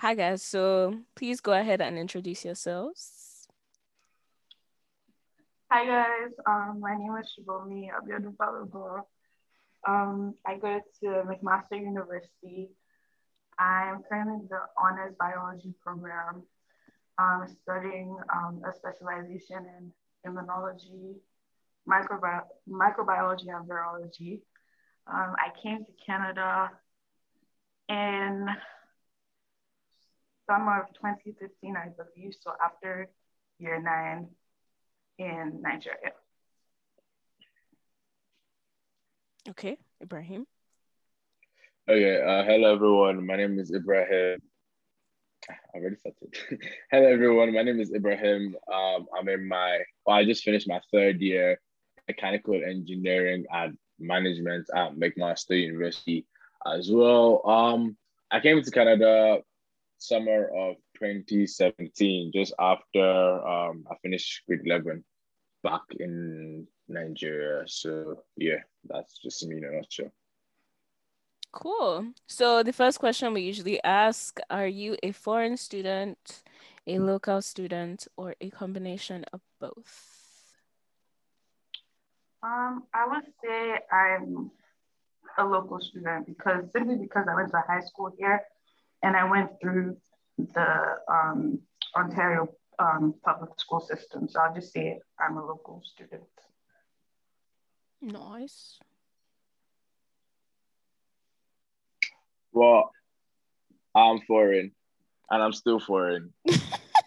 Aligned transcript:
Hi 0.00 0.14
guys. 0.14 0.44
So 0.44 0.94
please 1.16 1.40
go 1.40 1.52
ahead 1.52 1.80
and 1.80 1.98
introduce 1.98 2.44
yourselves. 2.44 3.48
Hi 5.72 5.84
guys. 5.84 6.30
Um, 6.46 6.78
my 6.78 6.96
name 6.96 7.16
is 7.20 7.34
Shibomi 7.34 7.88
Abiodun 7.90 8.36
Balogo. 8.36 9.00
Um, 9.88 10.34
I 10.46 10.56
go 10.56 10.80
to 11.00 11.06
McMaster 11.26 11.80
University. 11.80 12.68
I'm 13.58 14.04
currently 14.08 14.34
in 14.34 14.48
the 14.48 14.60
honors 14.80 15.16
biology 15.18 15.74
program, 15.82 16.44
um, 17.18 17.46
studying 17.64 18.16
um, 18.32 18.62
a 18.64 18.72
specialization 18.72 19.66
in 19.78 19.92
immunology, 20.24 21.16
microbi- 21.88 22.46
microbiology, 22.70 23.48
and 23.48 23.68
virology. 23.68 24.42
Um, 25.12 25.34
I 25.34 25.50
came 25.60 25.84
to 25.84 25.90
Canada 26.06 26.70
in 27.88 28.46
summer 30.48 30.80
of 30.80 30.88
2015, 30.94 31.76
I 31.76 31.88
believe. 31.88 32.34
So 32.40 32.52
after 32.64 33.08
year 33.58 33.80
nine 33.80 34.28
in 35.18 35.60
Nigeria. 35.62 36.12
Okay, 39.48 39.76
Ibrahim. 40.02 40.46
Okay, 41.88 42.20
uh, 42.20 42.44
hello 42.44 42.74
everyone. 42.74 43.26
My 43.26 43.36
name 43.36 43.58
is 43.58 43.72
Ibrahim. 43.72 44.38
I 45.48 45.78
already 45.78 45.96
started. 45.96 46.34
hello 46.90 47.06
everyone. 47.06 47.54
My 47.54 47.62
name 47.62 47.80
is 47.80 47.92
Ibrahim. 47.94 48.54
Um, 48.72 49.06
I'm 49.16 49.28
in 49.28 49.48
my. 49.48 49.80
Well, 50.04 50.16
I 50.16 50.24
just 50.24 50.44
finished 50.44 50.68
my 50.68 50.80
third 50.92 51.20
year 51.20 51.58
mechanical 52.06 52.54
engineering 52.54 53.44
and 53.52 53.76
management 53.98 54.66
at 54.74 54.96
McMaster 54.96 55.60
University 55.60 56.26
as 56.66 56.90
well. 56.90 57.46
Um, 57.48 57.96
I 58.30 58.40
came 58.40 58.62
to 58.62 58.70
Canada 58.70 59.38
summer 59.98 60.48
of 60.56 60.76
2017, 60.98 62.32
just 62.34 62.54
after 62.58 63.46
um, 63.46 63.84
I 63.90 63.94
finished 64.02 64.42
grade 64.46 64.60
11 64.64 65.04
back 65.62 65.82
in 65.98 66.66
Nigeria. 66.88 67.64
So 67.66 68.22
yeah, 68.36 68.62
that's 68.84 69.18
just 69.18 69.46
me 69.46 69.58
in 69.58 69.64
a 69.64 69.72
nutshell. 69.72 70.12
Cool. 71.52 72.12
So 72.26 72.62
the 72.62 72.72
first 72.72 73.00
question 73.00 73.32
we 73.32 73.42
usually 73.42 73.82
ask, 73.82 74.38
are 74.50 74.66
you 74.66 74.96
a 75.02 75.12
foreign 75.12 75.56
student, 75.56 76.42
a 76.86 76.98
local 76.98 77.40
student, 77.42 78.06
or 78.16 78.34
a 78.40 78.50
combination 78.50 79.24
of 79.32 79.40
both? 79.58 80.14
Um, 82.42 82.84
I 82.94 83.06
would 83.08 83.24
say 83.42 83.78
I'm 83.90 84.50
a 85.38 85.44
local 85.44 85.80
student 85.80 86.26
because 86.26 86.70
simply 86.72 86.96
because 86.96 87.26
I 87.28 87.34
went 87.34 87.50
to 87.50 87.62
high 87.66 87.80
school 87.80 88.12
here 88.18 88.42
and 89.02 89.16
I 89.16 89.30
went 89.30 89.50
through 89.60 89.96
the 90.38 90.96
um, 91.10 91.60
Ontario 91.96 92.48
um, 92.78 93.14
public 93.24 93.50
school 93.58 93.80
system. 93.80 94.28
So 94.28 94.40
I'll 94.40 94.54
just 94.54 94.72
say 94.72 95.00
I'm 95.18 95.36
a 95.36 95.44
local 95.44 95.82
student. 95.84 96.22
Nice. 98.00 98.78
Well, 102.52 102.92
I'm 103.94 104.20
foreign 104.20 104.72
and 105.30 105.42
I'm 105.42 105.52
still 105.52 105.80
foreign. 105.80 106.32
and 106.46 106.58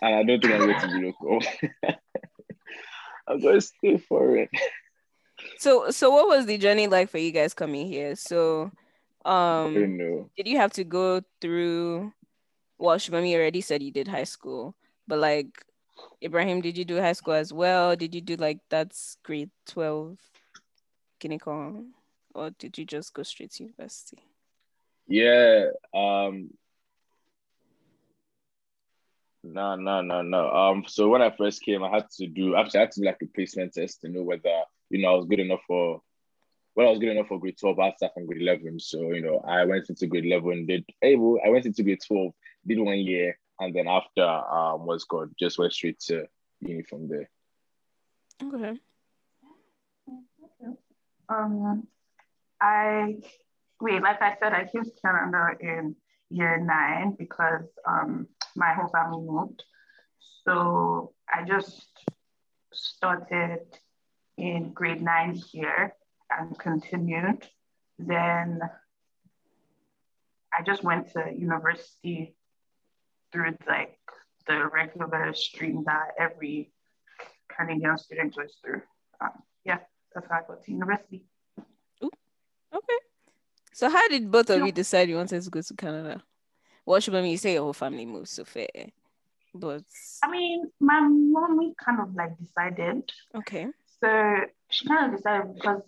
I 0.02 0.24
don't 0.24 0.42
think 0.42 0.54
I'm 0.54 0.68
going 0.68 0.80
to 0.80 0.88
be 0.88 1.06
local. 1.06 1.40
I'm 3.28 3.40
going 3.40 3.56
to 3.56 3.62
stay 3.62 3.98
foreign. 3.98 4.50
So 5.58 5.90
so 5.90 6.12
what 6.12 6.28
was 6.28 6.46
the 6.46 6.58
journey 6.58 6.88
like 6.88 7.10
for 7.10 7.18
you 7.18 7.32
guys 7.32 7.54
coming 7.54 7.88
here? 7.88 8.16
So 8.16 8.72
um 9.26 10.00
did 10.38 10.48
you 10.48 10.58
have 10.58 10.72
to 10.74 10.84
go 10.84 11.22
through 11.40 12.12
well 12.78 12.98
Shimami 12.98 13.36
already 13.36 13.62
said 13.62 13.84
you 13.84 13.92
did 13.92 14.08
high 14.08 14.24
school, 14.24 14.76
but 15.08 15.20
like 15.20 15.64
Ibrahim, 16.24 16.62
did 16.62 16.78
you 16.78 16.86
do 16.86 17.00
high 17.00 17.14
school 17.14 17.34
as 17.34 17.54
well? 17.54 17.96
Did 17.96 18.16
you 18.16 18.22
do 18.22 18.36
like 18.36 18.60
that's 18.70 19.18
grade 19.24 19.52
12 19.68 20.18
Guinea 21.20 21.40
Or 22.34 22.50
did 22.58 22.78
you 22.78 22.86
just 22.86 23.14
go 23.14 23.24
straight 23.24 23.52
to 23.52 23.64
university? 23.64 24.24
Yeah. 25.08 25.66
Um 25.94 26.50
no, 29.44 29.76
no, 29.76 30.02
no, 30.02 30.22
no. 30.22 30.50
Um, 30.52 30.84
so 30.88 31.10
when 31.10 31.22
I 31.24 31.32
first 31.36 31.64
came, 31.64 31.84
I 31.84 31.90
had 31.90 32.10
to 32.18 32.28
do 32.28 32.56
actually 32.56 32.80
I 32.80 32.82
had 32.82 32.92
to 32.92 33.02
do 33.02 33.06
like 33.08 33.18
a 33.24 33.26
placement 33.26 33.74
test 33.74 34.02
to 34.02 34.10
know 34.10 34.22
whether 34.24 34.64
you 34.90 35.02
know 35.02 35.14
I 35.14 35.16
was 35.18 35.26
good 35.26 35.40
enough 35.40 35.62
for 35.68 36.02
well, 36.82 36.90
I 36.90 36.92
was 36.92 37.00
good 37.00 37.10
enough 37.10 37.28
for 37.28 37.40
grade 37.40 37.58
12 37.60 37.80
after 37.80 38.10
from 38.14 38.26
grade 38.26 38.42
11. 38.42 38.80
So, 38.80 39.12
you 39.12 39.22
know, 39.22 39.44
I 39.48 39.66
went 39.66 39.90
into 39.90 40.08
grade 40.08 40.26
11, 40.26 40.66
did 40.66 40.84
able, 41.04 41.40
I 41.46 41.50
went 41.50 41.66
into 41.68 41.84
grade 41.84 42.00
12, 42.06 42.32
did 42.66 42.80
one 42.80 42.98
year, 43.00 43.38
and 43.60 43.76
then 43.76 43.88
after 43.88 44.24
um 44.24 44.88
was 44.88 45.04
good, 45.04 45.32
just 45.40 45.60
went 45.60 45.74
straight 45.74 46.00
to 46.08 46.26
uni 46.60 46.82
from 46.82 47.08
there. 47.08 47.30
Okay. 48.44 48.80
Um, 51.30 51.88
I 52.60 53.18
wait, 53.80 54.02
like 54.02 54.22
I 54.22 54.36
said, 54.42 54.54
I 54.54 54.66
came 54.66 54.84
to 54.84 54.92
Canada 55.04 55.50
in 55.60 55.96
year 56.30 56.58
nine 56.58 57.16
because 57.18 57.66
um 57.88 58.28
my 58.56 58.74
whole 58.74 58.88
family 58.88 59.24
moved. 59.24 59.64
So 60.46 61.14
I 61.32 61.44
just 61.44 61.86
started 62.74 63.60
in 64.38 64.74
grade 64.74 65.02
nine 65.02 65.36
here 65.36 65.94
and 66.38 66.58
continued. 66.58 67.48
Then 68.00 68.62
I 70.54 70.64
just 70.64 70.84
went 70.84 71.12
to 71.14 71.32
university 71.36 72.36
through 73.32 73.58
like 73.68 73.98
the 74.48 74.68
regular 74.74 75.34
stream 75.34 75.84
that 75.86 76.10
every 76.18 76.72
Canadian 77.56 77.98
student 77.98 78.36
goes 78.36 78.58
through. 78.64 78.82
Um, 79.20 79.32
yeah, 79.64 79.80
that's 80.14 80.28
how 80.30 80.38
I 80.38 80.42
got 80.48 80.64
to 80.64 80.72
university. 80.72 81.26
Ooh, 82.04 82.10
okay. 82.74 82.98
So 83.74 83.90
how 83.90 84.08
did 84.08 84.30
both 84.32 84.50
of 84.50 84.66
you 84.66 84.72
decide 84.72 85.10
you 85.10 85.16
wanted 85.16 85.42
to 85.42 85.50
go 85.50 85.62
to 85.62 85.74
Canada? 85.76 86.24
What 86.84 87.04
should 87.04 87.16
I 87.16 87.22
mean, 87.22 87.32
you 87.32 87.38
say 87.38 87.54
your 87.54 87.64
whole 87.64 87.74
family 87.74 88.06
moved 88.06 88.30
so 88.30 88.44
fair? 88.44 88.68
But 89.54 89.84
I 90.24 90.30
mean, 90.30 90.72
my 90.80 91.00
mommy 91.02 91.74
kind 91.84 92.00
of 92.02 92.16
like 92.16 92.38
decided. 92.38 93.12
Okay. 93.36 93.68
So 94.02 94.36
she 94.70 94.88
kind 94.88 95.12
of 95.12 95.18
decided 95.18 95.56
because 95.56 95.82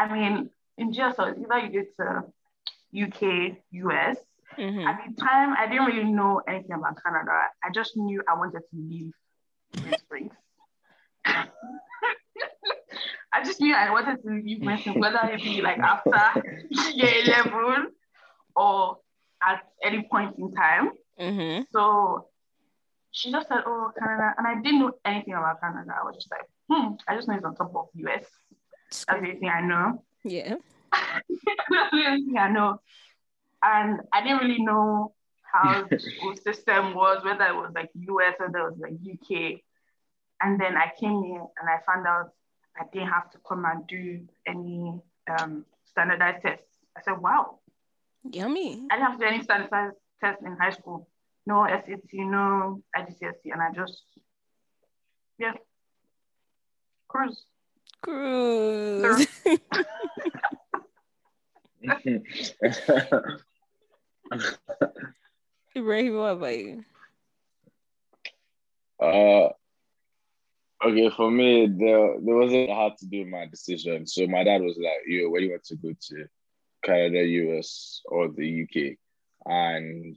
I 0.00 0.10
mean, 0.10 0.50
in 0.78 0.92
GSL, 0.92 1.42
either 1.42 1.58
you 1.66 1.86
go 1.98 2.04
to 2.04 3.04
UK, 3.04 3.58
US. 3.72 4.16
Mm-hmm. 4.58 4.86
At 4.88 5.00
the 5.06 5.14
time, 5.20 5.54
I 5.58 5.66
didn't 5.66 5.84
really 5.84 6.10
know 6.10 6.40
anything 6.48 6.72
about 6.72 6.96
Canada. 7.04 7.32
I 7.62 7.70
just 7.70 7.98
knew 7.98 8.22
I 8.26 8.34
wanted 8.38 8.60
to 8.60 8.76
leave 8.76 9.12
Greensprings. 9.76 10.32
I 13.32 13.44
just 13.44 13.60
knew 13.60 13.74
I 13.74 13.90
wanted 13.90 14.22
to 14.22 14.30
leave 14.30 14.62
Springs, 14.62 14.96
whether 14.96 15.20
it 15.30 15.42
be 15.42 15.60
like 15.60 15.78
after 15.78 16.64
year 16.94 17.12
11 17.26 17.88
or 18.56 18.98
at 19.42 19.68
any 19.84 20.08
point 20.10 20.36
in 20.38 20.50
time. 20.54 20.92
Mm-hmm. 21.20 21.64
So 21.72 22.26
she 23.12 23.30
just 23.30 23.48
said, 23.48 23.60
Oh, 23.66 23.92
Canada. 23.98 24.34
And 24.38 24.46
I 24.46 24.62
didn't 24.62 24.80
know 24.80 24.92
anything 25.04 25.34
about 25.34 25.60
Canada. 25.60 25.92
I 26.00 26.04
was 26.04 26.16
just 26.16 26.30
like, 26.30 26.46
hmm, 26.70 26.94
I 27.06 27.14
just 27.16 27.28
know 27.28 27.34
it's 27.34 27.44
on 27.44 27.54
top 27.54 27.76
of 27.76 27.88
US. 27.94 28.24
That's 28.90 29.04
the 29.04 29.16
only 29.16 29.36
thing 29.36 29.48
I 29.48 29.60
know. 29.60 30.02
Yeah. 30.24 30.56
Only 31.92 32.38
I 32.38 32.50
know. 32.50 32.80
And 33.62 34.00
I 34.12 34.22
didn't 34.22 34.38
really 34.38 34.62
know 34.62 35.14
how 35.42 35.84
the 35.88 35.98
school 35.98 36.34
system 36.36 36.94
was, 36.94 37.24
whether 37.24 37.44
it 37.44 37.54
was 37.54 37.72
like 37.74 37.90
US 37.94 38.34
or 38.40 38.50
there 38.52 38.64
was 38.64 38.78
like 38.78 38.92
UK. 38.92 39.60
And 40.40 40.60
then 40.60 40.76
I 40.76 40.90
came 40.98 41.22
here 41.22 41.44
and 41.60 41.68
I 41.68 41.78
found 41.86 42.06
out 42.06 42.30
I 42.76 42.84
didn't 42.92 43.08
have 43.08 43.30
to 43.32 43.38
come 43.46 43.64
and 43.64 43.86
do 43.86 44.26
any 44.46 45.00
um, 45.38 45.64
standardized 45.84 46.42
tests. 46.42 46.66
I 46.96 47.02
said, 47.02 47.18
wow. 47.20 47.58
Yummy. 48.24 48.86
I 48.90 48.96
didn't 48.96 49.10
have 49.10 49.18
to 49.18 49.26
do 49.26 49.32
any 49.32 49.42
standardized 49.42 49.96
tests 50.20 50.42
in 50.44 50.56
high 50.56 50.70
school. 50.70 51.08
No 51.46 51.66
SAT, 51.66 52.12
no 52.12 52.82
IGCSE. 52.96 53.52
And 53.52 53.62
I 53.62 53.72
just, 53.74 54.02
yeah, 55.38 55.52
cruise. 57.08 57.44
Cruise. 58.02 59.26
Ibrahim, 65.76 66.16
what 66.16 66.32
about 66.32 66.58
you? 66.58 66.84
Uh, 69.00 69.48
okay, 70.84 71.10
for 71.16 71.30
me, 71.30 71.66
there, 71.66 72.16
there 72.20 72.36
wasn't 72.36 72.70
hard 72.70 72.98
to 72.98 73.06
do 73.06 73.24
my 73.24 73.46
decision. 73.46 74.06
So 74.06 74.26
my 74.26 74.44
dad 74.44 74.62
was 74.62 74.76
like, 74.78 75.00
yo, 75.06 75.30
where 75.30 75.40
do 75.40 75.46
you 75.46 75.52
want 75.52 75.64
to 75.64 75.76
go 75.76 75.92
to? 76.08 76.26
Canada, 76.82 77.22
US, 77.24 78.02
or 78.06 78.28
the 78.28 78.62
UK? 78.62 78.96
And 79.46 80.16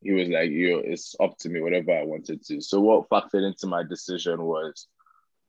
he 0.00 0.12
was 0.12 0.28
like, 0.28 0.50
yo, 0.50 0.78
it's 0.78 1.14
up 1.20 1.38
to 1.38 1.48
me, 1.48 1.60
whatever 1.60 1.92
I 1.92 2.04
wanted 2.04 2.44
to. 2.46 2.60
So 2.60 2.80
what 2.80 3.08
factored 3.08 3.46
into 3.46 3.66
my 3.66 3.82
decision 3.82 4.42
was 4.42 4.86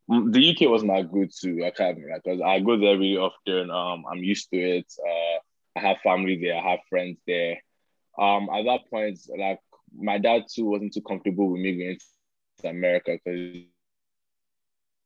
the 0.07 0.52
UK 0.52 0.69
was 0.69 0.84
my 0.84 1.02
go-to 1.02 1.63
academy 1.66 2.06
because 2.13 2.42
I 2.42 2.60
go 2.60 2.78
there 2.78 2.98
really 2.98 3.18
often. 3.18 3.72
Um, 3.72 4.06
I'm 4.10 4.24
used 4.24 4.50
to 4.52 4.57
it. 4.57 4.94
Uh, 5.00 5.40
I 5.78 5.81
have 5.81 5.98
family 6.04 6.40
there. 6.42 6.57
I 6.57 6.72
have 6.72 6.80
friends 6.90 7.18
there. 7.25 7.57
Um, 8.18 8.50
at 8.54 8.66
that 8.66 8.90
point, 8.90 9.19
like 9.38 9.60
my 9.98 10.18
dad 10.18 10.44
too 10.54 10.66
wasn't 10.66 10.94
too 10.94 11.02
comfortable 11.02 11.50
with 11.52 11.62
me 11.62 11.78
going 11.78 11.98
to 12.62 12.69
America 12.69 13.18
because 13.24 13.63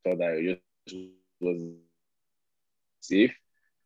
thought 0.04 0.18
that 0.18 0.34
it 0.34 0.62
just 0.88 1.02
was 1.40 1.62
safe. 3.02 3.36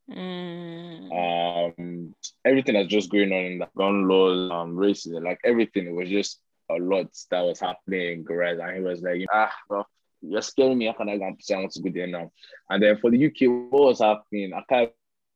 Mm. 0.09 1.73
Um, 1.79 2.15
everything 2.43 2.75
that's 2.75 2.89
just 2.89 3.11
going 3.11 3.31
on 3.31 3.45
in 3.45 3.59
the 3.59 3.69
gun 3.77 4.07
laws, 4.07 4.51
um, 4.51 4.75
racism, 4.75 5.23
like 5.23 5.39
everything, 5.43 5.87
it 5.87 5.93
was 5.93 6.09
just 6.09 6.41
a 6.69 6.75
lot 6.75 7.07
that 7.31 7.41
was 7.41 7.59
happening 7.59 8.25
in. 8.29 8.59
And 8.59 8.75
he 8.75 8.81
was 8.81 9.01
like, 9.01 9.25
ah, 9.31 9.53
well, 9.69 9.87
you're 10.23 10.41
scaring 10.41 10.77
me. 10.77 10.87
How 10.87 10.93
can 10.93 11.09
I 11.09 11.17
go 11.17 11.27
and 11.27 11.37
say 11.41 11.55
I 11.55 11.59
want 11.59 11.71
to 11.73 11.81
go 11.81 11.91
there 11.93 12.07
now? 12.07 12.31
And 12.69 12.81
then 12.81 12.97
for 12.97 13.11
the 13.11 13.25
UK, 13.25 13.71
what 13.71 13.83
was 13.83 13.99
happening? 13.99 14.53
I 14.53 14.63
can't 14.67 14.91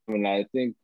I 0.07 0.13
mean, 0.13 0.25
I 0.25 0.45
think 0.51 0.75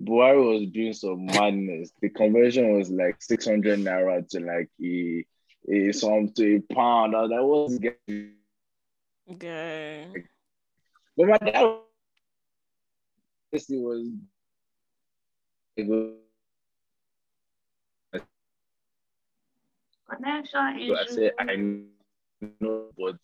Buhari 0.00 0.60
was 0.60 0.68
doing 0.70 0.92
some 0.92 1.26
madness. 1.26 1.92
The 2.02 2.10
conversion 2.10 2.76
was 2.76 2.90
like 2.90 3.16
600 3.20 3.78
naira 3.78 4.28
to 4.30 4.40
like 4.40 4.68
a, 4.82 5.24
a 5.72 5.92
some 5.92 6.32
to 6.36 6.56
a 6.56 6.74
pound. 6.74 7.14
I 7.14 7.22
was 7.22 7.30
like, 7.30 7.42
what's 7.42 7.78
getting? 7.78 8.32
Okay. 9.30 10.08
But 11.16 11.26
my 11.28 11.38
dad 11.38 11.78
it 13.52 13.62
was 13.70 14.12
it 15.76 15.86
was 15.86 16.12
connection 20.10 20.78
issue. 20.78 20.94
I 20.94 21.06
said 21.06 21.32
I 21.38 21.56
know, 22.60 22.90
but 22.98 23.16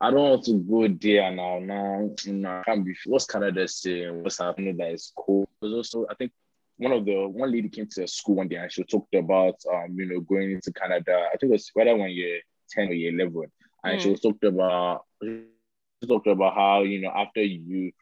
I 0.00 0.10
don't 0.10 0.30
want 0.30 0.44
to 0.44 0.58
go 0.58 0.88
there 0.88 1.30
now. 1.30 1.58
Now, 1.58 2.10
now 2.26 2.60
I 2.60 2.62
can't 2.64 2.84
be. 2.84 2.94
What's 3.06 3.26
Canada 3.26 3.66
saying? 3.66 4.22
What's 4.22 4.38
happening 4.38 4.76
that 4.76 4.92
is 4.92 5.12
cool? 5.16 5.48
Because 5.60 5.74
also, 5.74 6.06
I 6.10 6.14
think 6.14 6.32
one 6.76 6.92
of 6.92 7.04
the 7.04 7.28
one 7.28 7.52
lady 7.52 7.68
came 7.68 7.86
to 7.92 8.06
school 8.06 8.36
one 8.36 8.48
day 8.48 8.56
and 8.56 8.72
she 8.72 8.82
talked 8.84 9.14
about 9.14 9.54
um 9.72 9.94
you 9.96 10.06
know 10.06 10.20
going 10.20 10.52
into 10.52 10.72
Canada. 10.72 11.28
I 11.32 11.36
think 11.36 11.50
it 11.50 11.52
was 11.52 11.70
whether 11.74 11.96
when 11.96 12.10
you're 12.10 12.38
ten 12.70 12.88
or 12.88 12.92
you're 12.92 13.12
eleven, 13.12 13.50
and 13.84 13.98
mm. 13.98 14.02
she 14.02 14.10
was 14.10 14.20
talked 14.20 14.44
about 14.44 15.04
she 15.22 16.08
talked 16.08 16.26
about 16.26 16.54
how 16.54 16.82
you 16.82 17.00
know 17.00 17.10
after 17.10 17.42
you 17.42 17.92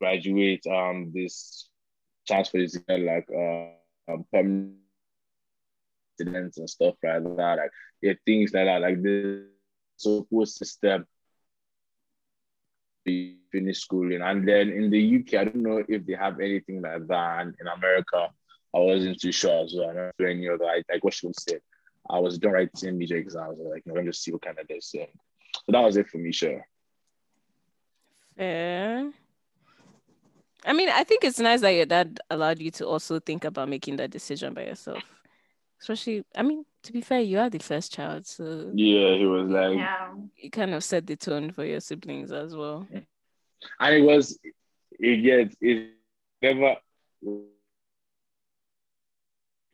graduate 0.00 0.66
um 0.66 1.12
this 1.14 1.68
chance 2.26 2.48
for 2.48 2.58
this 2.58 2.78
like 2.88 3.28
uh 3.30 4.12
um, 4.12 4.76
permanent 6.18 6.56
and 6.56 6.68
stuff 6.68 6.94
like 7.02 7.22
that. 7.22 7.58
Like 8.02 8.20
things 8.26 8.52
like 8.52 8.66
that, 8.66 8.80
like 8.80 9.02
this 9.02 9.42
support 9.96 10.48
system 10.48 11.06
finish 13.04 13.80
schooling. 13.80 14.22
And 14.22 14.48
then 14.48 14.70
in 14.70 14.90
the 14.90 15.16
UK, 15.16 15.34
I 15.40 15.44
don't 15.44 15.62
know 15.62 15.84
if 15.86 16.06
they 16.06 16.14
have 16.14 16.40
anything 16.40 16.80
like 16.82 17.06
that. 17.06 17.40
And 17.40 17.54
in 17.60 17.66
America, 17.66 18.28
I 18.74 18.78
wasn't 18.78 19.20
too 19.20 19.30
sure 19.30 19.64
as 19.64 19.74
well. 19.76 19.90
I 19.90 19.94
don't 19.94 20.14
know 20.18 20.26
any 20.26 20.48
other, 20.48 20.64
like 20.64 21.04
what 21.04 21.14
she 21.14 21.26
would 21.26 21.38
say. 21.38 21.60
I 22.08 22.18
was 22.18 22.38
done 22.38 22.52
writing 22.52 22.98
major 22.98 23.16
exams. 23.16 23.58
I 23.58 23.62
was 23.62 23.72
like, 23.72 23.82
let 23.86 23.96
me 23.96 24.10
just 24.10 24.22
see 24.22 24.32
what 24.32 24.42
kind 24.42 24.58
of 24.58 24.66
this. 24.66 24.90
So 24.90 25.06
that 25.68 25.80
was 25.80 25.96
it 25.96 26.08
for 26.08 26.18
me, 26.18 26.32
sure. 26.32 26.66
Fair. 28.36 29.12
I 30.66 30.72
mean, 30.72 30.88
I 30.88 31.04
think 31.04 31.24
it's 31.24 31.38
nice 31.38 31.60
that 31.60 31.70
your 31.70 31.86
dad 31.86 32.18
allowed 32.30 32.58
you 32.58 32.70
to 32.72 32.86
also 32.86 33.20
think 33.20 33.44
about 33.44 33.68
making 33.68 33.96
that 33.96 34.10
decision 34.10 34.54
by 34.54 34.64
yourself. 34.64 35.02
Especially, 35.84 36.24
I 36.34 36.40
mean, 36.40 36.64
to 36.84 36.94
be 36.94 37.02
fair, 37.02 37.20
you 37.20 37.38
are 37.38 37.50
the 37.50 37.58
first 37.58 37.92
child, 37.92 38.26
so 38.26 38.72
yeah, 38.74 39.16
he 39.16 39.26
was 39.26 39.50
like, 39.50 39.76
yeah, 39.76 40.14
you 40.34 40.50
kind 40.50 40.72
of 40.72 40.82
set 40.82 41.06
the 41.06 41.14
tone 41.14 41.52
for 41.52 41.62
your 41.62 41.80
siblings 41.80 42.32
as 42.32 42.56
well. 42.56 42.88
And 42.90 43.94
it 43.94 44.00
was, 44.00 44.38
it 44.98 45.16
gets 45.22 45.54
it 45.60 45.90
never. 46.40 46.76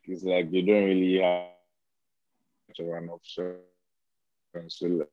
It's 0.02 0.24
like 0.24 0.50
you 0.50 0.62
don't 0.62 0.84
really 0.84 1.20
have 1.20 1.50
to 2.74 2.84
run 2.90 3.08
up, 3.08 3.20
so 3.22 3.54
so 4.66 4.86
like 4.86 5.08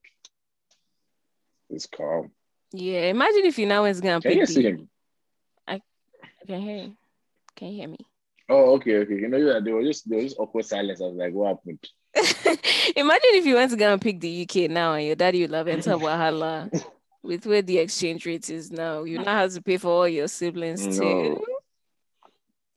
it's 1.70 1.86
calm. 1.86 2.32
Yeah, 2.74 3.02
imagine 3.02 3.46
if 3.46 3.60
you 3.60 3.68
now 3.68 3.84
was 3.84 4.02
gonna 4.02 4.20
can 4.20 4.32
pick. 4.32 4.40
You 4.40 4.46
see 4.48 4.64
him? 4.64 4.90
I, 5.68 5.76
I 6.24 6.46
can 6.48 6.60
hear 6.60 6.78
you. 6.86 6.98
Can 7.56 7.68
you 7.68 7.76
hear 7.82 7.88
me? 7.88 8.00
Oh, 8.50 8.76
okay, 8.76 8.98
okay. 8.98 9.16
You 9.16 9.28
know, 9.28 9.38
yeah, 9.38 9.60
there 9.62 9.76
was 9.76 9.88
just 9.88 10.10
there 10.10 10.18
was 10.20 10.28
just 10.28 10.40
awkward 10.40 10.66
silence. 10.66 11.02
I 11.02 11.06
was 11.06 11.16
like, 11.16 11.34
what 11.34 11.58
happened? 11.58 11.86
Imagine 12.96 13.30
if 13.34 13.46
you 13.46 13.56
went 13.56 13.72
to 13.72 13.78
go 13.78 13.92
and 13.92 14.02
pick 14.02 14.20
the 14.20 14.44
UK 14.44 14.70
now 14.72 14.94
and 14.94 15.06
your 15.06 15.16
daddy 15.16 15.42
would 15.42 15.54
have 15.54 15.68
entered 15.68 15.94
Wahala 15.98 16.84
with 17.22 17.46
where 17.46 17.62
the 17.62 17.78
exchange 17.80 18.26
rate 18.26 18.50
is 18.50 18.72
now. 18.72 19.04
You 19.04 19.20
now 19.20 19.40
have 19.40 19.54
to 19.54 19.62
pay 19.62 19.78
for 19.78 19.90
all 19.90 20.08
your 20.08 20.28
siblings 20.28 20.86
no. 20.98 21.04
too. 21.04 21.46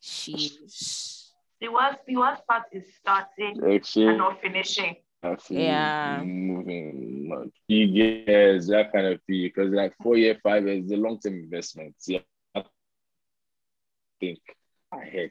Sheesh. 0.02 1.28
The 1.61 1.69
worst, 1.69 1.99
the 2.06 2.16
worst 2.16 2.46
part 2.46 2.64
is 2.73 2.84
starting 2.99 3.62
exchange. 3.70 4.08
and 4.08 4.19
not 4.19 4.40
finishing. 4.40 4.96
yeah. 5.50 6.23
Moving 6.25 7.50
you 7.69 7.87
get 7.87 8.66
that 8.66 8.90
kind 8.93 9.06
of 9.06 9.20
fee 9.26 9.49
because 9.49 9.70
like 9.73 9.94
four 10.02 10.16
year, 10.16 10.38
five 10.43 10.66
years, 10.66 10.88
the 10.88 10.96
long 10.96 11.20
term 11.20 11.34
investments. 11.34 12.08
Yeah. 12.08 12.20
I 12.55 12.64
think 14.19 14.40
ahead. 14.93 15.31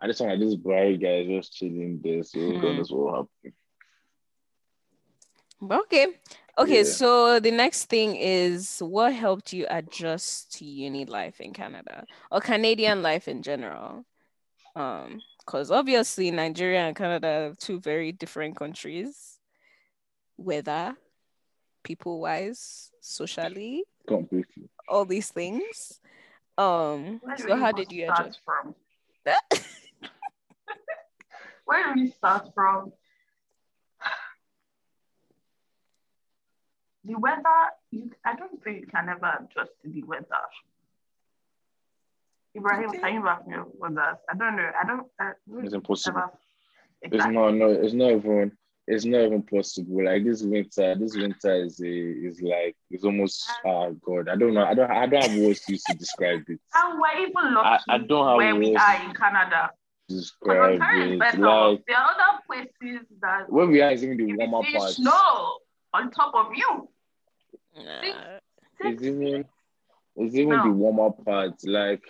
I 0.00 0.06
just 0.06 0.20
want 0.20 0.40
this 0.40 0.54
bright 0.54 1.00
guy 1.00 1.26
just 1.26 1.54
chilling 1.54 2.00
there. 2.02 2.22
So 2.22 2.38
mm. 2.38 2.60
God 2.60 2.76
knows 2.76 2.90
what 2.90 3.26
happen. 3.42 3.52
Okay. 5.70 6.06
Okay, 6.58 6.78
yeah. 6.78 6.84
so 6.84 7.40
the 7.40 7.50
next 7.50 7.86
thing 7.86 8.16
is 8.16 8.80
what 8.80 9.14
helped 9.14 9.52
you 9.52 9.66
adjust 9.70 10.58
to 10.58 10.64
uni 10.64 11.04
life 11.06 11.40
in 11.40 11.52
Canada 11.52 12.04
or 12.30 12.40
Canadian 12.40 13.02
life 13.02 13.28
in 13.28 13.42
general? 13.42 14.04
Um, 14.76 15.20
because 15.38 15.70
obviously 15.70 16.30
Nigeria 16.30 16.80
and 16.80 16.94
Canada 16.94 17.50
are 17.50 17.54
two 17.54 17.80
very 17.80 18.12
different 18.12 18.56
countries, 18.56 19.38
whether 20.36 20.96
people 21.82 22.20
wise, 22.20 22.90
socially, 23.00 23.84
completely, 24.06 24.68
all 24.88 25.04
these 25.04 25.30
things. 25.30 26.00
Um, 26.58 27.20
Where 27.22 27.38
so 27.38 27.56
how 27.56 27.72
did 27.72 27.90
you 27.90 28.04
adjust 28.12 28.40
from? 28.44 28.74
Where 31.70 31.94
do 31.94 32.00
we 32.00 32.10
start 32.10 32.48
from? 32.52 32.92
The 37.04 37.14
weather, 37.14 37.42
you, 37.92 38.10
I 38.24 38.34
don't 38.34 38.60
think 38.64 38.80
you 38.80 38.86
can 38.88 39.08
ever 39.08 39.32
adjust 39.38 39.70
to 39.84 39.88
the 39.88 40.02
weather. 40.02 40.26
Ibrahim, 42.56 42.88
okay. 42.88 42.98
can 42.98 43.14
you 43.14 43.22
back 43.22 43.46
me 43.46 43.54
up 43.54 43.68
with 43.78 43.96
us? 43.96 44.18
I 44.28 44.36
don't 44.36 44.56
know. 44.56 44.68
I 44.82 44.84
don't. 44.84 45.06
I 45.20 45.30
it's 45.62 45.72
impossible. 45.72 46.24
Exactly. 47.02 47.18
It's 47.18 47.34
not. 47.36 47.54
No. 47.54 47.70
It's 47.70 47.94
not 47.94 48.10
even. 48.10 48.52
It's 48.88 49.04
not 49.04 49.20
even 49.20 49.42
possible. 49.44 50.04
Like 50.04 50.24
this 50.24 50.42
winter. 50.42 50.96
This 50.96 51.16
winter 51.16 51.54
is 51.54 51.80
a, 51.80 51.86
is 51.86 52.42
like. 52.42 52.74
It's 52.90 53.04
almost. 53.04 53.48
Oh 53.64 53.92
God. 54.04 54.28
I 54.28 54.34
don't 54.34 54.54
know. 54.54 54.64
I 54.64 54.74
don't. 54.74 54.90
I 54.90 55.06
don't 55.06 55.22
have 55.22 55.38
words 55.38 55.60
to 55.60 55.94
describe 55.96 56.42
it. 56.48 56.58
And 56.74 57.00
we're 57.00 57.28
even 57.28 57.54
lucky. 57.54 57.84
I, 57.88 57.94
I 57.94 57.98
don't 57.98 58.26
have 58.26 58.36
where 58.38 58.56
we 58.56 58.74
are 58.74 59.04
in 59.04 59.14
Canada 59.14 59.70
describe 60.16 60.74
it. 60.74 61.18
Like, 61.18 61.34
there 61.36 61.46
are 61.46 62.10
other 62.10 62.40
places 62.46 63.06
that 63.20 63.50
where 63.50 63.66
we 63.66 63.80
are 63.80 63.90
is 63.92 64.04
even 64.04 64.16
the 64.16 64.34
warmer 64.46 64.66
part. 64.76 64.92
Snow 64.92 65.58
on 65.92 66.10
top 66.10 66.34
of 66.34 66.54
you. 66.54 66.88
it's 68.80 69.02
even 69.02 69.44
it's 70.16 70.34
even 70.34 70.56
no. 70.56 70.64
the 70.64 70.70
warmer 70.70 71.10
part. 71.10 71.54
Like, 71.64 72.02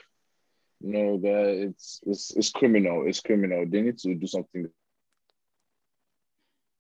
you 0.81 0.93
know, 0.93 1.19
that 1.19 1.69
it's 1.69 2.01
it's 2.07 2.37
it's 2.37 2.51
criminal. 2.51 3.07
It's 3.07 3.21
criminal. 3.21 3.67
They 3.69 3.83
need 3.83 3.99
to 3.99 4.15
do 4.15 4.27
something. 4.27 4.69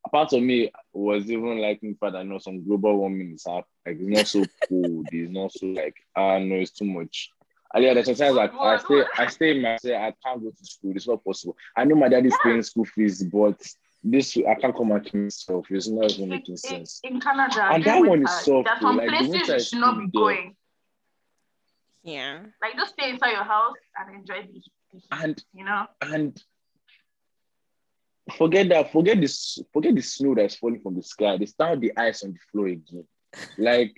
A 0.06 0.08
part 0.08 0.32
of 0.32 0.42
me 0.42 0.70
was 0.92 1.30
even 1.30 1.58
like 1.58 1.82
in 1.82 1.94
fact 1.94 2.16
I 2.16 2.22
know 2.22 2.38
some 2.38 2.64
global 2.64 2.96
warming 2.96 3.34
is 3.34 3.44
happening. 3.46 3.64
Like 3.86 3.96
it's 4.00 4.08
not 4.08 4.26
so 4.26 4.44
cold. 4.68 5.08
It's 5.12 5.30
not 5.30 5.52
so 5.52 5.66
like 5.66 5.96
ah 6.16 6.38
no, 6.38 6.56
it's 6.56 6.72
too 6.72 6.86
much. 6.86 7.30
And 7.72 7.84
yeah, 7.84 8.02
sometimes 8.02 8.34
like 8.34 8.52
I 8.54 8.78
stay, 8.78 9.04
I 9.16 9.26
stay 9.26 9.50
in 9.56 9.62
my 9.62 9.76
say 9.76 9.96
I 9.96 10.12
can't 10.24 10.42
go 10.42 10.50
to 10.50 10.64
school. 10.64 10.92
It's 10.96 11.06
not 11.06 11.24
possible. 11.24 11.56
I 11.76 11.84
know 11.84 11.94
my 11.94 12.08
dad 12.08 12.26
is 12.26 12.36
paying 12.42 12.62
school 12.62 12.84
fees, 12.84 13.22
but 13.22 13.60
this 14.02 14.36
I 14.36 14.54
can't 14.54 14.76
come 14.76 14.90
and 14.90 15.04
kill 15.04 15.20
myself. 15.20 15.66
It's 15.70 15.88
not 15.88 16.10
even 16.12 16.30
making 16.30 16.56
sense. 16.56 17.00
In 17.04 17.20
Canada, 17.20 17.68
and 17.72 17.84
that 17.84 18.00
one 18.00 18.22
is 18.24 18.30
soft. 18.40 18.66
There's 18.66 18.80
some 18.80 18.96
like, 18.96 19.08
places 19.08 19.48
you 19.48 19.60
should 19.60 19.78
not 19.80 19.98
be 19.98 20.06
there. 20.12 20.22
going. 20.22 20.56
Yeah. 22.02 22.40
Like 22.60 22.74
just 22.74 22.94
stay 22.94 23.10
inside 23.10 23.32
your 23.32 23.44
house 23.44 23.76
and 23.98 24.16
enjoy 24.16 24.48
the, 24.52 24.62
the 24.92 25.24
and 25.24 25.44
you 25.54 25.64
know. 25.64 25.86
And 26.00 26.42
forget 28.36 28.68
that. 28.70 28.90
Forget 28.90 29.20
this. 29.20 29.58
Forget 29.72 29.94
the 29.94 30.02
snow 30.02 30.34
that's 30.34 30.56
falling 30.56 30.80
from 30.80 30.96
the 30.96 31.02
sky. 31.02 31.36
They 31.36 31.46
start 31.46 31.80
the 31.80 31.92
ice 31.96 32.24
on 32.24 32.32
the 32.32 32.38
floor 32.50 32.66
again. 32.66 33.04
Like 33.58 33.94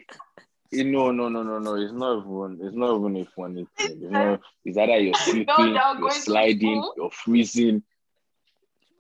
no, 0.72 1.10
no, 1.10 1.28
no, 1.28 1.42
no, 1.42 1.58
no. 1.58 1.74
It's 1.74 1.92
not 1.92 2.18
even. 2.18 2.58
It's 2.66 2.76
not 2.76 2.96
even 2.96 3.16
a 3.16 3.24
funny 3.36 3.66
thing. 3.76 4.00
You 4.00 4.10
know, 4.10 4.38
it's 4.64 4.78
either 4.78 4.98
you're 4.98 5.14
sleeping, 5.26 5.74
you're 5.74 6.10
sliding, 6.10 6.90
you're 6.96 7.10
freezing. 7.10 7.82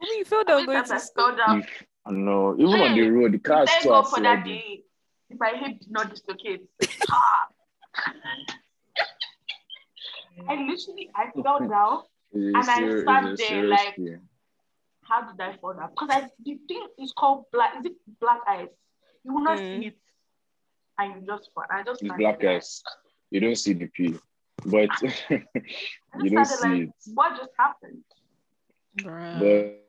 You 0.00 0.24
feel 0.24 0.44
down 0.44 0.66
going 0.66 0.84
to 0.84 1.00
school. 1.00 1.36
If, 1.48 1.84
no, 2.08 2.54
even 2.58 2.74
hey, 2.74 2.88
on 2.88 2.94
the 2.96 3.10
road, 3.10 3.32
the 3.32 3.38
cars 3.38 3.70
still 3.78 3.94
are 3.94 4.04
sliding. 4.04 4.82
If 5.30 5.38
my 5.38 5.52
hip 5.56 5.80
did 5.80 5.90
not 5.90 6.10
dislocate, 6.10 6.62
I 10.48 10.54
literally 10.54 11.10
I 11.14 11.30
fell 11.42 11.60
down 11.68 12.02
and 12.32 12.56
I 12.56 12.62
sat 12.64 13.38
there 13.38 13.64
like 13.64 13.98
how 15.02 15.30
did 15.30 15.40
I 15.40 15.56
fall 15.58 15.74
down? 15.74 15.90
Because 15.90 16.08
I 16.10 16.28
the 16.44 16.58
thing 16.68 16.86
is 16.98 17.12
called 17.16 17.44
black. 17.52 17.74
Is 17.80 17.86
it 17.86 17.92
black 18.20 18.40
ice? 18.46 18.68
You 19.24 19.34
will 19.34 19.42
not 19.42 19.58
mm. 19.58 19.80
see 19.80 19.86
it, 19.88 19.96
and 20.98 21.22
you 21.22 21.26
just. 21.26 21.50
I 21.70 21.82
just 21.82 22.02
it's 22.02 22.14
black 22.16 22.44
ice. 22.44 22.82
You 23.30 23.40
don't 23.40 23.56
see 23.56 23.72
the 23.72 23.86
pee, 23.86 24.14
but 24.66 24.90
you 25.30 26.30
don't 26.30 26.44
see 26.44 26.68
like, 26.68 26.82
it. 26.82 26.90
What 27.14 27.36
just 27.36 27.50
happened? 27.58 28.04
But 28.94 29.82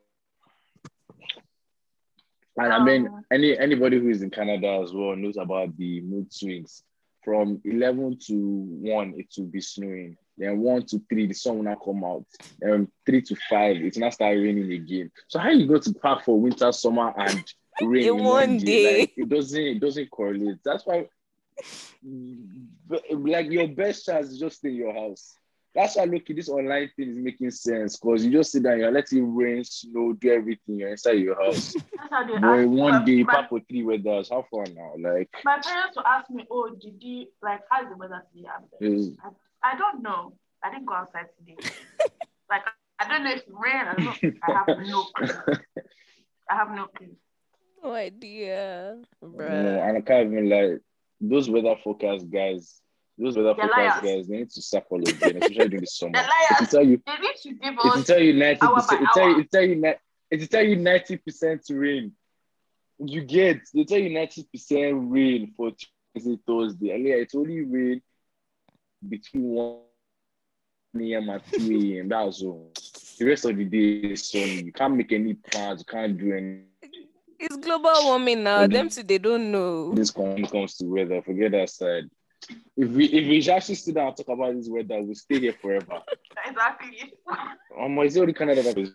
and 2.56 2.72
I 2.72 2.84
mean, 2.84 3.08
um, 3.08 3.24
any 3.32 3.58
anybody 3.58 3.98
who 3.98 4.08
is 4.08 4.22
in 4.22 4.30
Canada 4.30 4.80
as 4.82 4.92
well 4.92 5.16
knows 5.16 5.36
about 5.36 5.76
the 5.76 6.00
mood 6.00 6.32
swings. 6.32 6.82
From 7.24 7.60
eleven 7.64 8.18
to 8.26 8.36
one, 8.36 9.14
it 9.16 9.26
will 9.36 9.46
be 9.46 9.60
snowing. 9.60 10.16
Then 10.36 10.58
one 10.58 10.84
to 10.86 11.00
three, 11.08 11.26
the 11.26 11.34
sun 11.34 11.56
will 11.56 11.64
not 11.64 11.82
come 11.82 12.04
out. 12.04 12.26
Then 12.58 12.88
three 13.06 13.22
to 13.22 13.36
five, 13.48 13.76
it's 13.76 13.96
not 13.96 14.12
start 14.12 14.36
raining 14.36 14.72
again. 14.72 15.10
So 15.28 15.38
how 15.38 15.50
you 15.50 15.66
go 15.66 15.78
to 15.78 15.94
park 15.94 16.24
for 16.24 16.38
winter, 16.38 16.70
summer, 16.72 17.14
and 17.16 17.42
rain 17.80 18.06
in 18.06 18.24
one 18.24 18.58
day? 18.58 18.64
day. 18.64 19.00
Like, 19.00 19.12
it 19.16 19.28
doesn't 19.28 19.62
it 19.62 19.80
doesn't 19.80 20.10
correlate. 20.10 20.58
That's 20.64 20.86
why 20.86 21.08
like 23.10 23.50
your 23.50 23.68
best 23.68 24.06
chance 24.06 24.28
is 24.28 24.38
just 24.38 24.64
in 24.64 24.74
your 24.74 24.92
house. 24.92 25.36
That's 25.74 25.96
why 25.96 26.04
look 26.04 26.26
this 26.28 26.48
online 26.48 26.90
thing 26.96 27.10
is 27.10 27.18
making 27.18 27.50
sense 27.50 27.96
because 27.96 28.24
you 28.24 28.30
just 28.30 28.52
sit 28.52 28.62
down, 28.62 28.78
you're 28.78 28.92
letting 28.92 29.34
rain, 29.34 29.64
snow, 29.64 30.12
do 30.12 30.30
everything, 30.30 30.76
you're 30.76 30.90
inside 30.90 31.18
your 31.18 31.34
house. 31.42 31.74
Boy, 32.40 32.68
one 32.68 33.04
day 33.04 33.12
you 33.12 33.26
pack 33.26 33.48
for 33.48 33.60
three 33.68 33.82
weathers. 33.82 34.30
How 34.30 34.44
far 34.50 34.66
now? 34.66 34.92
Like 34.98 35.30
my 35.44 35.58
parents 35.58 35.96
will 35.96 36.06
ask 36.06 36.30
me, 36.30 36.46
Oh, 36.50 36.70
did 36.80 37.02
you 37.02 37.26
like 37.42 37.60
how's 37.70 37.88
the 37.90 37.96
weather 37.96 38.22
today? 38.32 38.48
Mm. 38.80 39.16
I, 39.24 39.72
I 39.72 39.76
don't 39.76 40.02
know. 40.02 40.34
I 40.62 40.70
didn't 40.70 40.86
go 40.86 40.94
outside 40.94 41.26
today. 41.38 41.56
like 42.50 42.62
I 43.00 43.08
don't 43.08 43.24
know 43.24 43.32
if 43.32 43.38
it 43.38 43.46
rained. 43.48 43.88
I, 43.88 43.94
don't, 43.94 44.36
I 44.42 44.52
have 44.52 44.78
no 44.86 45.04
clue. 45.16 45.56
I 46.50 46.54
have 46.54 46.70
no 46.70 46.86
clue. 46.86 47.16
No 47.84 47.92
idea. 47.92 48.98
Bruh. 49.22 49.62
No, 49.62 49.82
and 49.82 49.98
I 49.98 50.00
can't 50.00 50.32
even 50.32 50.48
like 50.48 50.80
those 51.20 51.48
weather 51.50 51.76
forecast 51.82 52.30
guys 52.30 52.80
those 53.16 53.36
weather 53.36 53.54
They're 53.56 53.68
forecast 53.68 54.02
liars. 54.02 54.26
they 54.26 54.36
need 54.38 54.50
to 54.50 54.62
sack 54.62 54.84
all 54.90 54.98
of 54.98 55.20
them, 55.20 55.36
especially 55.36 55.68
during 55.68 55.80
the 55.80 55.86
summer. 55.86 56.12
They're 56.14 56.22
liars. 56.22 56.62
It 56.62 56.70
tell 56.70 56.84
you, 56.84 57.02
they 57.06 57.12
need 57.18 57.36
to 57.42 57.52
give 57.52 57.78
us 57.78 57.96
it 58.00 58.06
tell 58.06 58.20
you 58.20 58.34
90%, 58.34 59.02
it 59.02 59.08
tell 59.14 59.28
you, 59.28 59.38
it 59.40 59.50
tell 59.50 59.62
you, 59.62 59.94
it 60.30 60.50
tell 60.50 60.64
you 60.64 60.76
90% 60.76 61.60
rain. 61.70 62.12
You 62.98 63.22
get, 63.22 63.60
they 63.72 63.84
tell 63.84 63.98
you 63.98 64.10
90% 64.10 65.12
rain 65.12 65.52
for 65.56 65.72
Tuesday, 66.14 66.38
Thursday. 66.46 66.94
And 66.94 67.06
yeah, 67.06 67.14
it's 67.14 67.34
only 67.34 67.60
rain 67.60 68.02
between 69.08 69.44
1 69.44 69.78
a.m. 71.00 71.28
and 71.28 71.42
2 71.52 71.96
a.m. 71.96 72.08
That's 72.08 72.42
all. 72.42 72.72
The 73.18 73.26
rest 73.26 73.44
of 73.44 73.56
the 73.56 73.64
day 73.64 74.08
is 74.08 74.28
sunny. 74.28 74.62
You 74.64 74.72
can't 74.72 74.96
make 74.96 75.12
any 75.12 75.34
plans, 75.34 75.80
you 75.80 75.84
can't 75.84 76.18
do 76.18 76.32
anything. 76.32 76.66
It's 77.44 77.56
global 77.56 77.92
warming 78.04 78.42
now. 78.42 78.66
Them 78.66 78.88
too, 78.88 79.02
they 79.02 79.18
don't 79.18 79.52
know. 79.52 79.94
This 79.94 80.10
comes 80.10 80.76
to 80.76 80.84
weather. 80.84 81.22
Forget 81.22 81.52
that 81.52 81.70
side 81.70 82.04
if 82.76 82.88
we 82.90 83.06
if 83.06 83.28
we 83.28 83.52
actually 83.52 83.74
sit 83.76 83.94
down 83.94 84.08
and 84.08 84.16
talk 84.16 84.28
about 84.28 84.54
this 84.54 84.68
weather, 84.68 85.02
we'll 85.02 85.14
stay 85.14 85.40
here 85.40 85.54
forever. 85.60 86.00
Exactly. 86.46 87.14
Um, 87.80 87.98
is 88.00 88.16
it 88.16 88.20
only 88.20 88.32
Canada 88.34 88.62
that 88.62 88.76
is 88.76 88.92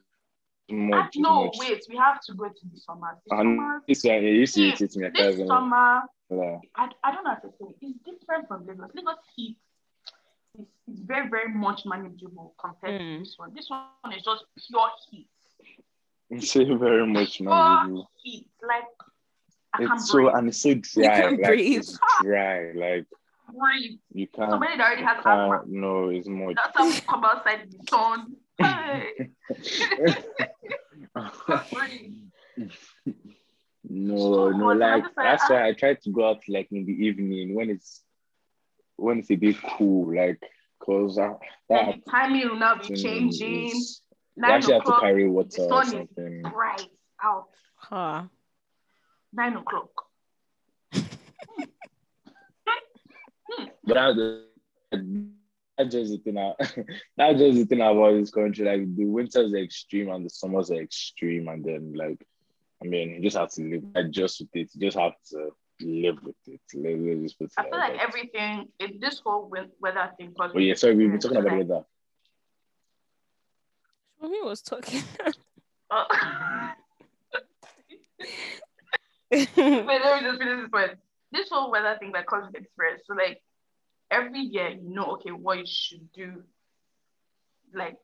much? 0.69 1.13
No, 1.15 1.45
much. 1.45 1.55
wait, 1.59 1.83
we 1.89 1.97
have 1.97 2.21
to 2.21 2.33
go 2.33 2.47
to 2.47 2.65
the 2.71 2.79
summer. 2.79 3.17
The 3.25 3.35
summer 3.35 3.81
this 3.87 4.03
one, 4.03 4.23
you 4.23 4.45
see 4.45 4.69
it, 4.69 4.81
it's 4.81 4.95
me. 4.95 5.09
This 5.13 5.47
summer, 5.47 6.01
yeah. 6.29 6.57
I, 6.75 6.89
I 7.03 7.11
don't 7.11 7.23
know 7.23 7.31
how 7.31 7.35
to 7.37 7.49
say 7.59 7.65
it. 7.69 7.75
It's 7.81 7.99
different 8.05 8.47
from 8.47 8.67
Lagos. 8.67 8.91
Lagos 8.93 9.15
heat 9.35 9.57
is, 10.59 10.67
is 10.87 10.99
very, 10.99 11.27
very 11.29 11.51
much 11.51 11.81
manageable 11.85 12.53
compared 12.59 13.01
mm. 13.01 13.13
to 13.15 13.19
this 13.23 13.33
one. 13.37 13.53
This 13.55 13.69
one 13.69 14.13
is 14.15 14.23
just 14.23 14.43
pure 14.67 14.89
heat. 15.09 15.27
It's 16.29 16.53
very 16.53 17.07
much 17.07 17.41
manageable. 17.41 18.09
Heat, 18.23 18.47
like 18.61 18.83
I 19.73 19.93
it's 19.93 20.09
so 20.09 20.29
and 20.29 20.47
it's 20.49 20.61
so 20.61 20.73
dry. 20.75 21.29
like 21.29 21.43
breathe. 21.43 21.79
it's 21.79 21.99
dry. 22.21 22.71
Like 22.73 23.05
breathe. 23.47 23.99
You 24.13 24.27
can't. 24.27 24.51
Somebody 24.51 24.77
that 24.77 24.85
already 24.85 25.03
has 25.03 25.17
asthma. 25.17 25.63
No, 25.67 26.09
it's 26.09 26.27
more. 26.27 26.53
That's 26.53 26.77
how 26.77 26.87
you 26.87 27.01
come 27.01 27.25
outside 27.25 27.71
the 27.71 27.77
sun. 27.89 28.35
no, 33.89 34.49
no, 34.49 34.67
like 34.73 35.05
that's 35.15 35.49
why 35.49 35.67
I 35.67 35.73
try 35.73 35.93
to 35.95 36.09
go 36.11 36.29
out 36.29 36.41
like 36.47 36.67
in 36.71 36.85
the 36.85 36.91
evening 36.91 37.55
when 37.55 37.69
it's 37.69 38.03
when 38.97 39.19
it's 39.19 39.31
a 39.31 39.35
bit 39.35 39.55
cool, 39.77 40.13
like 40.13 40.43
cause 40.79 41.17
uh, 41.17 41.33
that 41.69 41.95
the 41.95 42.11
timing 42.11 42.49
will 42.49 42.57
now 42.57 42.75
be 42.75 42.95
changing. 42.95 43.69
Is, 43.69 44.01
you 44.47 44.53
actually 44.53 44.73
have 44.73 44.83
to 44.85 44.99
carry 44.99 45.27
water 45.27 45.63
or 45.69 45.83
something. 45.83 46.43
Right 46.43 46.87
out. 47.23 47.49
Huh. 47.75 48.23
Nine 49.33 49.57
o'clock. 49.57 49.89
But 53.83 53.95
that's, 53.95 54.19
that's 55.77 55.91
just 55.91 56.11
the 56.11 56.17
thing. 56.23 56.35
that's 57.17 57.39
just 57.39 57.57
the 57.57 57.65
thing 57.65 57.81
about 57.81 58.13
this 58.13 58.31
country. 58.31 58.65
Like 58.65 58.95
the 58.95 59.05
winters 59.05 59.53
are 59.53 59.57
extreme 59.57 60.09
and 60.09 60.25
the 60.25 60.29
summers 60.29 60.71
are 60.71 60.81
extreme, 60.81 61.47
and 61.47 61.63
then 61.63 61.93
like, 61.95 62.25
I 62.83 62.87
mean, 62.87 63.15
you 63.15 63.21
just 63.21 63.37
have 63.37 63.49
to 63.51 63.61
live 63.61 63.83
adjust 63.95 64.41
with 64.41 64.49
it. 64.53 64.69
You 64.73 64.87
just 64.87 64.97
have 64.97 65.13
to 65.31 65.51
live 65.81 66.17
with 66.23 66.35
it. 66.47 66.61
Live, 66.73 66.99
live, 66.99 67.23
just 67.23 67.53
I 67.57 67.63
feel 67.63 67.71
like, 67.71 67.99
everything. 67.99 68.67
It, 68.79 69.01
this 69.01 69.21
whole 69.25 69.51
weather 69.79 70.11
thing. 70.17 70.33
Oh 70.39 70.59
yeah, 70.59 70.75
sorry, 70.75 70.95
we've 70.95 71.11
been 71.11 71.19
talking 71.19 71.37
about 71.37 71.57
like, 71.57 71.67
weather. 71.67 71.85
Mommy 74.21 74.41
was 74.41 74.61
talking. 74.61 75.03
oh. 75.91 76.05
Wait, 79.31 79.47
let 79.55 79.85
me 79.85 80.27
just 80.27 80.39
finish 80.39 80.61
this 80.61 80.69
point. 80.71 80.91
This 81.31 81.49
whole 81.49 81.71
weather 81.71 81.95
thing 81.99 82.11
that 82.13 82.27
comes 82.27 82.47
with 82.47 82.63
experience. 82.63 83.03
So 83.05 83.13
like 83.13 83.41
every 84.11 84.39
year 84.39 84.69
you 84.69 84.89
know 84.89 85.05
okay 85.13 85.31
what 85.31 85.57
you 85.57 85.65
should 85.65 86.11
do 86.13 86.43
like 87.73 87.97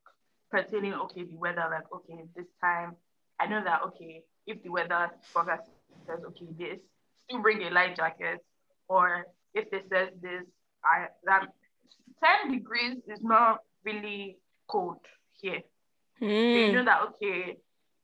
pertaining 0.52 0.94
okay 0.94 1.24
the 1.24 1.36
weather 1.36 1.66
like 1.70 1.92
okay 1.94 2.24
this 2.36 2.46
time 2.62 2.96
i 3.40 3.48
know 3.48 3.64
that 3.64 3.82
okay 3.84 4.22
if 4.46 4.62
the 4.64 4.70
weather 4.70 5.10
forecast 5.34 5.64
says 6.06 6.20
okay 6.26 6.46
this 6.58 6.80
still 7.26 7.42
bring 7.42 7.64
a 7.64 7.70
light 7.72 7.96
jacket 7.96 8.40
or 8.88 9.26
if 9.54 9.66
it 9.74 9.86
says 9.92 10.10
this 10.22 10.44
i 10.84 11.08
that 11.24 11.48
10 12.44 12.52
degrees 12.52 12.98
is 13.08 13.20
not 13.22 13.60
really 13.84 14.38
cold 14.68 14.98
here 15.42 15.62
mm. 16.22 16.68
you 16.68 16.72
know 16.74 16.86
that 16.86 17.02
okay 17.04 17.58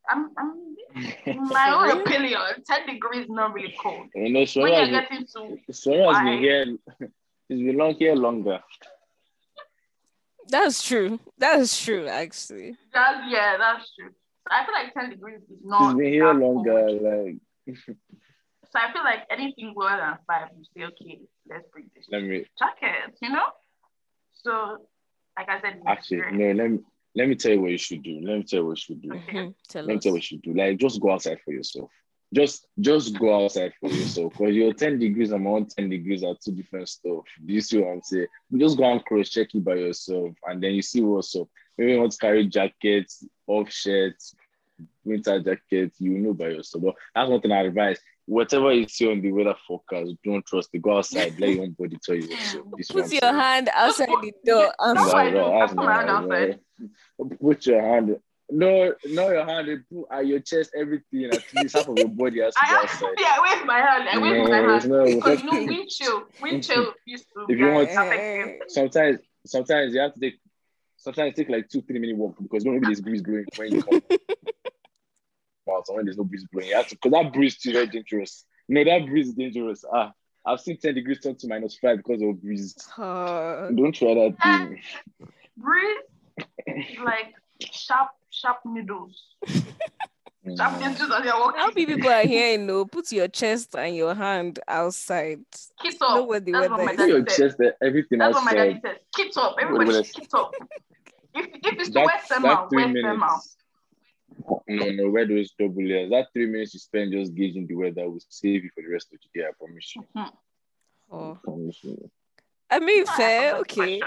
I'm, 0.09 0.31
I'm 0.37 0.75
my 1.47 1.71
own 1.71 2.01
opinion. 2.01 2.41
Ten 2.65 2.85
degrees 2.85 3.27
not 3.29 3.53
really 3.53 3.73
cold. 3.81 4.07
You 4.15 4.33
know, 4.33 4.45
so 4.45 4.61
when 4.61 4.73
you're 4.73 5.01
getting 5.01 5.25
to 5.27 5.73
so 5.73 6.11
has 6.11 6.23
been 6.23 6.39
here 6.39 6.65
He's 7.51 7.65
been 7.65 7.75
long 7.75 7.95
here 7.95 8.15
longer. 8.15 8.61
That's 10.47 10.81
true. 10.81 11.19
That 11.37 11.59
is 11.59 11.77
true, 11.77 12.07
actually. 12.07 12.77
That's 12.93 13.19
yeah, 13.27 13.57
that's 13.57 13.93
true. 13.93 14.09
So 14.09 14.55
I 14.55 14.65
feel 14.65 14.73
like 14.73 14.93
10 14.93 15.09
degrees 15.09 15.41
is 15.41 15.59
not. 15.61 15.89
He's 15.89 15.97
been 15.97 16.13
here 16.13 16.33
longer, 16.33 16.85
cold. 16.87 17.01
like. 17.01 17.37
so 17.85 18.75
I 18.75 18.93
feel 18.93 19.03
like 19.03 19.27
anything 19.29 19.73
lower 19.75 19.97
than 19.97 20.17
five, 20.25 20.47
you 20.57 20.63
say, 20.73 20.85
okay, 20.85 21.19
let's 21.49 21.67
bring 21.73 21.91
this 21.93 22.05
let 22.09 22.23
me 22.23 22.45
jacket, 22.57 23.17
you 23.21 23.29
know? 23.29 23.47
So, 24.31 24.87
like 25.37 25.49
I 25.49 25.59
said, 25.59 25.81
actually, 25.85 26.23
no, 26.31 26.51
let 26.53 26.71
me 26.71 26.79
let 27.15 27.27
me 27.27 27.35
tell 27.35 27.51
you 27.51 27.61
what 27.61 27.71
you 27.71 27.77
should 27.77 28.03
do. 28.03 28.19
Let 28.23 28.37
me 28.37 28.43
tell 28.43 28.59
you 28.59 28.65
what 28.67 28.77
you 28.77 28.95
should 28.95 29.01
do. 29.01 29.13
Okay. 29.13 29.37
Mm-hmm. 29.37 29.77
let 29.77 29.87
me 29.87 29.99
tell 29.99 30.09
you 30.09 30.13
what 30.13 30.31
you 30.31 30.37
should 30.37 30.41
do. 30.41 30.53
Like, 30.53 30.77
just 30.77 31.01
go 31.01 31.11
outside 31.11 31.39
for 31.43 31.51
yourself 31.51 31.89
just 32.33 32.67
just 32.79 33.17
go 33.19 33.43
outside 33.43 33.73
for 33.79 33.89
yourself 33.89 34.33
because 34.33 34.55
your 34.55 34.73
10 34.73 34.99
degrees 34.99 35.31
and 35.31 35.43
my 35.43 35.61
10 35.61 35.89
degrees 35.89 36.23
are 36.23 36.35
two 36.43 36.53
different 36.53 36.87
stuff. 36.87 37.25
Do 37.45 37.53
you 37.53 37.61
see 37.61 37.79
what 37.79 37.91
I'm 37.91 38.01
saying? 38.01 38.27
Just 38.57 38.77
go 38.77 38.89
and 38.89 39.03
cross 39.03 39.29
check 39.29 39.53
it 39.53 39.63
by 39.63 39.75
yourself 39.75 40.33
and 40.47 40.63
then 40.63 40.73
you 40.73 40.81
see 40.81 41.01
what's 41.01 41.35
up. 41.35 41.49
Maybe 41.77 41.91
you 41.93 41.99
want 41.99 42.13
to 42.13 42.17
carry 42.17 42.47
jackets, 42.47 43.25
off 43.47 43.71
shirts, 43.71 44.35
winter 45.03 45.41
jackets, 45.41 45.99
you 45.99 46.11
know 46.11 46.33
by 46.33 46.49
yourself. 46.49 46.83
But 46.85 46.95
that's 47.13 47.29
one 47.29 47.41
thing 47.41 47.51
I 47.51 47.63
advise. 47.63 47.99
Whatever 48.31 48.71
you 48.71 48.87
see 48.87 49.11
on 49.11 49.19
the 49.19 49.29
weather 49.29 49.55
forecast, 49.67 50.11
don't 50.23 50.45
trust 50.45 50.69
it. 50.71 50.81
Go 50.81 50.97
outside, 50.97 51.37
let 51.37 51.49
your 51.49 51.63
own 51.63 51.75
body 51.77 51.97
tell 52.01 52.15
you 52.15 52.29
what's 52.69 52.89
up. 52.89 52.95
Put 52.95 53.11
your 53.11 53.33
hand 53.33 53.69
outside 53.73 54.07
the 54.07 54.33
door. 54.45 54.73
I'm 54.79 54.95
sorry. 54.95 56.57
Put 57.41 57.65
your 57.65 57.81
hand 57.81 58.15
no, 58.51 58.93
no, 59.05 59.31
your 59.31 59.45
hand, 59.45 59.83
put 59.91 60.05
at 60.11 60.27
your 60.27 60.39
chest, 60.39 60.71
everything, 60.77 61.25
at 61.25 61.41
least 61.55 61.75
half 61.75 61.87
of 61.87 61.97
your 61.97 62.09
body 62.09 62.41
has 62.41 62.53
to 62.53 62.61
be 62.61 62.75
outside. 62.75 63.15
Yeah, 63.17 63.37
wave 63.41 63.65
my 63.65 63.79
hand. 63.79 64.09
I 64.09 64.17
wave 64.17 64.43
no, 64.43 64.49
my 64.49 64.57
hand. 64.57 64.89
No, 64.89 65.05
because 65.15 65.41
you 65.41 65.51
know, 65.51 65.65
wind 65.65 65.89
chill, 65.89 66.23
wind 66.41 66.63
chill 66.63 66.93
used 67.05 67.25
to. 67.33 67.45
If 67.47 67.57
you 67.57 67.71
want, 67.71 67.89
sometimes, 68.67 69.19
sometimes 69.45 69.93
you 69.93 70.01
have 70.01 70.13
to 70.13 70.19
take, 70.19 70.39
sometimes 70.97 71.35
take 71.35 71.49
like 71.49 71.69
two, 71.69 71.81
three 71.81 71.99
minute 71.99 72.17
walk 72.17 72.35
because 72.41 72.65
maybe 72.65 72.79
there's 72.85 73.01
breeze 73.01 73.21
blowing 73.21 73.45
when 73.55 73.71
you 73.71 73.83
come. 73.83 74.01
wow, 75.65 75.81
so 75.85 75.95
when 75.95 76.05
there's 76.05 76.17
no 76.17 76.23
breeze 76.23 76.45
blowing, 76.51 76.69
you 76.69 76.75
have 76.75 76.87
to, 76.87 76.95
because 76.95 77.11
that 77.11 77.33
breeze 77.33 77.57
is 77.65 77.71
very 77.73 77.87
dangerous. 77.87 78.45
No, 78.67 78.83
that 78.83 79.05
breeze 79.05 79.27
is 79.29 79.33
dangerous. 79.33 79.83
Ah, 79.91 80.11
I've 80.45 80.59
seen 80.59 80.77
10 80.77 80.95
degrees 80.95 81.19
turn 81.19 81.35
to 81.37 81.47
minus 81.47 81.77
five 81.77 81.97
because 81.97 82.21
of 82.21 82.41
breeze. 82.41 82.75
Uh, 82.97 83.69
Don't 83.69 83.93
try 83.93 84.13
that 84.13 84.35
thing. 84.41 84.79
Breeze, 85.57 85.97
like 87.03 87.33
sharp 87.59 88.09
sharp 88.29 88.57
needles. 88.65 89.21
Sharp 90.57 90.79
needles 90.79 91.11
as 91.15 91.23
you're 91.23 91.39
walking. 91.39 91.59
How 91.59 91.67
many 91.67 91.85
people 91.85 92.09
are 92.09 92.25
here, 92.25 92.53
you 92.53 92.65
know, 92.65 92.83
put 92.85 93.11
your 93.11 93.27
chest 93.27 93.75
and 93.75 93.95
your 93.95 94.15
hand 94.15 94.59
outside. 94.67 95.41
Keep 95.83 96.01
up. 96.01 96.15
Know 96.15 96.23
what 96.23 96.43
the 96.43 96.53
That's 96.53 96.69
weather 96.71 97.07
your 97.07 97.23
chest, 97.25 97.57
everything 97.79 98.17
That's 98.17 98.35
outside. 98.35 98.45
what 98.45 98.45
my 98.45 98.53
daddy 98.55 98.79
says. 98.83 98.97
Keep 99.13 99.37
up. 99.37 99.55
Everybody 99.61 100.03
keep 100.03 100.33
up. 100.33 100.51
If, 101.35 101.45
if 101.45 101.73
it's 101.79 101.87
to 101.89 101.93
that, 101.93 102.05
wear 102.07 102.19
thermal, 102.27 102.67
wear 102.71 102.91
thermal. 102.91 103.39
No, 104.67 104.89
no, 104.89 105.09
wear 105.09 105.27
those 105.27 105.51
double 105.59 105.83
layers. 105.83 106.09
That 106.09 106.27
three 106.33 106.47
minutes 106.47 106.73
you 106.73 106.79
spend 106.79 107.11
just 107.11 107.33
gauging 107.35 107.67
the 107.67 107.75
weather 107.75 108.09
will 108.09 108.19
save 108.29 108.63
you 108.63 108.69
for 108.73 108.81
the 108.81 108.89
rest 108.89 109.07
of 109.13 109.19
the 109.21 109.39
day, 109.39 109.45
I 109.45 109.51
promise 109.57 109.95
you. 109.95 110.01
Mm-hmm. 110.15 111.15
Oh. 111.15 111.31
I 111.31 111.37
promise 111.43 111.79
you. 111.83 112.11
I 112.69 112.79
mean, 112.79 113.05
fair, 113.05 113.55
okay. 113.57 114.01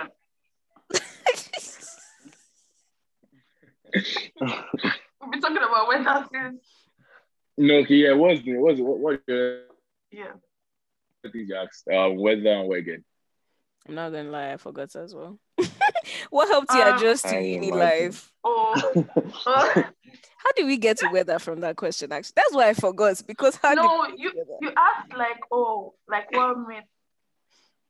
We've 3.94 5.30
been 5.30 5.40
talking 5.40 5.56
about 5.58 5.88
weather 5.88 6.26
since. 6.32 6.64
No, 7.56 7.74
okay, 7.76 7.94
yeah, 7.94 8.14
what's 8.14 8.42
the 8.42 8.56
what's 8.56 8.80
what 8.80 8.98
what 8.98 9.20
uh, 9.30 9.58
yeah. 10.10 10.32
I 11.24 11.30
think 11.30 11.48
you 11.48 11.56
asked 11.56 11.86
uh, 11.88 12.10
weather 12.10 12.50
and 12.50 12.68
where 12.68 12.78
again. 12.78 13.04
I'm 13.86 13.94
not 13.94 14.10
gonna 14.12 14.30
lie, 14.30 14.52
I 14.52 14.56
forgot 14.56 14.96
as 14.96 15.14
well. 15.14 15.38
what 16.30 16.48
helped 16.48 16.72
you 16.72 16.82
um, 16.82 16.96
adjust 16.96 17.24
to 17.28 17.40
uni 17.40 17.70
life? 17.70 18.30
Oh, 18.46 18.74
how 20.44 20.52
do 20.54 20.66
we 20.66 20.76
get 20.76 20.98
to 20.98 21.08
weather 21.10 21.38
from 21.38 21.60
that 21.60 21.76
question? 21.76 22.12
Actually, 22.12 22.34
that's 22.36 22.52
why 22.52 22.68
I 22.68 22.74
forgot 22.74 23.22
because 23.26 23.56
how 23.56 23.72
no, 23.72 24.06
you 24.18 24.30
you 24.60 24.70
asked 24.76 25.16
like 25.16 25.40
oh 25.50 25.94
like 26.06 26.30
what 26.30 26.58
made 26.68 26.82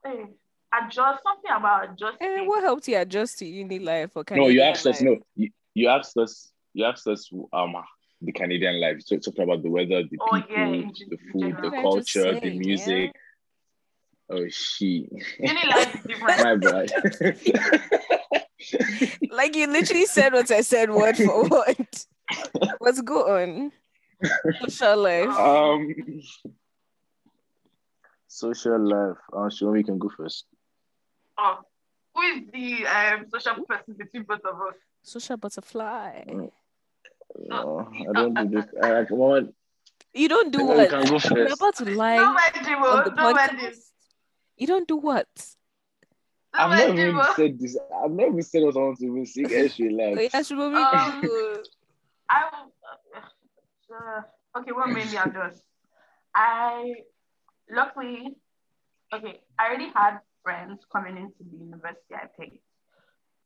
hey 0.05 0.27
adjust 0.73 1.25
something 1.25 1.51
about 1.51 1.93
adjusting. 1.93 2.29
And 2.29 2.47
what 2.47 2.63
helped 2.63 2.87
you 2.87 2.97
adjust 2.97 3.41
to 3.41 3.47
uni 3.47 3.81
life 3.81 4.13
or 4.15 4.25
No, 4.31 4.47
you 4.47 4.63
asked 4.63 4.85
life? 4.85 4.95
us 4.95 5.03
no. 5.03 5.19
You, 5.35 5.51
you 5.75 5.89
asked 5.89 6.17
us 6.17 6.53
you 6.73 6.85
asked 6.85 7.09
us 7.09 7.29
um 7.53 7.75
the 8.21 8.33
Canadian 8.33 8.81
life. 8.81 8.99
So 9.05 9.19
talking 9.19 9.45
about 9.45 9.63
the 9.63 9.71
weather, 9.71 10.03
the 10.03 10.19
oh, 10.21 10.41
people, 10.41 10.75
yeah, 10.77 10.91
the 11.11 11.19
food, 11.33 11.57
the 11.63 11.71
culture, 11.83 12.39
the 12.41 12.59
music. 12.59 13.11
Yeah. 14.31 14.37
Oh 14.37 14.49
she. 14.49 15.09
My 16.39 16.57
boy. 16.57 16.87
like 19.31 19.57
you 19.57 19.67
literally 19.67 20.07
said 20.07 20.33
what 20.33 20.51
I 20.51 20.61
said 20.61 20.91
word 20.91 21.17
for 21.17 21.45
word. 21.49 21.89
What's 22.79 23.01
going 23.01 23.73
on? 24.23 24.53
Social 24.61 24.97
life. 24.97 25.29
Um 25.29 25.95
social 28.29 28.79
life. 28.79 29.17
I'm 29.33 29.51
sure 29.51 29.73
we 29.73 29.85
can 29.85 29.99
go 29.99 30.11
first. 30.17 30.45
Oh, 31.39 31.59
who 32.15 32.23
is 32.23 32.43
the 32.53 32.87
um, 32.87 33.27
social 33.33 33.65
person 33.65 33.95
between 33.95 34.23
both 34.23 34.45
of 34.45 34.55
us? 34.61 34.75
Social 35.03 35.37
butterfly. 35.37 36.25
No, 36.27 36.53
no 37.37 37.89
I 38.09 38.13
don't 38.13 38.35
do 38.35 38.49
this. 38.49 38.67
Uh, 38.81 39.05
come 39.09 39.21
on. 39.21 39.53
You 40.13 40.29
don't 40.29 40.53
do 40.53 40.65
what? 40.65 40.91
Can 40.91 41.05
go 41.07 41.19
You're 41.35 41.53
about 41.53 41.77
to 41.77 41.85
lie 41.91 42.19
on 42.19 42.35
the 43.05 43.11
podcast. 43.11 43.91
You 44.57 44.67
don't 44.69 44.87
do 44.87 44.97
what? 44.97 45.27
I've 46.55 46.79
never 46.79 47.09
even 47.09 47.23
said 47.37 47.59
this. 47.59 47.77
I've 48.05 48.11
never 48.11 48.43
said 48.43 48.63
what 48.63 48.77
I 48.77 48.81
want 48.81 48.99
to 48.99 49.07
even 49.07 49.27
say. 49.27 49.43
Guys, 49.43 49.79
relax. 49.79 50.35
Yeah, 50.35 50.43
should 50.43 50.59
we? 50.59 50.65
Um, 50.65 50.73
I 52.31 52.43
uh, 53.91 54.23
okay. 54.59 54.73
What 54.73 54.89
made 54.89 55.11
me 55.11 55.17
adjust? 55.17 55.63
I 56.35 56.95
luckily, 57.71 58.37
okay. 59.13 59.41
I 59.59 59.67
already 59.67 59.91
had 59.95 60.19
friends 60.43 60.81
coming 60.93 61.17
into 61.17 61.43
the 61.51 61.65
university 61.65 62.15
I 62.15 62.27
picked. 62.39 62.63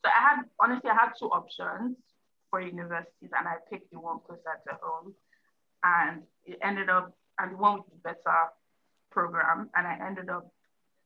So 0.05 0.11
I 0.15 0.21
had 0.21 0.43
honestly 0.61 0.91
I 0.91 0.95
had 0.95 1.13
two 1.19 1.27
options 1.27 1.97
for 2.51 2.61
universities 2.61 3.31
and 3.37 3.47
I 3.49 3.57
picked 3.71 3.91
the 3.93 4.01
one 4.01 4.19
closer 4.27 4.57
to 4.67 4.79
home. 4.83 5.15
And 5.85 6.23
it 6.45 6.59
ended 6.63 6.89
up 6.89 7.17
and 7.39 7.53
the 7.53 7.57
one 7.57 7.79
with 7.79 7.87
the 7.91 7.97
better 8.03 8.39
program. 9.11 9.71
And 9.75 9.87
I 9.87 9.99
ended 10.07 10.29
up 10.29 10.53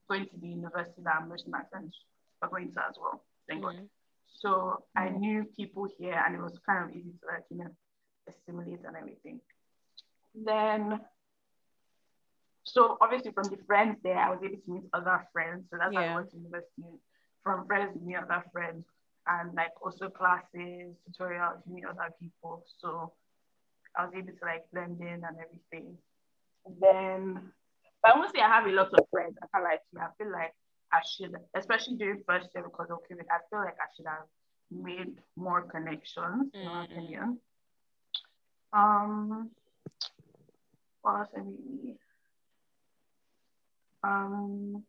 going 0.09 0.27
to 0.27 0.37
the 0.41 0.49
university 0.49 1.03
that 1.05 1.29
most 1.29 1.47
of 1.47 1.53
my 1.53 1.63
friends 1.71 1.95
are 2.43 2.49
going 2.49 2.73
to 2.73 2.81
as 2.81 2.95
well. 3.01 3.25
Thank 3.49 3.63
mm-hmm. 3.63 3.79
God. 3.79 3.89
So 4.41 4.85
I 4.97 5.09
knew 5.09 5.45
people 5.57 5.87
here 5.99 6.21
and 6.25 6.35
it 6.35 6.41
was 6.41 6.59
kind 6.67 6.85
of 6.91 6.97
easy 6.97 7.13
to 7.21 7.27
like, 7.27 7.45
you 7.51 7.59
know, 7.59 7.71
assimilate 8.29 8.81
and 8.85 8.97
everything. 8.97 9.41
Then 10.35 11.01
so 12.65 12.97
obviously 13.01 13.33
from 13.33 13.45
the 13.45 13.59
friends 13.67 13.97
there, 14.03 14.19
I 14.19 14.31
was 14.31 14.41
able 14.45 14.57
to 14.57 14.71
meet 14.71 14.85
other 14.93 15.27
friends. 15.33 15.65
So 15.71 15.79
that's 15.79 15.93
yeah. 15.93 16.09
how 16.09 16.13
I 16.13 16.15
went 16.17 16.31
to 16.31 16.37
university. 16.37 17.01
From 17.43 17.67
friends, 17.67 17.99
meet 18.01 18.17
other 18.17 18.45
friends, 18.53 18.85
and 19.27 19.53
like 19.55 19.73
also 19.83 20.09
classes, 20.09 20.95
tutorials, 21.11 21.59
meet 21.67 21.85
other 21.85 22.15
people. 22.21 22.65
So 22.81 23.13
I 23.97 24.05
was 24.05 24.15
able 24.17 24.33
to 24.33 24.45
like 24.45 24.65
blend 24.73 25.01
in 25.01 25.25
and 25.25 25.37
everything. 25.43 25.97
Then, 26.81 27.53
but 28.03 28.15
I 28.15 28.19
won't 28.19 28.35
say 28.35 28.43
I 28.43 28.49
have 28.49 28.67
a 28.67 28.71
lot 28.71 28.93
of 28.93 29.07
friends. 29.11 29.37
I 29.43 29.47
feel 29.47 29.63
like 29.63 29.81
I 29.99 30.09
feel 30.19 30.33
like 30.33 30.55
I 30.93 31.01
should, 31.09 31.35
especially 31.55 31.97
during 31.97 32.23
first 32.27 32.49
year 32.55 32.65
because 32.65 32.91
of 32.91 32.99
COVID, 32.99 33.25
I 33.31 33.39
feel 33.49 33.61
like 33.61 33.77
I 33.81 33.89
should 33.97 34.07
have 34.07 34.27
made 34.71 35.19
more 35.37 35.63
connections, 35.63 36.51
mm-hmm. 36.55 36.59
in 36.59 36.67
my 36.67 36.85
opinion. 36.85 37.39
Um, 38.73 39.51
what 41.03 41.19
else 41.21 41.29
I 41.37 41.41
mean? 41.41 41.99
Um, 44.05 44.83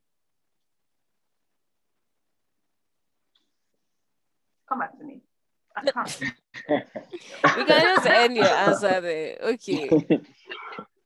come 4.67 4.79
back 4.79 4.97
to 4.97 5.03
me. 5.03 5.21
I 5.75 5.91
can't. 5.91 6.19
we 6.69 7.65
can 7.65 7.95
just 7.95 8.05
end 8.05 8.35
your 8.35 8.45
answer 8.45 9.01
there. 9.01 9.37
Okay. 9.43 9.89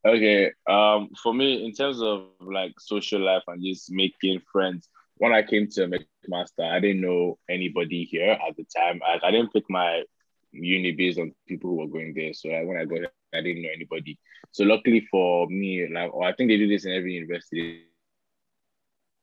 okay. 0.06 0.52
Um, 0.70 1.10
for 1.22 1.34
me, 1.34 1.66
in 1.66 1.74
terms 1.74 2.02
of 2.02 2.28
like 2.40 2.74
social 2.80 3.22
life 3.22 3.44
and 3.48 3.64
just 3.64 3.92
making 3.92 4.42
friends, 4.52 4.90
when 5.18 5.34
I 5.34 5.44
came 5.44 5.68
to 5.72 5.88
McMaster, 5.88 6.72
I 6.72 6.80
didn't 6.80 7.02
know 7.02 7.38
anybody 7.50 8.04
here 8.04 8.32
at 8.32 8.56
the 8.56 8.66
time. 8.76 9.02
I, 9.06 9.20
I 9.28 9.32
didn't 9.32 9.54
pick 9.54 9.66
my 9.70 10.04
uni 10.52 10.92
based 10.92 11.20
on 11.20 11.34
people 11.48 11.72
who 11.72 11.78
were 11.78 11.88
going 11.88 12.14
there. 12.16 12.34
So 12.34 12.50
like, 12.50 12.68
when 12.68 12.78
I 12.78 12.86
got 12.86 13.00
here, 13.00 13.12
I 13.34 13.42
didn't 13.42 13.64
know 13.64 13.70
anybody. 13.74 14.20
So 14.52 14.64
luckily 14.64 15.02
for 15.12 15.48
me, 15.48 15.88
like, 15.92 16.12
I 16.24 16.34
think 16.34 16.50
they 16.50 16.58
do 16.58 16.68
this 16.68 16.86
in 16.86 16.94
every 16.94 17.14
university 17.14 17.84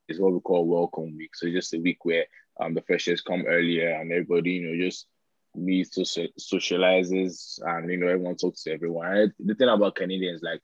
It's 0.08 0.18
what 0.18 0.32
we 0.32 0.40
call 0.40 0.66
welcome 0.66 1.16
week. 1.16 1.34
So 1.34 1.48
just 1.50 1.74
a 1.74 1.78
week 1.78 2.04
where 2.04 2.26
um 2.60 2.74
the 2.74 2.82
freshers 2.82 3.22
come 3.22 3.44
earlier 3.46 3.90
and 3.90 4.12
everybody, 4.12 4.52
you 4.52 4.66
know, 4.68 4.86
just 4.86 5.06
meets, 5.54 5.94
social, 5.94 6.28
socializes, 6.38 7.60
and 7.62 7.90
you 7.90 7.96
know, 7.96 8.08
everyone 8.08 8.36
talks 8.36 8.62
to 8.64 8.72
everyone. 8.72 9.32
The 9.38 9.54
thing 9.54 9.68
about 9.68 9.96
Canadians, 9.96 10.42
like, 10.42 10.60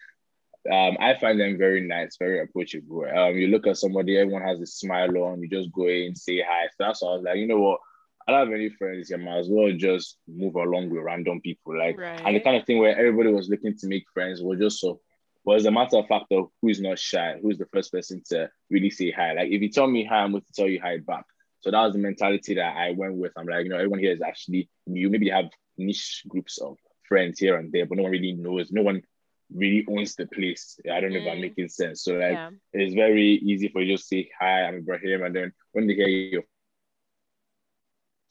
um, 0.71 0.97
I 1.01 1.15
find 1.19 1.41
them 1.41 1.57
very 1.57 1.87
nice, 1.87 2.17
very 2.19 2.43
approachable. 2.43 3.05
Um, 3.05 3.37
you 3.37 3.49
look 3.49 3.67
at 3.67 3.79
somebody, 3.79 4.19
everyone 4.19 4.43
has 4.43 4.61
a 4.61 4.67
smile 4.67 5.17
on. 5.19 5.43
You 5.43 5.49
just 5.49 5.73
go 5.73 5.89
in, 5.89 6.15
say 6.15 6.43
hi. 6.47 6.67
So 6.69 6.75
that's 6.81 7.03
why 7.03 7.09
I 7.09 7.15
was 7.15 7.23
like, 7.23 7.37
you 7.37 7.47
know 7.47 7.61
what? 7.61 7.81
I 8.29 8.33
don't 8.33 8.47
have 8.47 8.55
any 8.55 8.69
friends 8.69 9.09
here. 9.09 9.19
Might 9.19 9.39
as 9.39 9.49
well 9.49 9.73
just 9.73 10.19
move 10.29 10.55
along 10.57 10.91
with 10.91 11.03
random 11.03 11.41
people. 11.41 11.79
Like, 11.79 11.99
right. 11.99 12.21
and 12.25 12.37
the 12.37 12.41
kind 12.41 12.57
of 12.57 12.67
thing 12.67 12.79
where 12.79 12.97
everybody 12.97 13.33
was 13.33 13.49
looking 13.49 13.77
to 13.79 13.87
make 13.87 14.05
friends 14.13 14.43
was 14.43 14.59
just 14.59 14.81
so 14.81 15.01
but 15.45 15.57
as 15.57 15.65
a 15.65 15.71
matter 15.71 15.97
of 15.97 16.07
fact 16.07 16.27
of 16.33 16.49
who 16.61 16.69
is 16.69 16.81
not 16.81 16.99
shy, 16.99 17.37
who's 17.41 17.59
the 17.59 17.67
first 17.73 17.93
person 17.93 18.23
to 18.29 18.51
really 18.69 18.91
say 18.91 19.11
hi. 19.11 19.33
Like 19.33 19.51
if 19.51 19.63
you 19.63 19.71
tell 19.71 19.87
me 19.87 20.05
hi, 20.05 20.19
I'm 20.19 20.33
going 20.33 20.43
to 20.43 20.53
tell 20.53 20.69
you 20.69 20.81
hi 20.81 20.99
back. 20.99 21.25
So 21.61 21.71
that 21.71 21.83
was 21.83 21.93
the 21.93 21.99
mentality 21.99 22.55
that 22.55 22.77
I 22.77 22.93
went 22.93 23.17
with. 23.17 23.33
I'm 23.37 23.47
like, 23.47 23.65
you 23.65 23.71
know, 23.71 23.77
everyone 23.77 24.01
here 24.01 24.13
is 24.13 24.23
actually 24.23 24.69
new. 24.87 25.11
Maybe 25.11 25.29
they 25.29 25.35
have 25.35 25.51
niche 25.77 26.25
groups 26.29 26.59
of 26.59 26.77
friends 27.09 27.39
here 27.39 27.57
and 27.57 27.73
there, 27.73 27.87
but 27.87 27.97
no 27.97 28.05
one 28.05 28.13
really 28.13 28.33
knows. 28.33 28.73
No 28.73 28.83
one 28.83 29.03
really 29.55 29.85
owns 29.89 30.15
the 30.15 30.27
place. 30.27 30.79
I 30.91 31.01
don't 31.01 31.13
know 31.13 31.19
mm. 31.19 31.27
if 31.27 31.33
I'm 31.33 31.39
mm. 31.39 31.43
making 31.43 31.69
sense. 31.69 32.05
So 32.05 32.15
like 32.15 32.33
yeah. 32.33 32.51
it's 32.73 32.95
very 32.95 33.35
easy 33.35 33.69
for 33.69 33.83
you 33.83 33.97
to 33.97 34.03
say 34.03 34.31
hi, 34.39 34.63
I'm 34.63 34.77
Ibrahim, 34.77 35.25
and 35.25 35.35
then 35.35 35.53
when 35.73 35.87
they 35.87 35.95
hear 35.95 36.09
your 36.09 36.43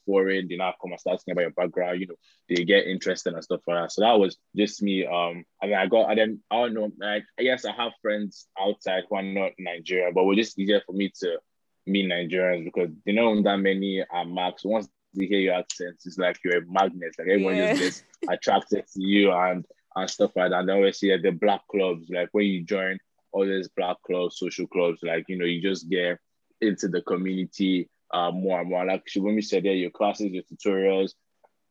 foreign, 0.05 0.47
they 0.47 0.55
now 0.55 0.73
come 0.81 0.91
and 0.91 0.99
start 0.99 1.15
asking 1.15 1.33
about 1.33 1.41
your 1.41 1.51
background, 1.51 1.99
you 1.99 2.07
know, 2.07 2.15
they 2.47 2.63
get 2.63 2.87
interested 2.87 3.33
and 3.33 3.43
stuff 3.43 3.61
like 3.67 3.83
that. 3.83 3.91
So 3.91 4.01
that 4.01 4.19
was 4.19 4.37
just 4.55 4.81
me. 4.81 5.05
Um, 5.05 5.43
and 5.61 5.71
then 5.71 5.79
I 5.79 5.85
got, 5.85 6.15
then 6.15 6.39
I 6.49 6.55
don't 6.55 6.73
know, 6.73 6.89
like, 6.99 7.25
yes, 7.39 7.63
I 7.65 7.73
have 7.73 7.91
friends 8.01 8.47
outside 8.59 9.03
who 9.07 9.17
are 9.17 9.21
not 9.21 9.51
Nigeria, 9.59 10.11
but 10.11 10.21
it 10.21 10.25
was 10.25 10.37
just 10.37 10.57
easier 10.57 10.81
for 10.85 10.93
me 10.93 11.11
to 11.19 11.37
meet 11.85 12.09
Nigerians 12.09 12.65
because 12.65 12.89
they 13.05 13.11
know 13.11 13.41
that 13.41 13.57
many 13.57 14.03
are 14.11 14.25
marks. 14.25 14.65
Once 14.65 14.87
they 15.13 15.25
hear 15.25 15.39
your 15.39 15.55
accent, 15.55 15.97
it's 16.05 16.17
like 16.17 16.39
you're 16.43 16.59
a 16.59 16.65
magnet, 16.67 17.15
like 17.17 17.27
everyone 17.27 17.55
yeah. 17.55 17.73
just 17.73 17.81
gets 17.81 18.03
attracted 18.29 18.85
to 18.93 19.01
you 19.01 19.31
and 19.31 19.65
and 19.95 20.09
stuff 20.09 20.31
like 20.35 20.51
that. 20.51 20.59
And 20.61 20.71
I 20.71 20.75
always 20.75 20.99
see 20.99 21.15
the 21.15 21.31
black 21.31 21.61
clubs, 21.69 22.07
like 22.09 22.29
when 22.31 22.45
you 22.45 22.63
join 22.63 22.99
all 23.31 23.45
these 23.45 23.69
black 23.69 23.97
clubs, 24.05 24.37
social 24.37 24.67
clubs, 24.67 24.99
like 25.03 25.25
you 25.27 25.37
know, 25.37 25.45
you 25.45 25.61
just 25.61 25.89
get 25.89 26.19
into 26.61 26.87
the 26.87 27.01
community 27.01 27.89
uh, 28.13 28.31
more 28.31 28.59
and 28.61 28.69
more. 28.69 28.85
Like 28.85 29.05
Shibumi 29.05 29.43
said, 29.43 29.65
yeah, 29.65 29.71
your 29.71 29.91
classes, 29.91 30.31
your 30.31 30.43
tutorials. 30.43 31.11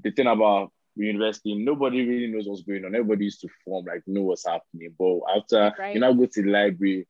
The 0.03 0.11
thing 0.12 0.27
about 0.27 0.73
university, 0.94 1.55
nobody 1.55 2.07
really 2.07 2.29
knows 2.29 2.47
what's 2.47 2.62
going 2.62 2.85
on. 2.85 2.94
Everybody 2.94 3.25
used 3.25 3.40
to 3.40 3.49
form, 3.64 3.87
like, 3.87 4.03
know 4.07 4.23
what's 4.23 4.47
happening. 4.47 4.94
But 4.99 5.21
after 5.37 5.75
right. 5.79 5.94
you 5.94 6.01
now 6.01 6.12
go 6.12 6.27
to 6.27 6.42
the 6.42 6.49
library, 6.49 7.07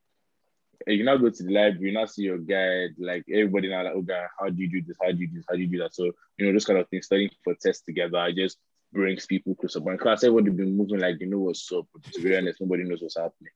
you 0.97 1.05
now 1.05 1.17
go 1.17 1.31
to 1.31 1.43
the 1.43 1.53
library, 1.53 1.89
you 1.89 1.93
now 1.93 2.07
see 2.07 2.23
your 2.23 2.39
guide, 2.39 2.91
like 2.99 3.25
everybody 3.31 3.69
now 3.69 3.85
like, 3.85 3.93
oh 3.95 4.03
God, 4.03 4.27
how 4.39 4.49
do 4.49 4.63
you 4.63 4.71
do 4.71 4.83
this? 4.83 4.97
How 5.01 5.11
do 5.11 5.19
you 5.19 5.27
do 5.27 5.37
this? 5.37 5.45
How 5.49 5.55
do 5.55 5.61
you 5.61 5.69
do 5.69 5.79
that? 5.79 5.95
So, 5.95 6.05
you 6.37 6.47
know, 6.47 6.53
those 6.53 6.65
kind 6.65 6.79
of 6.79 6.89
things, 6.89 7.07
studying 7.07 7.31
for 7.45 7.55
tests 7.55 7.85
together, 7.85 8.19
I 8.19 8.33
just 8.33 8.59
brings 8.93 9.27
people 9.27 9.55
closer. 9.55 9.81
But 9.81 9.93
in 9.93 9.99
class, 9.99 10.25
everybody 10.25 10.51
been 10.51 10.77
moving 10.77 11.01
like 11.01 11.21
you 11.21 11.27
know 11.27 11.39
what's 11.39 11.71
up. 11.73 11.87
But 11.93 12.05
to 12.13 12.23
be 12.23 12.37
honest, 12.37 12.61
nobody 12.61 12.85
knows 12.85 13.03
what's 13.03 13.17
happening. 13.17 13.53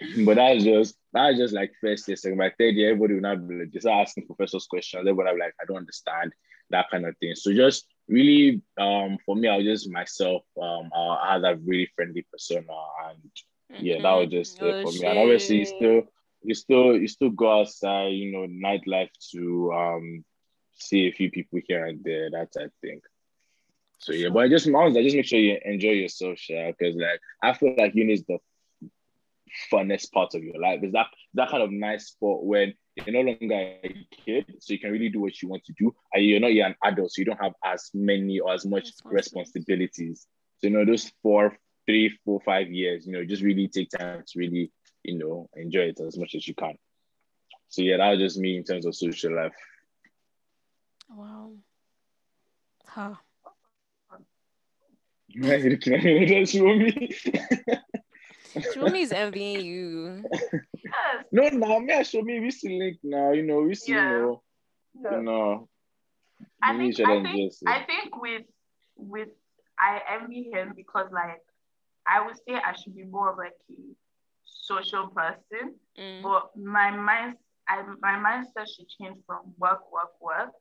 But 0.24 0.34
that's 0.34 0.64
just 0.64 0.96
that's 1.12 1.38
just 1.38 1.54
like 1.54 1.72
first 1.80 2.08
year, 2.08 2.16
second, 2.16 2.38
my 2.38 2.52
third 2.58 2.74
year, 2.74 2.90
everybody 2.90 3.14
will 3.14 3.20
not 3.20 3.46
be 3.46 3.60
like 3.60 3.70
just 3.70 3.86
asking 3.86 4.26
professors 4.26 4.66
questions. 4.66 5.02
Everybody 5.02 5.30
will 5.30 5.36
be 5.36 5.42
like, 5.42 5.54
I 5.60 5.64
don't 5.66 5.76
understand 5.76 6.32
that 6.70 6.90
kind 6.90 7.06
of 7.06 7.16
thing. 7.18 7.34
So 7.36 7.52
just 7.52 7.86
really, 8.08 8.60
um, 8.76 9.18
for 9.24 9.36
me, 9.36 9.48
I 9.48 9.56
was 9.56 9.66
just 9.66 9.90
myself. 9.90 10.42
Um, 10.60 10.90
I 10.92 11.34
had 11.34 11.44
a 11.44 11.56
really 11.64 11.88
friendly 11.94 12.26
persona, 12.30 12.72
and 13.08 13.30
yeah, 13.80 14.02
that 14.02 14.12
was 14.12 14.30
just 14.30 14.58
mm-hmm. 14.58 14.66
it 14.66 14.82
for 14.84 14.92
me. 14.92 15.06
And 15.06 15.18
obviously, 15.18 15.64
still, 15.64 16.02
you 16.44 16.54
still, 16.54 16.96
you 16.96 17.08
still 17.08 17.30
go 17.30 17.60
outside, 17.60 18.08
you 18.08 18.32
know, 18.32 18.46
nightlife 18.46 19.10
to 19.32 19.72
um 19.72 20.24
see 20.76 21.06
a 21.06 21.12
few 21.12 21.30
people 21.30 21.60
here 21.66 21.84
and 21.86 22.02
there, 22.04 22.30
that 22.30 22.52
type 22.52 22.72
thing. 22.80 23.00
So 23.98 24.12
yeah, 24.12 24.28
but 24.28 24.40
I 24.40 24.48
just 24.48 24.68
I 24.68 25.02
just 25.02 25.16
make 25.16 25.24
sure 25.24 25.38
you 25.38 25.58
enjoy 25.64 25.90
yourself, 25.90 26.38
Sha, 26.38 26.72
because 26.76 26.96
like 26.96 27.20
I 27.42 27.54
feel 27.54 27.74
like 27.76 27.94
uni 27.94 28.12
is 28.12 28.24
the 28.24 28.38
funnest 29.72 30.12
part 30.12 30.34
of 30.34 30.42
your 30.42 30.60
life. 30.60 30.82
Is 30.82 30.92
that 30.92 31.06
that 31.34 31.48
kind 31.50 31.62
of 31.62 31.70
nice 31.70 32.08
spot 32.08 32.44
when 32.44 32.74
you're 32.96 33.12
no 33.24 33.30
longer 33.30 33.54
a 33.54 34.06
kid, 34.24 34.56
so 34.60 34.72
you 34.72 34.78
can 34.78 34.92
really 34.92 35.08
do 35.08 35.20
what 35.20 35.40
you 35.40 35.48
want 35.48 35.64
to 35.64 35.72
do, 35.78 35.94
and 36.12 36.24
you're 36.24 36.40
not 36.40 36.54
yet 36.54 36.68
an 36.70 36.76
adult, 36.84 37.12
so 37.12 37.20
you 37.20 37.26
don't 37.26 37.42
have 37.42 37.54
as 37.64 37.90
many 37.94 38.40
or 38.40 38.52
as 38.52 38.64
much 38.66 38.88
responsibilities. 39.04 40.26
So 40.58 40.68
you 40.68 40.74
know 40.74 40.84
those 40.84 41.10
four, 41.22 41.56
three, 41.86 42.18
four, 42.24 42.40
five 42.40 42.70
years, 42.70 43.06
you 43.06 43.12
know, 43.12 43.24
just 43.24 43.42
really 43.42 43.68
take 43.68 43.90
time 43.90 44.22
to 44.26 44.38
really, 44.38 44.70
you 45.04 45.18
know, 45.18 45.48
enjoy 45.54 45.82
it 45.82 46.00
as 46.00 46.18
much 46.18 46.34
as 46.34 46.46
you 46.48 46.54
can. 46.54 46.76
So 47.68 47.82
yeah, 47.82 47.98
that 47.98 48.10
was 48.10 48.20
just 48.20 48.38
me 48.38 48.56
in 48.56 48.64
terms 48.64 48.86
of 48.86 48.94
social 48.96 49.34
life. 49.34 49.54
Wow. 51.08 51.52
Huh. 52.86 53.14
Why 55.36 55.54
are 55.54 55.56
you 55.58 55.70
looking 55.70 55.94
at 55.94 56.04
me? 56.04 56.26
Don't 56.26 56.48
show 56.48 56.64
me. 56.76 57.10
Shromi's 58.58 59.12
envying 59.12 59.64
you. 59.64 60.24
Yes. 60.84 61.24
No, 61.32 61.48
now 61.48 61.78
me 61.78 61.92
and 61.94 62.06
Shomi, 62.06 62.40
we 62.40 62.50
still 62.50 62.78
link 62.78 62.98
now. 63.02 63.32
You 63.32 63.42
know, 63.42 63.62
we 63.62 63.74
still 63.74 63.96
Yeah. 63.96 64.08
know. 64.08 64.42
No. 64.94 65.10
You 65.10 65.22
know. 65.22 65.68
I 66.62 66.76
think 66.76 67.00
I 67.00 67.22
think 67.22 67.52
JC. 67.52 67.62
I 67.66 67.84
think 67.84 68.20
with 68.20 68.42
with 68.96 69.28
I 69.78 70.00
envy 70.08 70.50
him 70.50 70.72
because 70.76 71.10
like 71.12 71.40
I 72.06 72.24
would 72.24 72.36
say 72.36 72.54
I 72.54 72.74
should 72.76 72.94
be 72.94 73.04
more 73.04 73.30
of 73.32 73.38
like 73.38 73.52
a 73.70 73.74
social 74.70 75.08
person, 75.08 75.74
Mm. 75.98 76.22
but 76.26 76.50
my 76.56 76.90
mind 76.90 77.36
I 77.68 77.82
my 78.02 78.14
mindset 78.26 78.66
should 78.72 78.88
change 78.96 79.18
from 79.26 79.54
work, 79.58 79.82
work, 79.92 80.12
work 80.20 80.52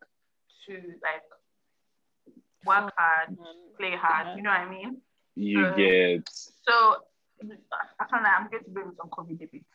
to 0.68 0.74
like 1.08 1.26
work 2.66 2.94
hard, 2.98 3.30
play 3.80 3.96
hard. 3.96 4.38
You 4.38 4.44
know 4.44 4.52
what 4.52 4.60
I 4.68 4.70
mean? 4.70 5.02
You 5.36 5.74
get 5.76 6.30
So 6.68 6.74
I 8.00 8.06
can't 8.10 8.24
lie, 8.24 8.36
I'm 8.39 8.48
going 8.50 8.63
to 8.63 8.70
bring 8.70 8.92
some 8.96 9.10
COVID 9.10 9.38
debates. 9.39 9.66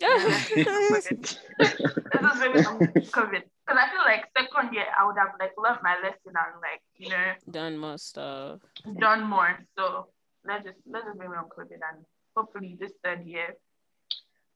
Let's 0.00 0.48
just 0.48 2.40
maybe 2.40 2.62
some 2.62 2.78
COVID. 2.78 3.42
Because 3.66 3.78
I 3.84 3.90
feel 3.90 4.04
like 4.04 4.24
second 4.36 4.72
year 4.72 4.86
I 4.98 5.04
would 5.06 5.16
have 5.18 5.32
like 5.38 5.52
learned 5.58 5.80
my 5.82 5.96
lesson 6.02 6.32
and 6.34 6.54
like, 6.62 6.82
you 6.96 7.10
know, 7.10 7.32
Done 7.50 7.76
more 7.78 7.98
stuff. 7.98 8.60
done 8.98 9.24
more. 9.24 9.58
So 9.76 10.08
let's 10.44 10.64
just 10.64 10.78
let's 10.90 11.04
just 11.06 11.18
blame 11.18 11.32
it 11.32 11.36
on 11.38 11.48
COVID 11.56 11.72
and 11.90 12.04
hopefully 12.36 12.76
this 12.80 12.92
third 13.02 13.24
year 13.24 13.56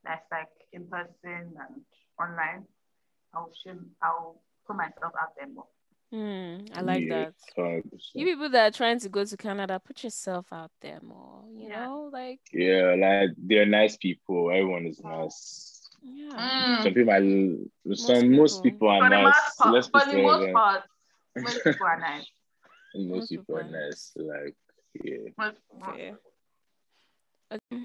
that's 0.04 0.24
like 0.30 0.48
in 0.72 0.87
person 0.87 1.08
and 1.24 1.80
online. 2.20 2.64
I'll 3.34 3.50
show 3.64 3.74
I'll 4.02 4.40
put 4.66 4.76
myself 4.76 5.12
out 5.20 5.30
there 5.37 5.48
more. 5.48 5.66
Hmm, 6.12 6.66
I 6.72 6.82
like 6.82 7.02
yeah, 7.06 7.24
that. 7.24 7.34
100%. 7.58 7.82
You 8.14 8.26
people 8.26 8.48
that 8.50 8.68
are 8.68 8.76
trying 8.76 9.00
to 9.00 9.08
go 9.08 9.24
to 9.24 9.37
Canada, 9.37 9.80
put 9.84 10.04
yourself 10.04 10.46
out 10.52 10.70
there 10.80 11.00
more. 11.02 11.42
You 11.56 11.68
Yeah. 11.68 11.87
know, 11.87 12.10
like 12.12 12.40
Yeah, 12.52 12.94
like 12.96 13.30
they're 13.37 13.66
nice 13.66 13.96
people. 13.96 14.50
Everyone 14.50 14.87
is 14.87 15.00
nice. 15.02 15.88
yeah. 16.02 16.82
Some 16.82 16.94
people 16.94 17.12
are 17.12 17.94
some 17.96 18.30
most 18.37 18.62
people. 18.62 18.88
people 18.88 18.88
are 18.90 19.00
For 19.02 19.08
the 19.10 19.22
nice. 19.22 19.34
most 19.64 19.92
part, 19.92 20.04
for 20.04 20.12
the 20.12 20.22
most 20.22 20.42
like, 20.42 20.52
part, 20.54 20.82
most 21.37 21.64
people 21.64 21.87
are 21.87 21.98
nice. 22.00 22.30
most 22.94 23.08
most 23.08 23.28
people 23.30 23.56
are 23.56 23.64
people 23.64 23.76
are 23.76 23.87
nice. 23.87 24.12
Like 24.16 24.56
yeah. 25.02 25.16
Most, 25.37 25.56
most 25.80 25.88
Okay. 25.88 26.14
Okay. 27.52 27.85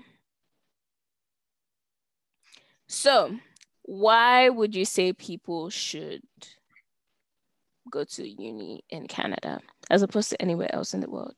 So, 2.88 3.38
why 3.84 4.50
would 4.50 4.76
you 4.76 4.86
say 4.86 5.13
people 5.13 5.69
should 5.69 6.22
go 7.91 8.04
to 8.04 8.28
uni 8.28 8.84
in 8.89 9.08
Canada 9.08 9.60
as 9.89 10.02
opposed 10.02 10.30
to 10.32 10.41
anywhere 10.41 10.74
else 10.74 10.93
in 10.93 11.00
the 11.00 11.10
world? 11.10 11.36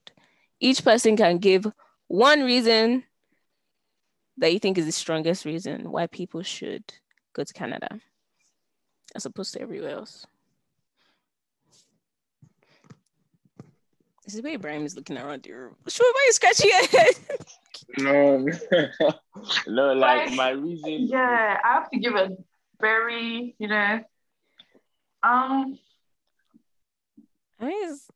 Each 0.60 0.82
person 0.84 1.16
can 1.16 1.38
give 1.38 1.66
one 2.08 2.42
reason 2.42 3.04
that 4.38 4.52
you 4.52 4.58
think 4.58 4.78
is 4.78 4.86
the 4.86 4.92
strongest 4.92 5.44
reason 5.44 5.90
why 5.90 6.06
people 6.06 6.42
should 6.42 6.84
go 7.34 7.44
to 7.44 7.52
Canada 7.52 8.00
as 9.14 9.26
opposed 9.26 9.52
to 9.54 9.60
everywhere 9.60 9.90
else. 9.90 10.26
This 14.32 14.38
is 14.38 14.44
where 14.44 14.54
Ibrahim 14.54 14.86
is 14.86 14.96
looking 14.96 15.18
around 15.18 15.42
the 15.42 15.52
room. 15.52 15.76
Sure, 15.88 16.10
why 16.10 16.20
are 16.22 16.26
you 16.26 16.32
scratching 16.32 16.70
your 16.70 16.86
head? 16.86 17.14
No, 17.98 18.38
no, 19.66 19.92
like 19.92 20.28
Like, 20.28 20.32
my 20.32 20.50
reason. 20.50 21.06
yeah, 21.10 21.58
I 21.62 21.72
have 21.74 21.90
to 21.90 21.98
give 21.98 22.14
a 22.14 22.30
very, 22.80 23.54
you 23.58 23.68
know, 23.68 24.00
um, 25.22 25.78
I 27.60 27.66
mean, 27.66 27.90
it's, 27.90 28.08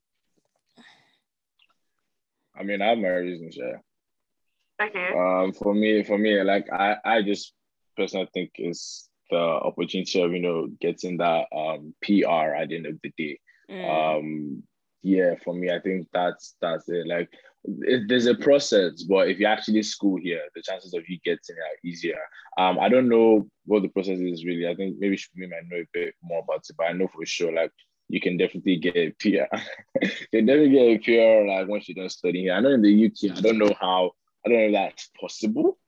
I 2.58 2.62
mean, 2.62 2.80
I 2.80 2.86
have 2.86 2.98
my 2.98 3.08
reasons, 3.08 3.58
yeah. 3.58 4.86
okay. 4.86 5.08
Um, 5.14 5.52
for 5.52 5.74
me, 5.74 6.02
for 6.02 6.16
me, 6.16 6.42
like 6.42 6.72
I, 6.72 6.96
I 7.04 7.20
just 7.20 7.52
personally 7.94 8.30
think 8.32 8.52
is 8.56 9.06
the 9.30 9.36
opportunity 9.36 10.22
of 10.22 10.32
you 10.32 10.40
know 10.40 10.68
getting 10.80 11.18
that 11.18 11.44
um 11.54 11.92
PR 12.00 12.54
at 12.54 12.70
the 12.70 12.76
end 12.76 12.86
of 12.86 12.98
the 13.02 13.12
day. 13.18 13.38
mm, 13.70 14.16
Um, 14.16 14.62
yeah, 15.06 15.34
for 15.44 15.54
me, 15.54 15.70
I 15.70 15.78
think 15.78 16.08
that's 16.12 16.56
that's 16.60 16.88
it. 16.88 17.06
Like, 17.06 17.28
it, 17.64 18.08
there's 18.08 18.26
a 18.26 18.34
process, 18.34 19.04
but 19.04 19.28
if 19.28 19.38
you 19.38 19.46
actually 19.46 19.84
school 19.84 20.18
here, 20.20 20.42
the 20.56 20.62
chances 20.62 20.94
of 20.94 21.08
you 21.08 21.18
getting 21.24 21.38
it 21.56 21.60
are 21.60 21.88
easier. 21.88 22.18
Um, 22.58 22.80
I 22.80 22.88
don't 22.88 23.08
know 23.08 23.46
what 23.66 23.82
the 23.82 23.88
process 23.88 24.18
is 24.18 24.44
really. 24.44 24.66
I 24.66 24.74
think 24.74 24.96
maybe 24.98 25.16
we 25.36 25.46
might 25.46 25.68
know 25.70 25.76
a 25.76 25.88
bit 25.92 26.14
more 26.24 26.42
about 26.42 26.64
it, 26.68 26.74
but 26.76 26.88
I 26.88 26.92
know 26.92 27.06
for 27.06 27.24
sure, 27.24 27.52
like 27.52 27.70
you 28.08 28.20
can 28.20 28.36
definitely 28.36 28.78
get 28.78 28.96
a 28.96 29.10
PR. 29.20 29.56
you 30.02 30.10
can 30.32 30.46
definitely 30.46 30.70
get 30.70 30.88
a 30.88 30.98
PR 30.98 31.46
like 31.46 31.68
once 31.68 31.88
you're 31.88 32.02
done 32.02 32.10
studying 32.10 32.46
here. 32.46 32.54
I 32.54 32.60
know 32.60 32.70
in 32.70 32.82
the 32.82 33.06
UK, 33.06 33.38
I 33.38 33.40
don't 33.40 33.58
know 33.58 33.74
how. 33.80 34.10
I 34.44 34.48
don't 34.48 34.58
know 34.58 34.66
if 34.66 34.72
that's 34.72 35.10
possible. 35.20 35.78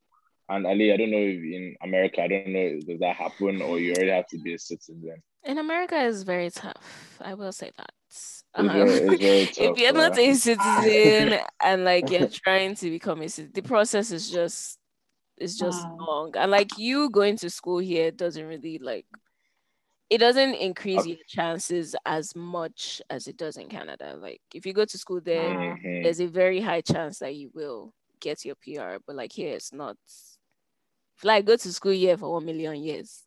And 0.49 0.65
Ali, 0.65 0.93
I 0.93 0.97
don't 0.97 1.11
know 1.11 1.19
if 1.19 1.43
in 1.43 1.75
America, 1.83 2.23
I 2.23 2.29
don't 2.29 2.53
know 2.53 2.61
if 2.61 2.87
does 2.87 3.01
that 3.01 3.17
happen 3.17 3.63
or 3.63 3.81
you 3.81 3.95
already 3.95 4.13
have 4.13 4.29
to 4.29 4.39
be 4.39 4.55
a 4.55 4.59
citizen. 4.59 5.21
In 5.49 5.59
America 5.59 5.97
is 6.03 6.25
very 6.25 6.51
tough. 6.51 7.19
I 7.23 7.35
will 7.35 7.53
say 7.53 7.73
that. 7.79 7.93
It's 8.09 8.45
Um, 8.55 8.69
very, 8.69 9.01
it's 9.09 9.21
very 9.21 9.47
tough. 9.59 9.77
if 9.77 9.79
you're 9.79 9.93
not 9.95 10.19
a 10.19 10.35
citizen 10.35 11.41
and 11.63 11.85
like 11.85 12.11
you're 12.11 12.27
trying 12.45 12.77
to 12.77 12.91
become 12.91 13.23
a 13.23 13.29
citizen, 13.31 13.53
the 13.55 13.63
process 13.63 14.13
is 14.13 14.31
just 14.31 14.79
it's 15.39 15.57
just 15.59 15.89
Mm. 15.89 15.99
long. 15.99 16.37
And 16.37 16.51
like 16.53 16.79
you 16.79 17.11
going 17.11 17.37
to 17.39 17.51
school 17.51 17.79
here 17.79 18.11
doesn't 18.13 18.47
really 18.47 18.79
like 18.79 19.07
it 20.11 20.19
doesn't 20.19 20.55
increase 20.55 21.05
Okay. 21.05 21.11
your 21.11 21.19
chances 21.29 21.97
as 22.07 22.35
much 22.37 23.03
as 23.11 23.27
it 23.29 23.37
does 23.37 23.57
in 23.57 23.69
Canada. 23.69 24.17
Like 24.21 24.41
if 24.55 24.67
you 24.67 24.73
go 24.75 24.85
to 24.87 24.99
school 24.99 25.21
there, 25.23 25.59
Mm. 25.59 25.79
mhm. 25.85 26.03
there's 26.03 26.21
a 26.21 26.27
very 26.29 26.61
high 26.61 26.81
chance 26.83 27.19
that 27.21 27.35
you 27.37 27.51
will 27.55 27.93
get 28.21 28.45
your 28.45 28.57
PR, 28.57 28.99
but 29.07 29.17
like 29.17 29.33
here 29.33 29.55
it's 29.57 29.73
not. 29.73 29.97
If 31.17 31.25
like 31.25 31.45
go 31.47 31.57
to 31.57 31.73
school 31.73 31.93
here 31.93 32.17
for 32.17 32.33
one 32.33 32.45
million 32.47 32.77
years, 32.77 33.25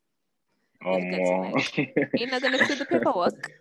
Um, 0.85 1.11
look 1.53 1.79
at 1.79 2.19
you're 2.19 2.29
not 2.29 2.41
gonna 2.41 2.65
fill 2.65 2.77
the 2.77 2.85
paperwork. 2.85 3.51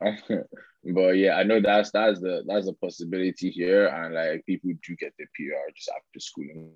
but 0.94 1.16
yeah, 1.16 1.34
I 1.34 1.42
know 1.42 1.60
that's 1.60 1.90
that's 1.90 2.20
the 2.20 2.42
that's 2.46 2.68
a 2.68 2.72
possibility 2.72 3.50
here, 3.50 3.86
and 3.86 4.14
like 4.14 4.44
people 4.46 4.70
do 4.86 4.96
get 4.96 5.14
the 5.18 5.26
PR 5.34 5.70
just 5.74 5.90
after 5.94 6.20
schooling 6.20 6.72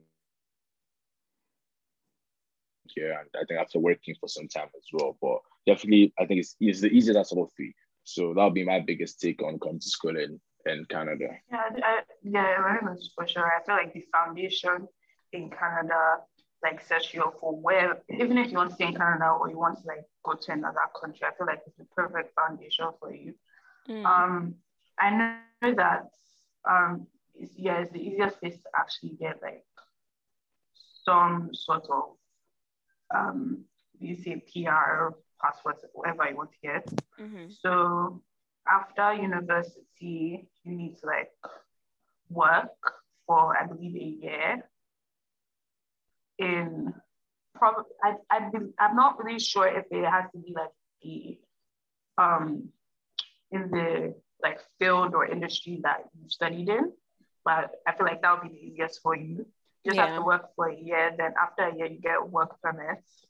Yeah, 2.96 3.20
and 3.20 3.28
I 3.34 3.44
think 3.46 3.60
after 3.60 3.78
working 3.78 4.14
for 4.20 4.28
some 4.28 4.48
time 4.48 4.68
as 4.76 4.84
well. 4.92 5.16
But 5.20 5.38
definitely, 5.66 6.12
I 6.18 6.26
think 6.26 6.40
it's, 6.40 6.56
it's 6.60 6.80
the 6.80 6.88
easiest 6.88 7.18
out 7.18 7.32
of 7.32 7.38
all 7.38 7.50
three. 7.56 7.74
So 8.04 8.32
that'll 8.34 8.50
be 8.50 8.64
my 8.64 8.80
biggest 8.80 9.20
take 9.20 9.42
on 9.42 9.58
coming 9.58 9.80
to 9.80 9.88
school 9.88 10.16
in, 10.16 10.40
in 10.66 10.86
Canada. 10.86 11.28
Yeah, 11.50 11.62
I, 11.82 12.00
yeah, 12.22 12.62
very 12.62 12.80
much 12.82 13.00
for 13.14 13.26
sure. 13.28 13.46
I 13.46 13.62
feel 13.64 13.76
like 13.76 13.92
the 13.92 14.04
foundation 14.12 14.88
in 15.32 15.50
Canada 15.50 16.18
like 16.62 16.80
up 16.90 17.34
for 17.40 17.56
where, 17.56 18.02
even 18.10 18.38
if 18.38 18.50
you 18.50 18.56
want 18.56 18.70
to 18.70 18.74
stay 18.74 18.86
in 18.86 18.94
Canada 18.94 19.30
or 19.30 19.48
you 19.48 19.58
want 19.58 19.80
to 19.80 19.86
like 19.86 20.04
go 20.24 20.34
to 20.34 20.52
another 20.52 20.80
country, 21.00 21.26
I 21.26 21.36
feel 21.36 21.46
like 21.46 21.62
it's 21.66 21.76
the 21.76 21.86
perfect 21.96 22.34
foundation 22.34 22.88
for 22.98 23.14
you. 23.14 23.34
Mm. 23.88 24.04
Um, 24.04 24.54
I 24.98 25.10
know 25.62 25.74
that 25.74 26.10
um, 26.68 27.06
it's, 27.34 27.52
yeah, 27.56 27.78
it's 27.78 27.92
the 27.92 28.00
easiest 28.00 28.40
place 28.40 28.56
to 28.56 28.68
actually 28.76 29.10
get 29.10 29.40
like 29.42 29.64
some 31.04 31.50
sort 31.52 31.86
of 31.90 32.16
um, 33.14 33.64
you 34.00 34.16
say 34.16 34.42
PR 34.52 35.14
passport, 35.40 35.78
whatever 35.92 36.28
you 36.28 36.36
want 36.36 36.50
to 36.52 36.58
get. 36.62 36.86
Mhm. 37.18 37.52
So 37.60 38.22
after 38.66 39.14
university, 39.14 40.48
you 40.64 40.74
need 40.74 40.98
to 40.98 41.06
like 41.06 41.32
work 42.28 42.94
for 43.26 43.56
I 43.56 43.66
believe 43.66 43.94
a 43.94 44.04
year 44.24 44.68
in 46.38 46.94
probably 47.54 47.84
I, 48.02 48.14
I 48.30 48.50
I'm 48.78 48.96
not 48.96 49.22
really 49.22 49.38
sure 49.40 49.66
if 49.66 49.84
it 49.90 50.04
has 50.04 50.24
to 50.32 50.38
be 50.38 50.54
like 50.54 50.70
the 51.02 51.38
um 52.22 52.68
in 53.50 53.70
the 53.70 54.14
like 54.42 54.60
field 54.78 55.14
or 55.14 55.26
industry 55.26 55.80
that 55.82 56.04
you 56.14 56.28
studied 56.28 56.68
in, 56.68 56.92
but 57.44 57.70
I 57.86 57.94
feel 57.96 58.06
like 58.06 58.22
that 58.22 58.42
would 58.42 58.52
be 58.52 58.56
the 58.56 58.66
easiest 58.66 59.02
for 59.02 59.16
you. 59.16 59.46
Just 59.84 59.96
yeah. 59.96 60.06
have 60.06 60.16
to 60.16 60.22
work 60.22 60.50
for 60.54 60.68
a 60.68 60.76
year, 60.76 61.12
then 61.16 61.32
after 61.40 61.64
a 61.64 61.74
year 61.76 61.86
you 61.86 62.00
get 62.00 62.28
work 62.28 62.60
permits. 62.62 63.26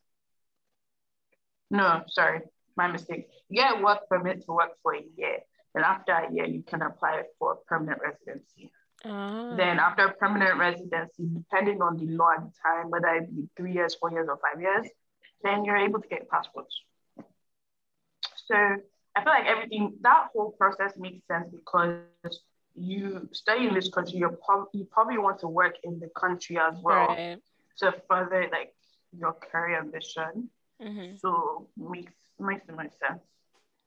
No, 1.71 2.03
sorry, 2.09 2.41
my 2.77 2.89
mistake. 2.89 3.29
You 3.49 3.63
get 3.63 3.83
work 3.83 4.09
permit 4.09 4.45
to 4.47 4.53
work 4.53 4.73
for 4.83 4.95
a 4.95 5.03
year. 5.17 5.39
And 5.75 5.85
after 5.85 6.13
a 6.13 6.33
year, 6.33 6.47
you 6.47 6.63
can 6.63 6.83
apply 6.83 7.23
for 7.39 7.59
permanent 7.69 8.01
residency. 8.03 8.73
Oh. 9.05 9.57
Then 9.57 9.79
after 9.79 10.09
permanent 10.09 10.59
residency, 10.59 11.29
depending 11.33 11.81
on 11.83 11.97
the 11.97 12.07
law 12.07 12.33
at 12.37 12.43
the 12.43 12.53
time, 12.65 12.91
whether 12.91 13.09
it 13.09 13.35
be 13.35 13.49
three 13.57 13.73
years, 13.73 13.95
four 13.95 14.11
years, 14.11 14.29
or 14.29 14.39
five 14.39 14.61
years, 14.61 14.87
then 15.43 15.65
you're 15.65 15.77
able 15.77 16.01
to 16.01 16.09
get 16.09 16.29
passports. 16.29 16.83
So 18.47 18.55
I 18.57 19.23
feel 19.23 19.33
like 19.33 19.47
everything, 19.47 19.95
that 20.01 20.29
whole 20.33 20.51
process 20.53 20.95
makes 20.97 21.27
sense 21.27 21.49
because 21.53 22.41
you 22.75 23.29
study 23.33 23.69
in 23.69 23.75
this 23.75 23.89
country, 23.89 24.19
you 24.19 24.37
prob- 24.45 24.69
you 24.73 24.85
probably 24.85 25.19
want 25.19 25.41
to 25.41 25.49
work 25.49 25.77
in 25.85 26.01
the 26.01 26.09
country 26.09 26.59
as 26.59 26.75
well 26.83 27.09
right. 27.09 27.39
to 27.79 27.95
further 28.09 28.49
like 28.51 28.75
your 29.17 29.33
career 29.33 29.79
ambition. 29.79 30.51
Mm-hmm. 30.81 31.17
So 31.17 31.69
makes 31.77 32.13
makes 32.39 32.67
the 32.67 32.73
most 32.73 32.99
sense. 32.99 33.23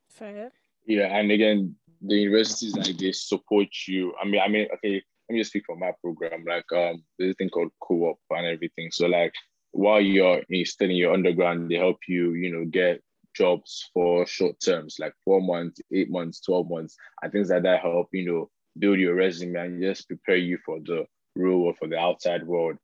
Fair. 0.10 0.52
Yeah, 0.86 1.16
and 1.18 1.32
again, 1.32 1.76
the 2.02 2.16
universities 2.16 2.76
like 2.76 2.98
they 2.98 3.12
support 3.12 3.68
you. 3.88 4.14
I 4.22 4.26
mean, 4.26 4.42
I 4.42 4.48
mean, 4.48 4.68
okay, 4.76 5.04
let 5.30 5.34
me 5.34 5.40
just 5.40 5.52
speak 5.52 5.64
for 5.66 5.76
my 5.76 5.92
program. 6.02 6.44
Like, 6.48 6.72
um, 6.74 7.04
there's 7.18 7.32
a 7.32 7.36
thing 7.36 7.50
called 7.50 7.72
co-op 7.82 8.18
and 8.32 8.48
everything. 8.48 8.90
So, 8.92 9.08
like, 9.08 9.34
while 9.72 10.02
you're 10.02 10.42
studying 10.66 10.98
your 10.98 11.14
underground, 11.14 11.70
they 11.70 11.76
help 11.76 12.00
you, 12.08 12.34
you 12.34 12.52
know, 12.52 12.66
get 12.66 13.02
jobs 13.36 13.90
for 13.94 14.26
short 14.26 14.60
terms, 14.60 14.98
like 15.00 15.14
four 15.24 15.42
months, 15.42 15.80
eight 15.94 16.10
months, 16.10 16.42
twelve 16.42 16.70
months, 16.70 16.96
and 17.22 17.32
things 17.32 17.50
like 17.50 17.64
that. 17.64 17.82
Help 17.82 18.10
you 18.12 18.26
know 18.26 18.50
build 18.78 19.00
your 19.00 19.16
resume 19.16 19.56
and 19.60 19.82
just 19.82 20.08
prepare 20.08 20.38
you 20.38 20.58
for 20.66 20.80
the 20.80 21.06
real 21.36 21.60
world, 21.60 21.78
for 21.78 21.88
the 21.88 21.98
outside 21.98 22.46
world. 22.46 22.78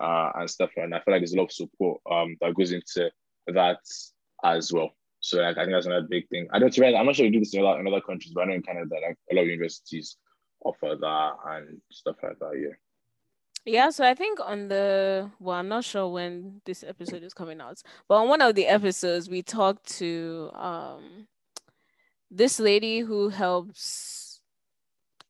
Uh, 0.00 0.32
and 0.36 0.48
stuff 0.48 0.70
and 0.76 0.94
I 0.94 1.00
feel 1.00 1.12
like 1.12 1.20
there's 1.20 1.34
a 1.34 1.36
lot 1.36 1.44
of 1.44 1.52
support 1.52 2.00
um, 2.10 2.34
that 2.40 2.54
goes 2.54 2.72
into 2.72 3.10
that 3.48 3.80
as 4.42 4.72
well. 4.72 4.92
So 5.20 5.38
like, 5.38 5.58
I 5.58 5.62
think 5.62 5.72
that's 5.72 5.86
another 5.86 6.06
big 6.08 6.28
thing. 6.28 6.48
I 6.52 6.58
don't 6.58 6.76
I'm 6.78 7.06
not 7.06 7.14
sure 7.14 7.26
you 7.26 7.32
do 7.32 7.40
this 7.40 7.54
in 7.54 7.60
a 7.60 7.64
lot 7.64 7.78
in 7.78 7.86
other 7.86 8.00
countries, 8.00 8.32
but 8.34 8.42
I 8.42 8.46
know 8.46 8.54
in 8.54 8.62
Canada, 8.62 8.94
like 8.94 9.18
a 9.30 9.34
lot 9.34 9.42
of 9.42 9.48
universities 9.48 10.16
offer 10.64 10.96
that 10.98 11.32
and 11.46 11.80
stuff 11.90 12.16
like 12.22 12.38
that. 12.38 12.58
Yeah. 12.60 12.74
Yeah, 13.66 13.90
so 13.90 14.06
I 14.06 14.14
think 14.14 14.40
on 14.40 14.68
the 14.68 15.30
well, 15.38 15.56
I'm 15.56 15.68
not 15.68 15.84
sure 15.84 16.08
when 16.08 16.62
this 16.64 16.82
episode 16.82 17.22
is 17.22 17.34
coming 17.34 17.60
out, 17.60 17.82
but 18.08 18.16
on 18.16 18.28
one 18.28 18.40
of 18.40 18.54
the 18.54 18.66
episodes 18.66 19.28
we 19.28 19.42
talked 19.42 19.86
to 19.98 20.50
um 20.54 21.26
this 22.30 22.58
lady 22.58 23.00
who 23.00 23.28
helps 23.28 24.40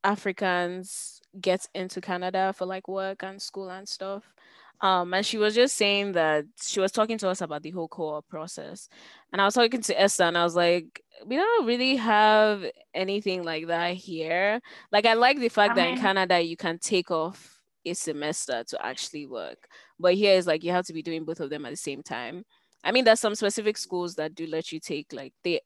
Africans 0.05 1.20
get 1.40 1.66
into 1.74 2.00
Canada 2.00 2.53
for 2.57 2.66
like 2.66 2.87
work 2.87 3.22
and 3.24 3.42
school 3.42 3.68
and 3.68 3.88
stuff. 3.88 4.35
Um, 4.82 5.12
and 5.12 5.26
she 5.26 5.36
was 5.36 5.54
just 5.54 5.76
saying 5.76 6.12
that 6.12 6.46
she 6.60 6.80
was 6.80 6.90
talking 6.90 7.18
to 7.18 7.28
us 7.28 7.42
about 7.42 7.62
the 7.62 7.70
whole 7.70 7.88
co-op 7.88 8.26
process. 8.28 8.88
And 9.32 9.40
I 9.40 9.44
was 9.44 9.54
talking 9.54 9.82
to 9.82 10.00
Esther 10.00 10.24
and 10.24 10.38
I 10.38 10.44
was 10.44 10.56
like, 10.56 11.02
we 11.26 11.36
don't 11.36 11.66
really 11.66 11.96
have 11.96 12.64
anything 12.94 13.42
like 13.44 13.66
that 13.66 13.94
here. 13.94 14.60
Like 14.90 15.04
I 15.04 15.14
like 15.14 15.38
the 15.38 15.50
fact 15.50 15.72
I 15.72 15.74
that 15.76 15.84
mean, 15.88 15.94
in 15.96 16.00
Canada 16.00 16.40
you 16.40 16.56
can 16.56 16.78
take 16.78 17.10
off 17.10 17.60
a 17.84 17.92
semester 17.92 18.64
to 18.68 18.84
actually 18.84 19.26
work. 19.26 19.68
But 19.98 20.14
here 20.14 20.34
is 20.34 20.46
like 20.46 20.64
you 20.64 20.72
have 20.72 20.86
to 20.86 20.94
be 20.94 21.02
doing 21.02 21.24
both 21.24 21.40
of 21.40 21.50
them 21.50 21.66
at 21.66 21.70
the 21.70 21.76
same 21.76 22.02
time. 22.02 22.44
I 22.82 22.92
mean, 22.92 23.04
there's 23.04 23.20
some 23.20 23.34
specific 23.34 23.76
schools 23.76 24.14
that 24.14 24.34
do 24.34 24.46
let 24.46 24.72
you 24.72 24.80
take 24.80 25.12
like 25.12 25.34
they 25.44 25.60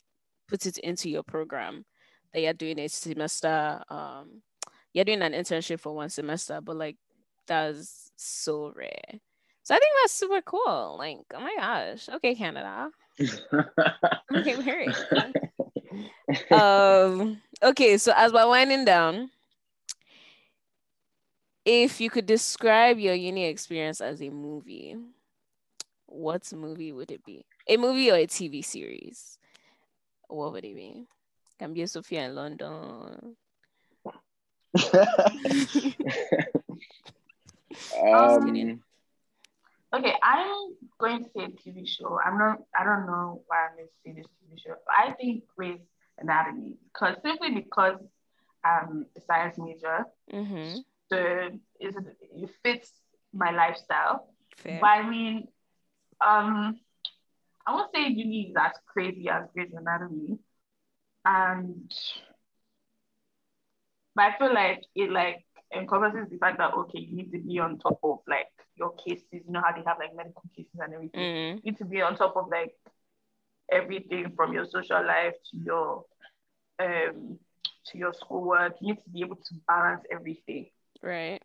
put 0.49 0.67
it 0.67 0.79
into 0.79 1.09
your 1.09 1.23
program 1.23 1.85
that 2.33 2.41
you're 2.41 2.53
doing 2.53 2.81
a 2.81 2.89
semester. 2.89 3.81
Um, 3.89 4.43
you're 4.93 5.05
doing 5.05 5.23
an 5.23 5.33
internship 5.33 5.81
for 5.81 5.95
one 5.95 6.09
semester, 6.09 6.61
but 6.61 6.77
like 6.77 6.97
that's 7.47 8.04
so 8.17 8.73
rare. 8.75 9.21
So 9.65 9.75
I 9.75 9.79
think 9.79 9.93
that's 10.03 10.13
super 10.13 10.43
cool. 10.43 10.97
Like, 10.99 11.19
oh 11.33 11.41
my 11.41 11.55
gosh. 11.57 12.09
Okay, 12.17 12.35
Canada. 12.35 12.91
okay, 14.35 14.55
very. 14.61 14.89
um, 16.51 17.41
okay, 17.63 17.97
so 17.97 18.13
as 18.15 18.33
we're 18.33 18.47
winding 18.47 18.85
down, 18.85 19.31
if 21.65 21.99
you 22.01 22.11
could 22.11 22.27
describe 22.27 22.99
your 22.99 23.15
uni 23.15 23.47
experience 23.47 24.03
as 24.03 24.21
a 24.21 24.29
movie, 24.29 24.97
what 26.07 26.53
movie 26.53 26.93
would 26.93 27.11
it 27.11 27.25
be? 27.25 27.47
A 27.67 27.79
movie 27.79 28.11
or 28.11 28.17
a 28.17 28.27
TV 28.27 28.63
series? 28.63 29.39
What 30.29 30.53
would 30.53 30.65
it 30.65 30.75
be? 30.75 31.07
Can 31.59 31.73
be 31.73 31.87
Sophia 31.87 32.27
in 32.27 32.35
London. 32.35 33.37
Um, 38.03 38.81
okay, 39.95 40.15
I'm 40.23 40.75
going 40.99 41.25
to 41.25 41.31
say 41.31 41.49
TV 41.49 41.87
show. 41.87 42.19
I'm 42.25 42.39
not. 42.39 42.59
I 42.79 42.85
don't 42.85 43.07
know 43.07 43.43
why 43.47 43.67
I'm 43.67 43.77
going 43.77 43.89
to 43.89 43.93
say 44.05 44.13
this 44.13 44.27
TV 44.27 44.61
show. 44.65 44.77
I 44.89 45.13
think 45.13 45.45
Grey's 45.57 45.81
Anatomy, 46.19 46.77
because 46.93 47.17
simply 47.23 47.51
because 47.51 47.99
I'm 48.65 49.07
a 49.17 49.21
science 49.21 49.59
major, 49.59 50.05
mm-hmm. 50.33 50.79
so 51.13 51.51
it 51.81 52.51
fits 52.63 52.93
my 53.33 53.51
lifestyle. 53.51 54.29
Fair. 54.57 54.79
But 54.81 54.87
I 54.87 55.09
mean, 55.09 55.49
um, 56.25 56.79
I 57.67 57.75
won't 57.75 57.91
say 57.95 58.09
uni 58.09 58.49
is 58.51 58.57
as 58.59 58.73
crazy 58.87 59.29
as 59.29 59.45
Grey's 59.53 59.73
Anatomy, 59.75 60.39
and 61.25 61.93
but 64.15 64.25
I 64.25 64.39
feel 64.39 64.55
like 64.55 64.85
it 64.95 65.11
like 65.11 65.44
encompasses 65.77 66.29
the 66.31 66.39
fact 66.39 66.59
that 66.59 66.73
okay, 66.75 67.01
you 67.01 67.17
need 67.17 67.33
to 67.33 67.39
be 67.39 67.59
on 67.59 67.79
top 67.79 67.99
of 68.03 68.19
like 68.27 68.49
your 68.77 68.93
cases. 68.95 69.27
You 69.33 69.43
know 69.49 69.63
how 69.65 69.73
they 69.73 69.83
have 69.87 69.99
like 69.99 70.15
medical 70.17 70.43
cases 70.57 70.73
and 70.81 70.95
everything. 70.95 71.21
Mm. 71.21 71.57
You 71.57 71.73
need 71.73 71.79
to 71.79 71.85
be 71.85 72.03
on 72.03 72.17
top 72.17 72.37
of 72.37 72.49
like 72.49 72.75
everything 73.71 74.33
from 74.37 74.53
your 74.53 74.67
social 74.67 75.05
life 75.05 75.35
to 75.51 75.57
your 75.59 76.05
um 76.81 77.39
to 77.87 77.99
your 77.99 78.13
schoolwork. 78.13 78.75
You 78.81 78.95
need 78.95 79.03
to 79.03 79.11
be 79.11 79.21
able 79.21 79.37
to 79.37 79.55
balance 79.67 80.03
everything. 80.11 80.71
Right. 81.03 81.43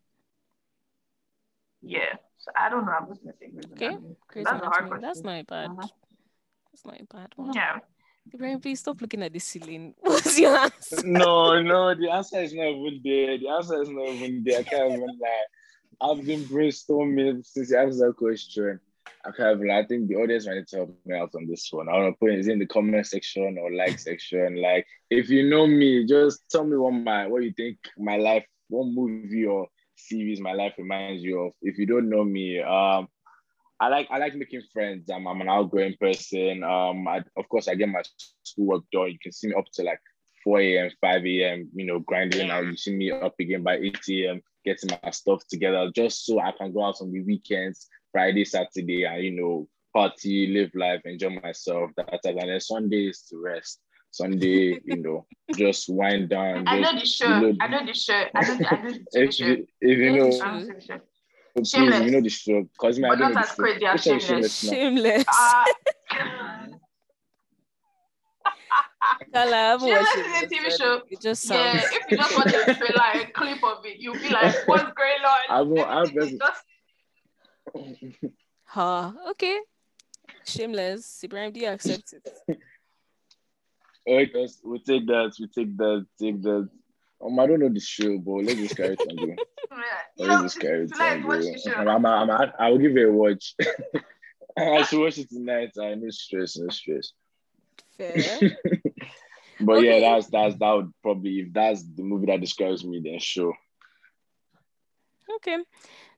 Yeah. 1.82 2.15
So 2.38 2.52
I 2.58 2.70
don't 2.70 2.86
know. 2.86 2.94
I'm 2.94 3.08
just 3.08 3.22
gonna 3.24 3.36
say 3.39 3.52
Okay. 3.74 3.98
That's 4.44 4.62
a 4.62 4.70
hard 4.70 5.02
That's 5.02 5.24
not 5.24 5.48
bad. 5.48 5.70
Uh-huh. 5.72 5.88
That's 6.72 6.86
not 6.86 7.02
a 7.02 7.06
bad 7.06 7.34
one. 7.36 7.54
Yeah. 7.54 7.80
Ibrahim, 8.34 8.60
please 8.60 8.80
stop 8.80 9.02
looking 9.02 9.24
at 9.24 9.34
the 9.34 9.39
ceiling. 9.39 9.94
What's 10.00 10.39
your 10.39 10.56
answer? 10.56 11.02
No, 11.06 11.62
no, 11.62 11.96
the 11.96 12.12
answer 12.12 12.39
is 12.42 12.54
not 12.54 12.68
even 12.68 13.02
there. 13.04 13.38
The 13.38 13.48
answer 13.50 13.82
is 13.82 13.89
not 13.89 14.08
even 14.08 14.44
there. 14.44 14.60
I 14.60 14.63
can't 14.63 14.94
even 14.94 15.20
lie. 15.20 15.46
I've 16.02 16.26
been 16.26 16.44
brainstorming 16.44 17.46
since 17.46 17.72
you 17.72 17.78
asked 17.78 18.00
that 18.00 18.15
question. 18.18 18.80
I 19.26 19.32
can't 19.32 19.58
even, 19.58 19.72
I 19.72 19.84
think 19.86 20.08
the 20.08 20.15
audience 20.15 20.46
might 20.46 20.56
need 20.56 20.68
to 20.70 20.76
help 20.78 20.98
me 21.06 21.18
out 21.18 21.32
on 21.36 21.48
this 21.48 21.68
one. 21.72 21.89
I 21.89 21.94
want 21.94 22.13
to 22.13 22.20
put 22.20 22.32
it 22.32 22.48
in 22.48 22.60
the 22.60 22.68
comment 22.68 23.06
section 23.08 23.58
or 23.60 23.74
like 23.74 24.00
section. 24.00 24.62
Like, 24.62 24.86
if 25.10 25.30
you 25.30 25.50
know 25.50 25.65
me, 25.68 26.06
just 26.06 26.50
tell 26.50 26.63
me 26.63 26.78
what 26.78 26.92
my 26.92 27.28
what 27.28 27.44
you 27.44 27.52
think 27.52 27.78
my 27.98 28.18
life, 28.18 28.46
what 28.70 28.88
movie 28.88 29.46
or 29.46 29.68
series 29.96 30.39
my 30.39 30.54
life 30.54 30.74
reminds 30.78 31.24
you 31.24 31.39
of. 31.42 31.54
If 31.62 31.78
you 31.78 31.86
don't 31.86 32.10
know 32.10 32.24
me, 32.24 32.62
um, 32.62 33.08
I 33.80 33.88
like 33.88 34.08
I 34.12 34.18
like 34.18 34.36
making 34.36 34.63
friends. 34.74 35.10
I'm, 35.10 35.28
I'm 35.28 35.42
an 35.42 35.50
outgoing 35.50 35.96
person. 36.00 36.63
Um, 36.63 37.08
I, 37.08 37.24
of 37.38 37.48
course 37.48 37.68
I 37.68 37.76
get 37.76 37.89
my 37.89 38.02
schoolwork 38.44 38.84
done. 38.92 39.12
You 39.12 39.20
can 39.22 39.32
see 39.32 39.48
me 39.48 39.54
up 39.58 39.65
to 39.74 39.84
like 39.84 40.02
4 40.44 40.60
a.m., 40.60 40.92
5 41.00 41.26
a.m. 41.26 41.70
You 41.74 41.86
know, 41.86 42.00
grinding 42.00 42.50
out. 42.50 42.65
You 42.65 42.76
see 42.76 42.96
me 42.96 43.12
up 43.12 43.36
again 43.39 43.63
by 43.63 43.78
8 43.78 44.00
a.m. 44.10 44.42
getting 44.65 44.89
my 45.04 45.12
stuff 45.12 45.44
together, 45.50 45.92
just 45.96 46.26
so 46.26 46.39
I 46.39 46.52
can 46.52 46.74
go 46.74 46.84
out 46.84 47.02
on 47.02 47.12
the 47.12 47.22
weekends, 47.22 47.88
Friday, 48.12 48.44
Saturday, 48.44 49.06
and 49.06 49.24
you 49.24 49.32
know, 49.32 49.70
party, 49.94 50.48
live 50.48 50.72
life, 50.76 51.02
enjoy 51.06 51.39
myself. 51.42 51.92
That 51.96 52.20
and 52.26 52.38
then 52.38 52.60
Sundays 52.60 53.26
to 53.30 53.38
rest. 53.42 53.80
Sunday, 54.12 54.80
you 54.84 55.02
know, 55.04 55.26
just 55.56 55.88
wind 55.88 56.30
down. 56.30 56.68
I 56.68 56.80
know 56.80 57.00
the 57.00 57.06
show. 57.06 57.54
I 57.62 57.68
know 57.68 57.86
the 57.86 57.94
show. 57.94 58.24
I 58.36 58.42
know, 58.42 58.68
I 58.70 58.82
know 58.82 58.92
the 58.92 59.32
show. 59.32 59.46
If, 59.46 59.60
if 59.82 59.98
you 60.00 60.12
know, 60.18 60.65
shameless. 61.63 62.06
you 62.06 62.12
know 62.12 62.22
the 62.22 62.30
show. 62.30 62.67
Cause 62.78 63.00
but 63.00 63.19
not 63.19 63.38
as 63.38 63.52
crazy 63.52 63.86
as 63.86 64.04
shameless. 64.04 64.69
Shameless. 64.69 65.26
Uh, 65.28 65.65
Kala, 69.34 69.78
shameless 69.80 70.15
is 70.15 70.43
a 70.43 70.48
TV 70.48 70.78
show. 70.78 71.02
It 71.10 71.22
just 71.22 71.43
sounds... 71.43 71.82
Yeah, 71.82 71.89
if 71.91 72.12
you 72.12 72.17
just 72.17 72.38
watch 72.38 72.54
a 72.54 72.76
trailer, 72.76 73.24
a 73.24 73.32
clip 73.32 73.63
of 73.63 73.86
it, 73.86 74.00
you'll 74.00 74.15
be 74.15 74.30
like, 74.30 74.56
what's 74.67 74.84
going 74.84 75.24
on? 75.26 75.39
I 75.50 75.62
will. 75.62 75.86
I'll 75.86 76.06
just... 76.06 76.36
Huh, 78.65 79.12
okay. 79.32 79.60
Shameless. 80.45 81.24
Ibrahim, 81.24 81.52
do 81.52 81.60
you 81.60 81.67
accept 81.67 82.13
it? 82.13 82.60
Wait, 84.08 84.34
we 84.63 84.80
take 84.80 85.06
that. 85.08 85.34
We 85.39 85.48
take 85.48 85.78
that. 85.78 86.06
Take 86.19 86.41
that. 86.41 86.69
Um, 87.21 87.39
I 87.39 87.47
don't 87.47 87.60
know 87.60 87.69
the 87.69 87.79
show, 87.79 88.17
but 88.17 88.45
let's 88.45 88.60
just 88.60 88.77
carry 88.77 88.93
it 88.93 89.01
on. 89.01 89.15
Bro. 89.15 89.36
let's 90.17 90.41
just 90.43 90.60
carry 90.60 90.86
it 90.86 90.99
on. 90.99 91.21
Bro. 91.21 91.93
I'm, 91.93 92.05
I'm, 92.05 92.29
I'm, 92.29 92.51
I 92.58 92.69
will 92.69 92.77
give 92.77 92.95
it 92.95 93.08
a 93.08 93.12
watch. 93.12 93.55
I 94.58 94.84
should 94.84 95.01
watch 95.01 95.17
it 95.17 95.29
tonight. 95.29 95.71
I 95.82 95.95
no 95.95 96.10
stress, 96.10 96.58
no 96.58 96.69
stress. 96.69 97.12
Fair. 97.97 98.39
but 99.60 99.77
okay. 99.77 99.99
yeah, 99.99 100.12
that's 100.12 100.27
that's 100.27 100.55
that 100.55 100.71
would 100.71 100.93
probably 101.01 101.39
if 101.39 101.53
that's 101.53 101.84
the 101.84 102.03
movie 102.03 102.27
that 102.27 102.41
describes 102.41 102.86
me, 102.86 103.01
then 103.03 103.19
sure. 103.19 103.53
Okay. 105.36 105.58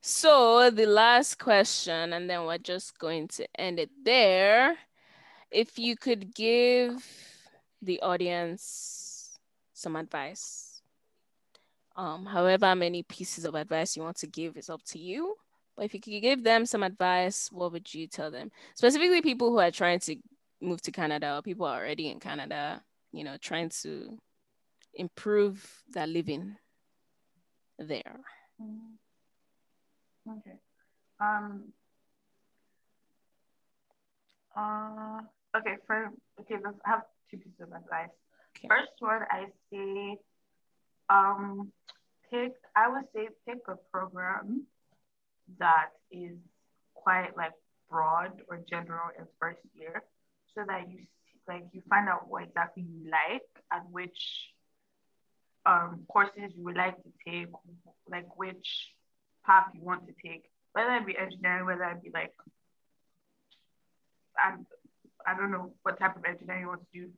So 0.02 0.70
the 0.70 0.86
last 0.86 1.38
question, 1.38 2.14
and 2.14 2.30
then 2.30 2.46
we're 2.46 2.58
just 2.58 2.98
going 2.98 3.28
to 3.30 3.48
end 3.60 3.80
it 3.80 3.92
there. 4.04 4.78
If 5.52 5.78
you 5.78 5.96
could 5.96 6.34
give 6.34 7.06
the 7.82 8.02
audience 8.02 9.38
some 9.74 9.96
advice, 9.96 10.71
um, 11.96 12.26
however 12.26 12.76
many 12.76 13.04
pieces 13.04 13.46
of 13.46 13.56
advice 13.56 13.96
you 13.96 14.04
want 14.04 14.18
to 14.18 14.28
give 14.28 14.58
is 14.58 14.70
up 14.70 14.84
to 14.86 15.00
you. 15.00 15.36
But 15.76 15.86
if 15.86 15.94
you 15.94 16.00
could 16.00 16.22
give 16.22 16.44
them 16.44 16.66
some 16.66 16.84
advice, 16.84 17.50
what 17.52 17.72
would 17.72 17.94
you 17.94 18.08
tell 18.08 18.32
them? 18.32 18.52
Specifically, 18.76 19.22
people 19.22 19.50
who 19.50 19.60
are 19.60 19.72
trying 19.72 20.00
to 20.02 20.16
move 20.62 20.82
to 20.84 20.92
Canada 20.92 21.36
or 21.38 21.42
people 21.42 21.66
already 21.66 22.10
in 22.10 22.20
Canada, 22.20 22.82
you 23.12 23.24
know, 23.24 23.38
trying 23.38 23.70
to 23.82 24.18
improve 24.94 25.84
their 25.90 26.08
living 26.08 26.56
there. 27.80 28.20
Mm. 28.62 28.98
Okay. 30.30 30.58
Um. 31.20 31.64
Uh. 34.56 35.22
Okay. 35.58 35.76
For 35.88 36.12
okay, 36.42 36.56
let's 36.64 36.78
have 36.86 37.02
two 37.30 37.38
pieces 37.38 37.62
of 37.62 37.70
advice. 37.70 38.10
Okay. 38.58 38.68
First 38.68 38.92
one, 39.00 39.22
I 39.32 39.46
say, 39.72 40.18
um, 41.12 41.72
pick. 42.32 42.54
I 42.76 42.90
would 42.90 43.06
say 43.14 43.30
pick 43.48 43.60
a 43.68 43.76
program 43.92 44.66
that 45.60 45.90
is 46.12 46.38
quite 46.94 47.36
like 47.36 47.54
broad 47.90 48.42
or 48.50 48.60
general 48.70 49.10
in 49.18 49.26
first 49.40 49.60
year, 49.74 50.04
so 50.56 50.64
that 50.68 50.90
you 50.90 51.00
like 51.48 51.66
you 51.74 51.82
find 51.90 52.08
out 52.10 52.30
what 52.30 52.44
exactly 52.44 52.84
you 52.84 53.12
like 53.12 53.48
and 53.72 53.92
which 53.92 54.52
um, 55.66 56.06
courses 56.12 56.52
you 56.56 56.64
would 56.64 56.78
like 56.78 56.98
to 57.04 57.12
take, 57.28 57.48
like 58.10 58.28
which 58.38 58.90
path 59.46 59.66
you 59.74 59.82
want 59.84 60.08
to 60.08 60.14
take, 60.26 60.44
whether 60.74 60.96
it 60.96 61.06
be 61.06 61.18
engineering, 61.18 61.66
whether 61.66 61.84
it 61.84 62.04
be 62.04 62.12
like, 62.14 62.34
I, 64.38 64.56
I 65.28 65.38
don't 65.38 65.52
know 65.52 65.74
what 65.84 66.00
type 66.00 66.16
of 66.18 66.26
engineering 66.26 66.62
you 66.62 66.68
want 66.68 66.82
to 66.94 67.00
do. 67.00 67.10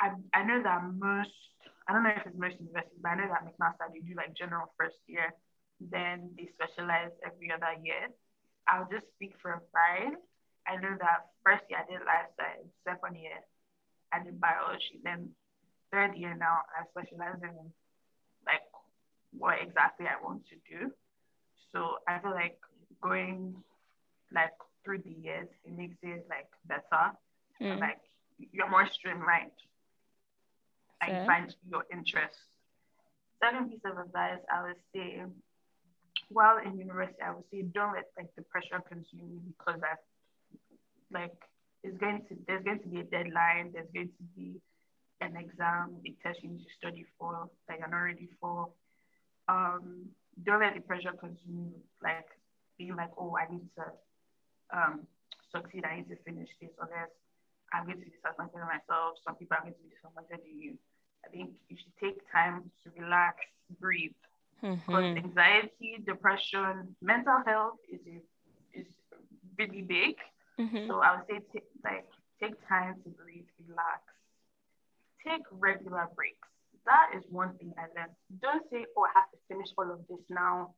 I, 0.00 0.12
I 0.34 0.44
know 0.44 0.62
that 0.62 0.82
most, 0.94 1.30
I 1.86 1.92
don't 1.92 2.02
know 2.02 2.10
if 2.10 2.26
it's 2.26 2.38
most 2.38 2.58
universities, 2.58 2.98
but 3.00 3.10
I 3.10 3.16
know 3.16 3.30
that 3.30 3.46
McMaster, 3.46 3.86
they 3.92 4.02
do 4.02 4.14
like 4.16 4.34
general 4.34 4.74
first 4.76 4.98
year, 5.06 5.32
then 5.80 6.30
they 6.36 6.50
specialize 6.58 7.14
every 7.24 7.52
other 7.52 7.78
year. 7.82 8.10
I'll 8.66 8.88
just 8.90 9.06
speak 9.14 9.34
for 9.40 9.52
a 9.54 9.60
pride. 9.70 10.18
I 10.66 10.76
know 10.82 10.98
that 10.98 11.30
first 11.44 11.62
year 11.70 11.78
I 11.78 11.86
did 11.86 12.02
life 12.02 12.26
science, 12.34 12.74
second 12.82 13.14
year 13.14 13.38
I 14.12 14.22
did 14.22 14.40
biology, 14.40 14.98
then 15.04 15.30
third 15.92 16.16
year 16.16 16.34
now 16.34 16.66
I 16.74 16.82
specialize 16.90 17.38
in 17.42 17.54
like 18.44 18.66
what 19.30 19.62
exactly 19.62 20.06
I 20.06 20.22
want 20.22 20.42
to 20.50 20.56
do. 20.66 20.90
So 21.72 22.02
I 22.08 22.18
feel 22.18 22.32
like 22.32 22.58
going 23.02 23.54
like 24.32 24.54
through 24.84 25.02
the 25.02 25.10
years, 25.10 25.46
it 25.64 25.76
makes 25.76 25.96
it 26.02 26.26
like 26.28 26.48
better. 26.66 27.14
Mm. 27.60 27.80
Like 27.80 28.00
you're 28.52 28.70
more 28.70 28.88
streamlined. 28.92 29.54
Like 31.00 31.10
you 31.12 31.26
find 31.26 31.54
your 31.70 31.84
interest. 31.92 32.38
Second 33.42 33.70
piece 33.70 33.84
of 33.84 33.98
advice 33.98 34.40
I 34.52 34.62
would 34.62 34.80
say, 34.94 35.22
while 36.28 36.58
in 36.58 36.78
university, 36.78 37.20
I 37.22 37.34
would 37.34 37.44
say 37.52 37.62
don't 37.62 37.92
let 37.92 38.10
like 38.16 38.34
the 38.36 38.42
pressure 38.42 38.80
consume 38.88 39.28
you 39.30 39.40
because 39.58 39.80
that 39.80 40.00
like 41.12 41.36
it's 41.82 41.96
going 41.98 42.22
to 42.28 42.36
there's 42.46 42.64
going 42.64 42.80
to 42.80 42.88
be 42.88 43.00
a 43.00 43.04
deadline, 43.04 43.70
there's 43.72 43.90
going 43.94 44.08
to 44.08 44.24
be 44.36 44.60
an 45.20 45.36
exam, 45.36 45.96
a 46.04 46.14
test 46.22 46.42
you 46.42 46.50
need 46.50 46.64
to 46.64 46.72
study 46.78 47.04
for 47.18 47.48
like 47.68 47.78
you're 47.78 47.88
not 47.88 47.96
ready 47.98 48.28
for. 48.40 48.68
Um, 49.48 50.06
don't 50.44 50.60
let 50.60 50.74
the 50.74 50.80
pressure 50.80 51.12
consume 51.12 51.72
you, 51.72 51.80
like 52.02 52.26
being 52.78 52.96
like, 52.96 53.10
oh, 53.16 53.36
I 53.36 53.50
need 53.50 53.68
to 53.76 54.76
um, 54.76 55.06
succeed, 55.54 55.84
I 55.84 55.96
need 55.96 56.08
to 56.08 56.16
finish 56.24 56.48
this, 56.60 56.70
or 56.78 56.84
else 56.84 57.10
I'm 57.76 57.86
going 57.86 57.98
to 57.98 58.04
be 58.04 58.10
disappointed 58.10 58.56
in 58.56 58.66
myself. 58.66 59.18
Some 59.24 59.36
people 59.36 59.56
are 59.56 59.62
going 59.62 59.74
to 59.74 59.82
be 59.82 59.92
disappointed 59.92 60.40
in 60.48 60.58
you. 60.60 60.74
I 61.24 61.28
think 61.28 61.50
you 61.68 61.76
should 61.76 61.96
take 62.00 62.18
time 62.32 62.70
to 62.84 62.90
relax, 63.00 63.36
breathe. 63.80 64.16
Because 64.60 64.80
mm-hmm. 64.88 65.18
anxiety, 65.18 66.02
depression, 66.04 66.96
mental 67.02 67.42
health 67.44 67.78
is 67.92 68.00
a, 68.06 68.80
is 68.80 68.86
really 69.58 69.82
big. 69.82 70.16
Mm-hmm. 70.58 70.88
So 70.88 71.00
I 71.00 71.16
would 71.16 71.26
say 71.28 71.40
t- 71.52 71.66
like 71.84 72.08
take 72.40 72.56
time 72.66 72.96
to 73.04 73.10
breathe, 73.10 73.44
relax, 73.68 74.00
take 75.22 75.42
regular 75.50 76.08
breaks 76.16 76.48
that 76.86 77.10
is 77.16 77.24
one 77.28 77.52
thing 77.58 77.74
I 77.76 77.90
learned. 77.98 78.14
Don't 78.40 78.62
say, 78.70 78.86
oh, 78.96 79.04
I 79.04 79.20
have 79.20 79.30
to 79.30 79.38
finish 79.48 79.68
all 79.76 79.90
of 79.90 80.00
this 80.08 80.24
now 80.30 80.74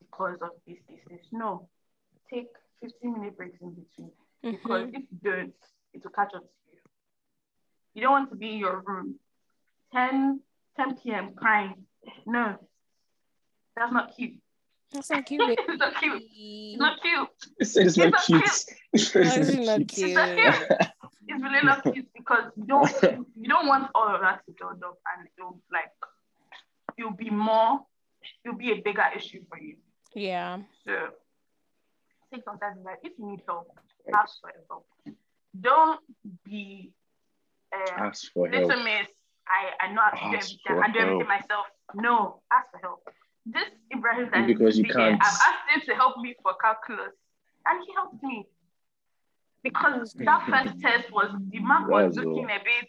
because 0.00 0.38
of 0.40 0.50
this, 0.66 0.78
this, 0.88 0.98
this. 1.08 1.26
No, 1.30 1.68
take 2.32 2.48
15 2.82 3.12
minute 3.12 3.36
breaks 3.36 3.58
in 3.60 3.70
between 3.70 4.10
mm-hmm. 4.44 4.50
because 4.50 4.88
if 4.92 5.04
you 5.10 5.18
don't, 5.22 5.54
it 5.96 6.04
will 6.04 6.10
catch 6.10 6.34
up 6.34 6.42
to 6.42 6.48
you. 6.72 6.78
You 7.94 8.02
don't 8.02 8.12
want 8.12 8.30
to 8.30 8.36
be 8.36 8.52
in 8.52 8.58
your 8.58 8.82
room 8.84 9.18
10, 9.92 10.40
10 10.76 10.96
p.m. 10.96 11.32
crying. 11.34 11.74
No, 12.26 12.56
that's 13.76 13.92
not 13.92 14.14
cute. 14.14 14.38
That's 14.92 15.10
not 15.10 15.26
cute. 15.26 15.40
it's 15.42 15.78
not 15.78 15.94
cute. 15.96 16.22
It's 16.22 16.78
not 16.78 17.00
cute. 17.02 17.28
It's, 17.58 17.76
it's, 17.76 17.98
it's 17.98 17.98
not, 17.98 18.24
cute. 18.24 18.42
cute. 18.42 18.52
It's, 18.92 19.14
not 19.14 19.88
cute. 19.88 20.08
It's 20.08 20.14
not 20.14 20.36
cute. 20.36 20.90
It's 21.28 21.42
really 21.42 21.62
not 21.64 21.82
cute 21.82 22.08
because 22.14 22.52
you 22.56 22.64
don't 22.66 22.88
you 23.34 23.48
don't 23.48 23.66
want 23.66 23.90
all 23.94 24.14
of 24.14 24.20
that 24.20 24.44
to 24.46 24.52
build 24.58 24.82
up 24.84 24.98
and 25.16 25.28
it'll 25.36 25.60
like 25.72 25.90
it'll 26.96 27.10
be 27.10 27.30
more 27.30 27.80
you'll 28.44 28.54
be 28.56 28.70
a 28.70 28.76
bigger 28.76 29.04
issue 29.16 29.42
for 29.48 29.58
you. 29.58 29.76
Yeah. 30.14 30.58
So 30.84 30.92
take 32.32 32.44
some 32.44 32.58
time 32.58 32.78
like 32.84 32.98
if 33.02 33.12
you 33.18 33.26
need 33.26 33.42
help, 33.46 33.68
ask 34.14 34.40
for 34.40 34.52
help. 34.68 34.86
Don't 35.60 36.00
be 36.44 36.92
uh, 37.74 37.92
ask 37.96 38.32
for 38.32 38.48
help. 38.48 38.68
miss. 38.68 39.08
I 39.46 39.86
I 39.86 39.92
know 39.92 40.02
how 40.12 40.30
to 40.30 40.30
do 40.30 40.36
everything. 40.36 40.82
I 40.82 40.92
do 40.92 40.98
everything 40.98 41.28
myself. 41.28 41.66
No, 41.94 42.42
ask 42.52 42.70
for 42.70 42.78
help. 42.78 43.02
This 43.46 43.64
Ibrahim 43.94 44.28
that 44.32 44.46
because 44.46 44.78
you 44.78 44.84
can't. 44.84 45.20
I've 45.22 45.28
asked 45.28 45.70
him 45.74 45.82
to 45.86 45.94
help 45.94 46.18
me 46.18 46.34
for 46.42 46.54
calculus, 46.54 47.14
and 47.66 47.84
he 47.86 47.92
helped 47.94 48.22
me 48.22 48.46
because 49.62 50.12
that 50.14 50.46
first 50.48 50.80
test 50.80 51.12
was 51.12 51.30
the 51.50 51.60
mark 51.60 51.88
was 51.88 52.16
looking 52.16 52.48
a 52.50 52.60
bit. 52.64 52.88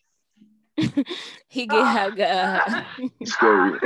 he 1.48 1.66
gave 1.66 1.86
her 1.86 2.12
scary. 3.24 3.80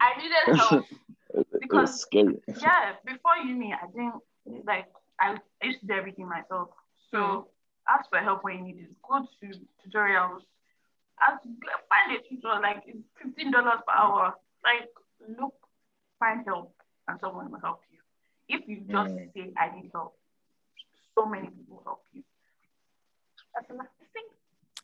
I 0.00 0.10
needed 0.18 0.56
help 0.56 0.84
because 1.60 2.00
scary. 2.00 2.40
yeah, 2.60 2.92
before 3.04 3.36
uni, 3.44 3.72
I 3.74 3.86
didn't 3.86 4.66
like 4.66 4.86
I, 5.20 5.36
I 5.62 5.66
used 5.66 5.80
to 5.80 5.86
do 5.86 5.94
everything 5.94 6.28
myself. 6.28 6.68
So 7.10 7.18
mm. 7.18 7.44
Ask 7.88 8.08
for 8.10 8.18
help 8.18 8.44
when 8.44 8.58
you 8.58 8.64
need 8.64 8.78
it. 8.80 9.02
Go 9.02 9.20
to 9.20 9.46
tutorials. 9.82 10.42
Ask, 11.22 11.42
find 11.42 12.16
a 12.16 12.28
tutor 12.28 12.60
like 12.60 12.82
it's 12.86 12.98
fifteen 13.20 13.52
dollars 13.52 13.80
per 13.86 13.94
hour. 13.94 14.34
Like 14.64 14.90
look, 15.38 15.54
find 16.18 16.44
help, 16.46 16.74
and 17.08 17.18
someone 17.20 17.50
will 17.50 17.60
help 17.60 17.80
you. 17.90 17.98
If 18.48 18.68
you 18.68 18.78
just 18.80 19.14
mm. 19.14 19.32
say 19.34 19.52
I 19.56 19.74
need 19.74 19.90
help, 19.92 20.16
so 21.14 21.26
many 21.26 21.48
people 21.48 21.82
help 21.84 22.02
you. 22.12 22.22
That's 23.54 23.68
the 23.68 23.74
thing. 23.74 24.28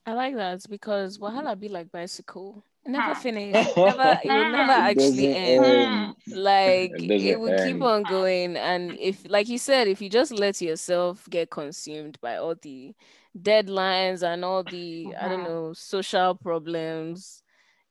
I 0.07 0.13
like 0.13 0.37
that 0.37 0.65
because 0.69 1.19
Wahala 1.19 1.59
be 1.59 1.69
like 1.69 1.91
bicycle. 1.91 2.63
Never 2.87 3.15
finish. 3.15 3.55
Never 3.77 4.21
it 4.25 4.29
will 4.29 4.53
never 4.53 4.73
actually 4.73 5.35
end. 5.35 6.15
Like 6.29 6.93
it, 6.95 7.11
it 7.11 7.41
will 7.41 7.65
keep 7.65 7.83
on 7.83 8.03
going. 8.05 8.57
And 8.57 8.97
if 8.99 9.29
like 9.29 9.49
you 9.49 9.59
said, 9.59 9.89
if 9.89 10.01
you 10.01 10.09
just 10.09 10.33
let 10.33 10.61
yourself 10.61 11.29
get 11.29 11.51
consumed 11.51 12.19
by 12.21 12.37
all 12.37 12.55
the 12.61 12.95
deadlines 13.39 14.23
and 14.23 14.45
all 14.45 14.63
the 14.63 15.15
I 15.21 15.29
don't 15.29 15.45
know 15.45 15.73
social 15.73 16.35
problems, 16.35 17.43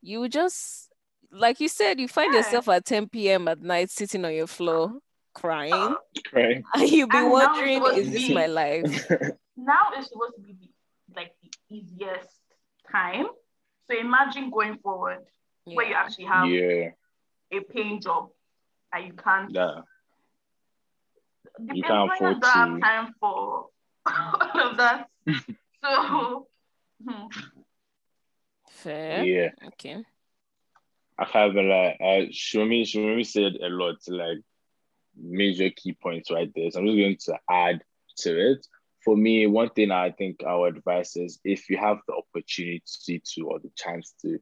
you 0.02 0.28
just 0.30 0.90
like 1.32 1.60
you 1.60 1.68
said, 1.68 2.00
you 2.00 2.08
find 2.08 2.34
yourself 2.34 2.68
at 2.70 2.86
10 2.86 3.10
p.m. 3.10 3.48
at 3.48 3.62
night 3.62 3.90
sitting 3.90 4.26
on 4.26 4.34
your 4.34 4.48
floor 4.48 5.00
crying. 5.34 5.96
Crying. 6.26 6.64
And 6.74 6.90
you'll 6.90 7.08
be 7.08 7.18
and 7.18 7.32
wondering, 7.32 7.84
is 7.96 8.12
this 8.12 8.28
be, 8.28 8.34
my 8.34 8.48
life? 8.48 9.10
now 9.58 9.78
it's 9.96 10.10
supposed 10.10 10.36
to 10.36 10.42
be 10.42 10.54
the, 10.60 11.16
like 11.16 11.34
the 11.42 11.52
easiest 11.70 12.30
time. 12.92 13.28
So 13.90 13.98
imagine 13.98 14.52
going 14.52 14.78
forward 14.78 15.20
yeah. 15.66 15.76
where 15.76 15.88
you 15.88 15.96
actually 15.96 16.26
have 16.26 16.48
yeah. 16.48 16.90
a 17.52 17.60
paying 17.62 18.02
job 18.02 18.30
and 18.94 19.08
you 19.08 19.14
can't. 19.14 19.52
Yeah. 19.52 19.82
The 21.58 21.76
you 21.76 21.84
can't 21.84 22.12
afford 22.12 22.42
to. 22.42 22.48
have 22.48 22.80
time 22.82 23.14
for 23.20 23.68
all 24.06 24.70
of 24.72 24.78
that. 24.78 25.08
so 25.84 26.48
hmm. 27.04 27.28
fair. 28.70 29.24
Yeah. 29.24 29.50
Okay. 29.68 30.04
I 31.18 31.26
have 31.26 31.56
like 31.56 31.98
uh, 32.00 32.30
Shomi 32.32 32.84
Shomi 32.84 33.26
said 33.26 33.56
a 33.62 33.70
lot 33.70 33.98
like 34.08 34.38
major 35.18 35.70
key 35.70 35.94
points 35.94 36.32
right 36.32 36.52
there. 36.56 36.72
So 36.72 36.80
I'm 36.80 36.86
just 36.86 36.98
going 36.98 37.18
to 37.18 37.40
add 37.50 37.84
to 38.20 38.52
it. 38.52 38.68
For 39.04 39.16
me, 39.16 39.48
one 39.48 39.70
thing 39.70 39.92
I 39.92 40.12
think 40.12 40.44
our 40.46 40.68
advice 40.68 41.16
is 41.16 41.40
if 41.44 41.70
you 41.70 41.78
have 41.78 42.00
the 42.08 42.16
opportunity 42.16 43.22
to 43.34 43.42
or 43.44 43.60
the 43.60 43.72
chance 43.76 44.14
to 44.22 44.40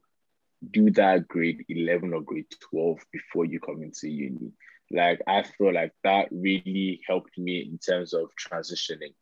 do 0.71 0.89
that 0.91 1.27
grade 1.27 1.63
11 1.69 2.13
or 2.13 2.21
grade 2.21 2.47
12 2.71 2.99
before 3.11 3.45
you 3.45 3.59
come 3.59 3.83
into 3.83 4.09
uni. 4.09 4.51
Like 4.89 5.21
I 5.27 5.43
feel 5.43 5.73
like 5.73 5.91
that 6.03 6.29
really 6.31 7.01
helped 7.07 7.37
me 7.37 7.59
in 7.61 7.77
terms 7.77 8.13
of 8.13 8.31
transitioning 8.35 9.13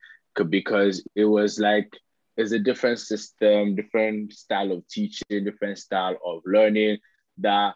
because 0.50 1.04
it 1.16 1.26
was 1.26 1.60
like 1.60 1.98
it's 2.38 2.52
a 2.52 2.60
different 2.60 3.00
system, 3.00 3.76
different 3.76 4.34
style 4.34 4.72
of 4.72 4.88
teaching, 4.88 5.44
different 5.44 5.78
style 5.78 6.18
of 6.26 6.42
learning 6.46 6.98
that 7.40 7.76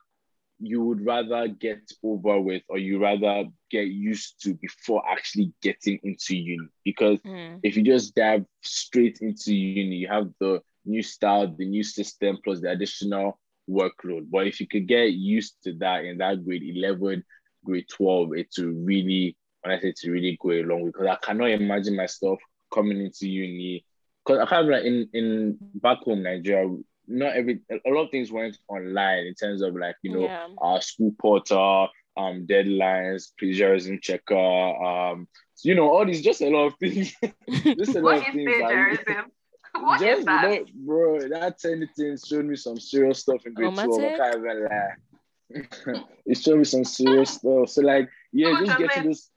you 0.60 0.84
would 0.84 1.06
rather 1.06 1.48
get 1.48 1.80
over 2.04 2.40
with 2.40 2.64
or 2.68 2.78
you 2.78 3.02
rather 3.02 3.46
get 3.72 3.88
used 3.88 4.42
to 4.44 4.54
before 4.56 5.02
actually 5.10 5.54
getting 5.62 6.00
into 6.04 6.36
uni. 6.36 6.68
Because 6.84 7.20
mm. 7.22 7.60
if 7.64 7.78
you 7.78 7.84
just 7.84 8.14
dive 8.16 8.46
straight 8.62 9.20
into 9.22 9.56
uni, 9.56 9.96
you 9.96 10.08
have 10.08 10.30
the 10.40 10.62
new 10.86 11.02
style, 11.02 11.48
the 11.48 11.66
new 11.66 11.84
system, 11.84 12.38
plus 12.44 12.60
the 12.60 12.72
additional 12.72 13.40
workload. 13.70 14.30
But 14.30 14.48
if 14.48 14.60
you 14.60 14.68
could 14.68 14.88
get 14.88 15.14
used 15.14 15.56
to 15.64 15.74
that 15.76 16.04
in 16.04 16.18
that 16.18 16.44
grade 16.44 16.64
11, 16.64 17.24
grade 17.64 17.86
12, 17.90 18.30
it 18.36 18.52
to 18.56 18.72
really, 18.72 19.38
when 19.62 19.78
I 19.78 19.80
say 19.80 19.94
to 19.96 20.12
really 20.12 20.38
go 20.42 20.52
along 20.52 20.88
because 20.88 21.08
I 21.08 21.16
cannot 21.26 21.52
imagine 21.52 21.96
myself 21.96 22.40
coming 22.74 23.02
into 23.02 23.30
uni. 23.30 23.86
Because 24.26 24.42
I 24.42 24.46
kind 24.50 24.66
of 24.66 24.72
like 24.72 24.84
in, 24.84 25.10
in 25.14 25.58
back 25.76 26.00
home, 26.00 26.24
Nigeria, 26.24 26.70
not 27.10 27.36
every 27.36 27.60
a 27.70 27.90
lot 27.90 28.06
of 28.06 28.12
things 28.12 28.32
went 28.32 28.58
online 28.68 29.26
in 29.26 29.34
terms 29.34 29.62
of 29.62 29.76
like 29.76 29.96
you 30.04 30.14
know 30.14 30.22
yeah. 30.22 30.48
our 30.60 30.82
school 30.82 31.14
portal 31.20 31.90
um 32.18 32.46
deadlines 32.46 33.32
plagiarism 33.38 34.00
checker 34.02 34.36
um 34.36 35.28
you 35.64 35.76
know 35.76 35.90
all 35.90 36.06
these 36.06 36.22
just 36.22 36.42
a 36.42 36.50
lot 36.50 36.68
of 36.68 36.74
things 36.80 37.14
just 37.50 37.96
a 37.96 38.00
lot 38.00 38.18
of 38.18 38.24
things 38.34 38.52
plagiarism? 38.60 39.32
What 39.74 40.00
just, 40.00 40.20
is 40.20 40.26
that? 40.26 40.52
You 40.52 40.60
know, 40.60 40.66
bro, 40.74 41.20
that 41.30 41.64
anything 41.64 42.18
showed 42.18 42.46
me 42.46 42.56
some 42.56 42.80
serious 42.80 43.20
stuff 43.20 43.46
in 43.46 43.54
grade 43.54 43.74
12. 43.76 44.02
I 44.02 44.18
can't 44.18 44.38
even 44.38 44.64
lie. 44.66 46.04
it 46.26 46.38
showed 46.38 46.58
me 46.58 46.64
some 46.64 46.84
serious 46.84 47.32
stuff. 47.32 47.70
So 47.70 47.82
like, 47.84 48.10
yeah, 48.34 48.60
just 48.60 48.78
get 48.80 48.90
getting 48.90 49.06
those 49.06 49.30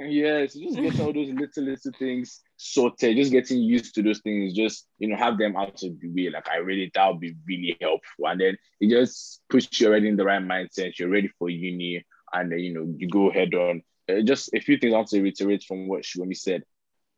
yeah, 0.00 0.46
so 0.46 0.60
just 0.60 0.76
get 0.76 1.00
all 1.00 1.12
those 1.12 1.30
little 1.30 1.64
little 1.64 1.92
things 1.98 2.42
sorted, 2.56 3.16
just 3.16 3.32
getting 3.32 3.58
used 3.58 3.94
to 3.94 4.02
those 4.02 4.20
things, 4.20 4.54
just 4.54 4.86
you 4.98 5.08
know, 5.08 5.16
have 5.16 5.38
them 5.38 5.56
out 5.56 5.82
of 5.82 6.00
the 6.00 6.08
way. 6.10 6.30
Like 6.30 6.48
I 6.48 6.56
really 6.56 6.90
that 6.94 7.08
would 7.08 7.20
be 7.20 7.34
really 7.46 7.76
helpful. 7.80 8.26
And 8.26 8.40
then 8.40 8.56
it 8.80 8.90
just 8.90 9.42
puts 9.48 9.80
you 9.80 9.88
already 9.88 10.08
in 10.08 10.16
the 10.16 10.24
right 10.24 10.42
mindset. 10.42 10.98
You're 10.98 11.10
ready 11.10 11.28
for 11.38 11.48
uni, 11.48 12.04
and 12.32 12.50
then 12.50 12.58
you 12.58 12.74
know 12.74 12.94
you 12.96 13.08
go 13.08 13.30
head 13.30 13.54
on. 13.54 13.82
Uh, 14.08 14.20
just 14.20 14.52
a 14.54 14.60
few 14.60 14.76
things 14.76 14.92
I 14.92 14.96
want 14.96 15.08
to 15.08 15.22
reiterate 15.22 15.64
from 15.64 15.88
what 15.88 16.04
she 16.04 16.20
only 16.20 16.34
said. 16.34 16.62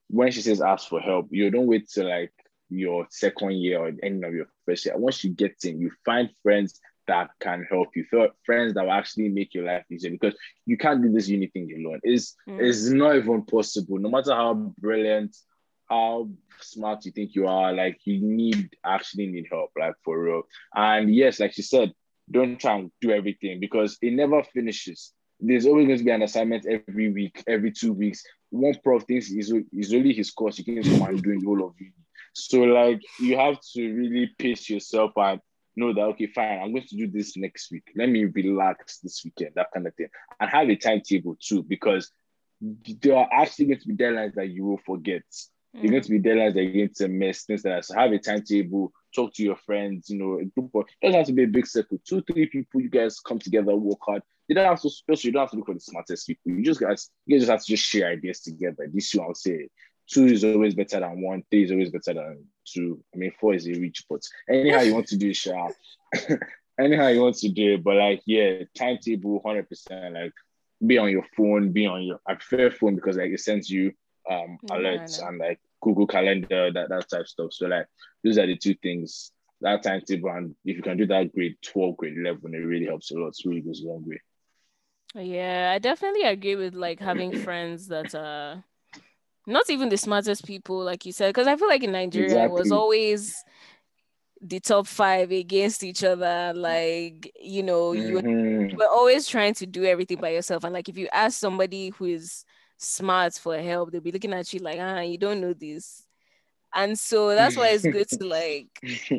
When 0.08 0.30
she 0.30 0.42
says 0.42 0.60
ask 0.60 0.88
for 0.88 1.00
help, 1.00 1.28
you 1.30 1.50
don't 1.50 1.66
wait 1.66 1.88
till 1.88 2.08
like 2.08 2.32
your 2.68 3.06
second 3.10 3.52
year 3.52 3.80
or 3.80 3.88
ending 3.88 4.24
of 4.24 4.34
your 4.34 4.46
first 4.64 4.86
year. 4.86 4.96
Once 4.96 5.24
you 5.24 5.30
get 5.30 5.56
in, 5.64 5.80
you 5.80 5.90
find 6.04 6.30
friends 6.42 6.80
that 7.06 7.30
can 7.40 7.66
help 7.70 7.88
you, 7.94 8.04
friends 8.44 8.74
that 8.74 8.84
will 8.84 8.92
actually 8.92 9.28
make 9.28 9.54
your 9.54 9.64
life 9.64 9.84
easier 9.90 10.10
because 10.10 10.34
you 10.64 10.76
can't 10.76 11.02
do 11.02 11.12
this 11.12 11.28
uni 11.28 11.46
thing 11.48 11.70
alone. 11.76 12.00
It's, 12.02 12.34
mm. 12.48 12.60
it's 12.60 12.84
not 12.86 13.16
even 13.16 13.42
possible. 13.42 13.98
No 13.98 14.10
matter 14.10 14.34
how 14.34 14.54
brilliant, 14.54 15.36
how 15.88 16.28
smart 16.60 17.04
you 17.04 17.12
think 17.12 17.34
you 17.34 17.46
are, 17.46 17.72
like 17.72 17.98
you 18.04 18.20
need 18.20 18.70
actually 18.84 19.26
need 19.26 19.46
help, 19.50 19.70
like 19.78 19.94
for 20.04 20.20
real. 20.20 20.42
And 20.74 21.14
yes, 21.14 21.40
like 21.40 21.52
she 21.52 21.62
said, 21.62 21.92
don't 22.30 22.58
try 22.58 22.76
and 22.76 22.90
do 23.00 23.10
everything 23.10 23.60
because 23.60 23.98
it 24.02 24.12
never 24.12 24.42
finishes. 24.42 25.12
There's 25.38 25.66
always 25.66 25.86
going 25.86 25.98
to 25.98 26.04
be 26.04 26.10
an 26.10 26.22
assignment 26.22 26.66
every 26.66 27.12
week, 27.12 27.44
every 27.46 27.70
two 27.70 27.92
weeks. 27.92 28.24
One 28.50 28.74
prof 28.82 29.04
thinks 29.04 29.30
is 29.30 29.52
is 29.72 29.92
only 29.92 30.12
his 30.12 30.30
course. 30.30 30.58
You 30.58 30.64
can 30.64 30.82
come 30.82 31.08
and 31.08 31.22
doing 31.22 31.44
all 31.46 31.64
of 31.64 31.74
uni. 31.78 31.92
So 32.32 32.60
like 32.60 33.00
you 33.20 33.36
have 33.36 33.58
to 33.74 33.94
really 33.94 34.30
pace 34.38 34.68
yourself 34.68 35.12
and 35.16 35.40
know 35.76 35.92
that 35.92 36.00
okay, 36.00 36.26
fine, 36.26 36.60
I'm 36.60 36.72
going 36.72 36.86
to 36.86 36.96
do 36.96 37.08
this 37.08 37.36
next 37.36 37.70
week. 37.70 37.92
Let 37.96 38.08
me 38.08 38.24
relax 38.24 38.98
this 38.98 39.22
weekend, 39.24 39.52
that 39.56 39.68
kind 39.72 39.86
of 39.86 39.94
thing. 39.94 40.08
And 40.40 40.50
have 40.50 40.68
a 40.68 40.76
timetable 40.76 41.36
too, 41.40 41.62
because 41.62 42.10
there 42.60 43.16
are 43.16 43.28
actually 43.32 43.66
going 43.66 43.80
to 43.80 43.88
be 43.88 43.94
deadlines 43.94 44.34
that 44.34 44.48
you 44.48 44.64
will 44.64 44.80
forget. 44.84 45.22
Mm. 45.76 45.84
Are 45.84 45.88
going 45.88 46.02
to 46.02 46.10
be 46.10 46.20
deadlines 46.20 46.54
that 46.54 46.62
you're 46.62 46.86
going 46.86 46.94
to 46.94 47.08
miss, 47.08 47.42
things 47.42 47.64
like 47.64 47.74
that. 47.74 47.84
So 47.84 47.94
have 47.94 48.12
a 48.12 48.18
timetable, 48.18 48.92
talk 49.14 49.34
to 49.34 49.42
your 49.42 49.56
friends, 49.56 50.08
you 50.08 50.18
know, 50.18 50.38
a 50.38 50.44
group 50.44 50.74
of 50.74 50.84
it 51.02 51.06
doesn't 51.06 51.18
have 51.18 51.26
to 51.26 51.32
be 51.32 51.44
a 51.44 51.48
big 51.48 51.66
circle. 51.66 51.98
Two, 52.06 52.22
three 52.22 52.46
people, 52.46 52.80
you 52.80 52.90
guys 52.90 53.20
come 53.20 53.38
together, 53.38 53.76
work 53.76 53.98
hard. 54.02 54.22
You 54.48 54.54
don't 54.54 54.64
have 54.64 54.80
to 54.82 54.90
also 55.08 55.26
you 55.26 55.32
don't 55.32 55.42
have 55.42 55.50
to 55.50 55.56
look 55.56 55.66
for 55.66 55.74
the 55.74 55.80
smartest 55.80 56.26
people. 56.26 56.52
You 56.52 56.62
just 56.62 56.80
guys, 56.80 57.10
you 57.26 57.38
just 57.38 57.50
have 57.50 57.60
to 57.60 57.66
just 57.66 57.84
share 57.84 58.10
ideas 58.10 58.40
together. 58.40 58.88
This 58.92 59.12
you 59.12 59.20
I'll 59.20 59.34
say 59.34 59.68
two 60.08 60.26
is 60.26 60.44
always 60.44 60.74
better 60.74 61.00
than 61.00 61.20
one, 61.20 61.42
three 61.50 61.64
is 61.64 61.70
always 61.70 61.90
better 61.90 62.14
than 62.14 62.44
two. 62.64 63.02
I 63.14 63.18
mean, 63.18 63.32
four 63.40 63.54
is 63.54 63.66
a 63.66 63.72
reach, 63.72 64.04
but 64.08 64.22
anyhow 64.48 64.80
you 64.80 64.94
want 64.94 65.06
to 65.08 65.16
do 65.16 65.30
it, 65.30 65.36
sure. 65.36 65.70
anyhow 66.80 67.08
you 67.08 67.22
want 67.22 67.36
to 67.36 67.48
do 67.48 67.74
it, 67.74 67.84
but 67.84 67.96
like, 67.96 68.22
yeah, 68.26 68.62
timetable, 68.76 69.40
100%, 69.44 70.14
like, 70.14 70.32
be 70.86 70.98
on 70.98 71.10
your 71.10 71.24
phone, 71.36 71.72
be 71.72 71.86
on 71.86 72.02
your, 72.02 72.20
I 72.26 72.34
prefer 72.34 72.70
phone 72.70 72.96
because 72.96 73.16
like 73.16 73.30
it 73.30 73.40
sends 73.40 73.70
you 73.70 73.92
um 74.30 74.58
alerts 74.70 75.20
yeah, 75.20 75.28
and 75.28 75.38
like 75.38 75.58
Google 75.80 76.06
Calendar, 76.06 76.72
that, 76.72 76.88
that 76.88 77.08
type 77.08 77.20
of 77.22 77.28
stuff. 77.28 77.52
So 77.52 77.66
like, 77.66 77.86
those 78.22 78.38
are 78.38 78.46
the 78.46 78.56
two 78.56 78.74
things, 78.74 79.32
that 79.60 79.82
timetable, 79.82 80.30
and 80.30 80.54
if 80.64 80.76
you 80.76 80.82
can 80.82 80.96
do 80.98 81.06
that 81.06 81.32
grade 81.32 81.56
12, 81.62 81.96
grade 81.96 82.18
11, 82.18 82.54
it 82.54 82.58
really 82.58 82.86
helps 82.86 83.10
a 83.10 83.14
lot. 83.14 83.34
It 83.38 83.48
really 83.48 83.62
goes 83.62 83.82
a 83.82 83.88
long 83.88 84.04
way. 84.06 84.20
Yeah, 85.14 85.72
I 85.74 85.78
definitely 85.78 86.24
agree 86.24 86.56
with 86.56 86.74
like 86.74 87.00
having 87.00 87.38
friends 87.38 87.88
that 87.88 88.14
uh 88.14 88.56
not 89.46 89.70
even 89.70 89.88
the 89.88 89.96
smartest 89.96 90.44
people, 90.44 90.82
like 90.82 91.06
you 91.06 91.12
said, 91.12 91.28
because 91.28 91.46
I 91.46 91.56
feel 91.56 91.68
like 91.68 91.84
in 91.84 91.92
Nigeria 91.92 92.26
exactly. 92.26 92.56
it 92.56 92.62
was 92.62 92.72
always 92.72 93.44
the 94.42 94.60
top 94.60 94.86
five 94.86 95.30
against 95.30 95.84
each 95.84 96.02
other. 96.02 96.52
Like, 96.54 97.32
you 97.40 97.62
know, 97.62 97.92
mm-hmm. 97.92 98.70
you 98.70 98.76
were 98.76 98.88
always 98.88 99.26
trying 99.26 99.54
to 99.54 99.66
do 99.66 99.84
everything 99.84 100.18
by 100.18 100.30
yourself. 100.30 100.64
And 100.64 100.72
like 100.72 100.88
if 100.88 100.98
you 100.98 101.08
ask 101.12 101.38
somebody 101.38 101.90
who 101.90 102.06
is 102.06 102.44
smart 102.76 103.34
for 103.34 103.56
help, 103.58 103.92
they'll 103.92 104.00
be 104.00 104.12
looking 104.12 104.32
at 104.32 104.52
you 104.52 104.60
like, 104.60 104.78
ah, 104.80 105.00
you 105.00 105.16
don't 105.16 105.40
know 105.40 105.52
this. 105.52 106.02
And 106.74 106.98
so 106.98 107.34
that's 107.34 107.56
why 107.56 107.68
it's 107.68 107.84
good 107.84 108.08
to 108.08 108.26
like 108.26 108.68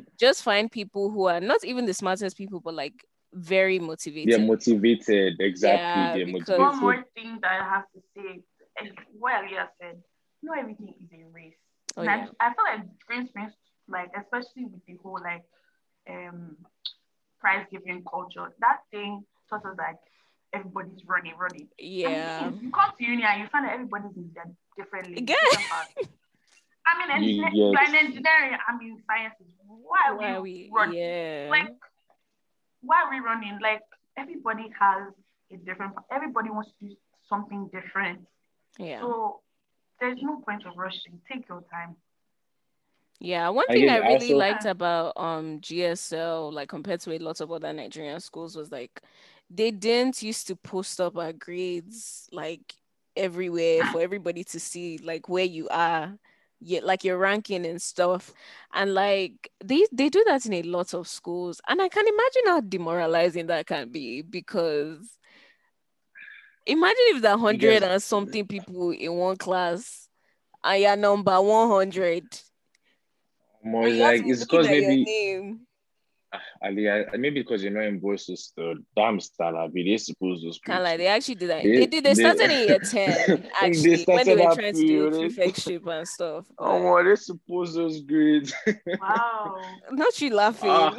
just 0.19 0.43
find 0.43 0.71
people 0.71 1.09
who 1.09 1.27
are 1.27 1.39
not 1.39 1.63
even 1.63 1.85
the 1.85 1.93
smartest 1.93 2.37
people, 2.37 2.59
but 2.59 2.73
like 2.73 2.93
very 3.33 3.79
motivated. 3.79 4.33
They're 4.33 4.45
motivated, 4.45 5.39
exactly. 5.39 5.79
Yeah, 5.79 6.13
They're 6.13 6.33
motivated. 6.33 6.59
One 6.59 6.79
more 6.79 7.05
thing 7.15 7.39
that 7.41 7.61
I 7.61 7.63
have 7.63 7.85
to 7.95 8.01
say, 8.15 8.91
well, 9.17 9.43
yeah, 9.49 9.67
said 9.81 10.01
not 10.43 10.59
everything 10.59 10.89
is 10.89 11.09
a 11.13 11.25
race. 11.33 11.53
Oh, 11.95 12.03
yeah. 12.03 12.27
I, 12.39 12.47
I 12.47 12.53
feel 12.53 12.65
like 12.65 12.81
Greensprings, 13.09 13.53
like 13.87 14.11
especially 14.17 14.65
with 14.65 14.85
the 14.85 14.97
whole 15.01 15.19
like 15.21 15.43
um 16.09 16.57
prize 17.39 17.65
giving 17.71 18.03
culture, 18.09 18.53
that 18.59 18.79
thing 18.91 19.23
sort 19.49 19.65
of 19.65 19.77
like 19.77 19.97
everybody's 20.53 21.01
running, 21.05 21.33
running. 21.37 21.67
Yeah. 21.77 22.51
you 22.61 22.71
come 22.71 22.91
to 22.97 23.03
uni 23.03 23.23
and 23.23 23.41
you 23.41 23.47
find 23.51 23.65
that 23.65 23.73
everybody's 23.73 24.15
in 24.15 24.31
their 24.33 24.45
different 24.77 25.07
lanes. 25.07 25.27
Different 25.27 26.11
I 26.85 26.99
mean, 26.99 27.11
and 27.11 27.55
yes. 27.55 27.89
in 27.89 27.95
engineering, 27.95 28.57
I 28.67 28.77
mean, 28.77 29.01
sciences. 29.07 29.47
Why, 29.65 30.13
why 30.15 30.31
are 30.33 30.41
we, 30.41 30.69
we 30.69 30.71
running? 30.73 30.99
Yeah. 30.99 31.47
Like, 31.49 31.69
why 32.81 33.03
are 33.03 33.09
we 33.09 33.19
running? 33.19 33.59
Like, 33.61 33.81
everybody 34.17 34.69
has 34.79 35.13
a 35.51 35.57
different. 35.57 35.93
Everybody 36.11 36.49
wants 36.49 36.71
to 36.79 36.87
do 36.87 36.95
something 37.29 37.69
different. 37.73 38.21
Yeah. 38.79 39.01
So 39.01 39.41
there's 39.99 40.19
no 40.21 40.41
point 40.45 40.65
of 40.65 40.77
rushing. 40.77 41.19
Take 41.31 41.47
your 41.49 41.63
time. 41.71 41.95
Yeah, 43.19 43.49
one 43.49 43.65
thing 43.67 43.89
I, 43.89 43.95
I 43.95 44.07
really 44.07 44.33
also, 44.33 44.37
liked 44.37 44.65
about 44.65 45.13
um 45.17 45.59
GSL, 45.59 46.51
like 46.53 46.69
compared 46.69 46.99
to 47.01 47.13
a 47.13 47.19
lot 47.19 47.41
of 47.41 47.51
other 47.51 47.73
Nigerian 47.73 48.19
schools, 48.19 48.55
was 48.55 48.71
like 48.71 49.01
they 49.49 49.71
didn't 49.71 50.21
used 50.21 50.47
to 50.47 50.55
post 50.55 51.01
up 51.01 51.17
our 51.17 51.33
grades 51.33 52.27
like 52.31 52.75
everywhere 53.15 53.83
for 53.85 54.01
everybody 54.01 54.43
to 54.43 54.59
see 54.59 54.99
like 54.99 55.27
where 55.27 55.45
you 55.45 55.67
are 55.69 56.17
yeah, 56.59 56.79
like 56.83 57.03
your 57.03 57.17
ranking 57.17 57.65
and 57.65 57.81
stuff. 57.81 58.33
And 58.73 58.93
like 58.93 59.51
they 59.63 59.85
they 59.91 60.09
do 60.09 60.23
that 60.27 60.45
in 60.45 60.53
a 60.53 60.63
lot 60.63 60.93
of 60.93 61.07
schools. 61.07 61.61
And 61.67 61.81
I 61.81 61.89
can 61.89 62.05
imagine 62.07 62.41
how 62.47 62.61
demoralizing 62.61 63.47
that 63.47 63.67
can 63.67 63.89
be 63.89 64.21
because 64.21 65.17
Imagine 66.67 66.95
if 67.15 67.21
the 67.21 67.37
hundred 67.37 67.81
and 67.83 68.03
something 68.03 68.45
people 68.45 68.91
in 68.91 69.13
one 69.13 69.37
class 69.37 70.09
and 70.63 70.81
you're 70.81 70.97
number 70.97 71.41
100. 71.41 72.23
More 73.63 73.89
like 73.89 74.23
it's 74.25 74.41
because 74.41 74.67
maybe 74.67 75.55
Ali, 76.63 76.89
I, 76.89 77.05
maybe 77.17 77.41
because 77.41 77.63
you 77.63 77.69
know 77.69 77.79
not 77.79 77.87
in 77.87 77.99
voices, 77.99 78.53
the 78.55 78.75
damn 78.95 79.19
style, 79.19 79.67
be 79.69 79.83
they 79.83 79.97
suppose 79.97 80.41
those 80.41 80.59
kind 80.59 80.79
of 80.79 80.85
like 80.85 80.97
they 80.97 81.07
actually 81.07 81.35
did 81.35 81.49
that. 81.49 81.63
They, 81.63 81.77
they 81.77 81.85
did. 81.85 82.03
They, 82.03 82.13
started 82.13 82.51
in 82.51 82.67
year 82.67 82.79
ten 82.91 83.49
actually 83.61 83.95
they 83.97 84.03
when 84.05 84.25
they 84.25 84.35
were 84.35 84.53
trying 84.53 84.73
to 84.73 84.79
do 84.79 85.09
prefectship 85.11 85.85
and 85.87 86.07
stuff. 86.07 86.45
Oh, 86.59 86.81
well, 86.81 87.03
they 87.03 87.15
suppose 87.15 87.75
those 87.75 88.01
grades. 88.01 88.53
Wow, 88.99 89.61
not 89.91 90.19
you 90.19 90.33
laughing. 90.33 90.69
Uh, 90.69 90.95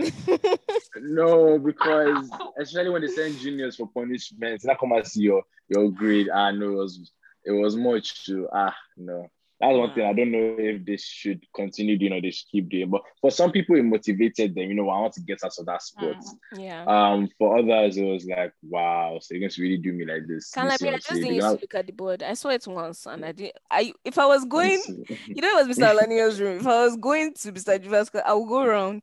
no, 1.00 1.58
because 1.58 2.30
especially 2.58 2.90
when 2.90 3.02
they 3.02 3.08
send 3.08 3.38
juniors 3.38 3.76
for 3.76 3.88
punishments, 3.88 4.64
not 4.64 4.78
come 4.78 4.92
and 4.92 5.06
see 5.06 5.22
your 5.22 5.42
your 5.68 5.90
grade. 5.90 6.30
I 6.30 6.52
know 6.52 6.70
it 6.70 6.74
was 6.74 7.12
it 7.44 7.52
was 7.52 7.76
much 7.76 8.24
to 8.26 8.48
ah 8.52 8.74
no. 8.96 9.28
That's 9.60 9.76
one 9.76 9.92
thing 9.92 10.06
I 10.06 10.12
don't 10.12 10.30
know 10.30 10.54
if 10.56 10.84
they 10.84 10.96
should 10.96 11.44
continue 11.52 11.98
doing 11.98 12.12
or 12.12 12.20
they 12.20 12.30
should 12.30 12.48
keep 12.48 12.68
doing. 12.68 12.90
But 12.90 13.02
for 13.20 13.30
some 13.32 13.50
people, 13.50 13.74
it 13.74 13.82
motivated 13.82 14.54
them. 14.54 14.68
You 14.68 14.74
know, 14.74 14.88
I 14.88 15.00
want 15.00 15.14
to 15.14 15.20
get 15.20 15.42
out 15.42 15.58
of 15.58 15.66
that 15.66 15.82
sport. 15.82 16.16
Mm, 16.54 16.62
yeah. 16.64 16.84
Um. 16.84 17.28
For 17.38 17.58
others, 17.58 17.96
it 17.96 18.04
was 18.04 18.24
like, 18.24 18.52
wow, 18.62 19.18
so 19.20 19.34
you're 19.34 19.40
going 19.40 19.50
really 19.58 19.78
do 19.78 19.92
me 19.92 20.06
like 20.06 20.28
this? 20.28 20.50
Can 20.50 20.68
like, 20.68 20.80
I 20.82 20.92
just 20.92 21.08
didn't 21.08 21.34
used 21.34 21.46
to 21.46 21.52
look 21.52 21.74
at 21.74 21.86
the 21.86 21.92
board. 21.92 22.22
I 22.22 22.34
saw 22.34 22.50
it 22.50 22.66
once, 22.68 23.06
and 23.06 23.24
I 23.24 23.32
did. 23.32 23.52
I 23.68 23.92
if 24.04 24.16
I 24.16 24.26
was 24.26 24.44
going, 24.44 24.80
you 25.26 25.42
know, 25.42 25.58
it 25.58 25.66
was 25.66 25.76
Mr. 25.76 25.92
Lanio's 25.98 26.40
room. 26.40 26.58
If 26.58 26.66
I 26.66 26.84
was 26.84 26.96
going 26.96 27.34
to 27.34 27.52
Mr. 27.52 27.78
Jiva's, 27.80 28.10
I 28.24 28.34
would 28.34 28.48
go 28.48 28.62
around. 28.62 29.02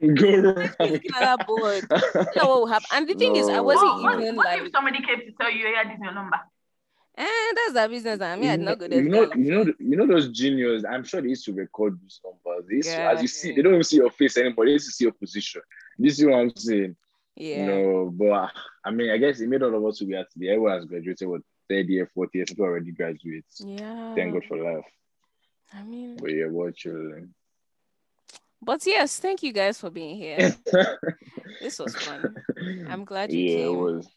Go 0.00 0.34
around. 0.34 0.76
Looking 0.78 1.10
at 1.16 1.20
that 1.20 1.46
board. 1.48 1.84
you 1.90 2.40
know 2.40 2.48
what 2.48 2.60
will 2.60 2.66
happen. 2.66 2.86
And 2.92 3.08
the 3.08 3.14
thing 3.14 3.32
no. 3.32 3.40
is, 3.40 3.48
I 3.48 3.60
wasn't 3.72 4.02
what, 4.02 4.20
even 4.20 4.36
what 4.36 4.46
like. 4.46 4.62
if 4.62 4.70
somebody 4.72 5.04
came 5.04 5.18
to 5.18 5.32
tell 5.32 5.50
you, 5.50 5.66
"Yeah, 5.66 5.82
this 5.84 5.94
is 5.94 6.00
your 6.00 6.14
number." 6.14 6.36
And 7.16 7.26
eh, 7.26 7.52
that's 7.54 7.72
their 7.74 7.88
business. 7.88 8.20
I 8.20 8.36
mean, 8.36 8.50
I'm 8.50 8.64
not 8.64 8.78
good 8.78 8.92
at 8.92 9.02
you 9.02 9.08
know, 9.08 9.30
you 9.34 9.50
know, 9.50 9.72
you 9.78 9.96
know 9.96 10.06
those 10.06 10.28
juniors. 10.28 10.84
I'm 10.84 11.04
sure 11.04 11.20
they 11.20 11.28
used 11.28 11.44
to 11.46 11.52
record 11.52 11.98
these 12.00 12.20
numbers. 12.24 12.66
They 12.68 12.88
yeah, 12.88 13.08
to, 13.08 13.16
as 13.16 13.22
you 13.22 13.28
see, 13.28 13.52
they 13.52 13.62
don't 13.62 13.74
even 13.74 13.84
see 13.84 13.96
your 13.96 14.10
face 14.10 14.36
anymore. 14.36 14.64
They 14.64 14.72
used 14.72 14.86
to 14.86 14.92
see 14.92 15.04
your 15.04 15.12
position. 15.12 15.62
This 15.98 16.18
is 16.18 16.24
what 16.24 16.34
I'm 16.34 16.56
saying. 16.56 16.96
Yeah. 17.36 17.66
No, 17.66 18.10
but 18.14 18.52
I 18.84 18.90
mean, 18.90 19.10
I 19.10 19.16
guess 19.16 19.40
it 19.40 19.48
made 19.48 19.62
all 19.62 19.74
of 19.74 19.84
us 19.84 19.98
who 19.98 20.06
we 20.06 20.14
are 20.14 20.26
today. 20.32 20.48
Everyone 20.48 20.72
has 20.72 20.84
graduated 20.84 21.28
with 21.28 21.42
third 21.68 21.88
year, 21.88 22.10
fourth 22.14 22.30
year. 22.34 22.44
People 22.44 22.64
already 22.64 22.92
graduate. 22.92 23.44
Yeah. 23.58 24.14
Thank 24.14 24.34
God 24.34 24.44
for 24.44 24.56
life. 24.56 24.84
I 25.72 25.82
mean, 25.82 26.16
but 26.16 26.30
yeah, 26.32 26.46
what 26.46 26.74
children. 26.74 27.34
But 28.62 28.84
yes, 28.86 29.18
thank 29.18 29.42
you 29.42 29.52
guys 29.52 29.78
for 29.78 29.88
being 29.88 30.16
here. 30.16 30.54
this 31.60 31.78
was 31.78 31.94
fun. 31.96 32.34
I'm 32.88 33.04
glad 33.04 33.32
you 33.32 33.40
yeah, 33.40 33.56
came. 33.56 33.66
It 33.66 33.78
was. 33.78 34.08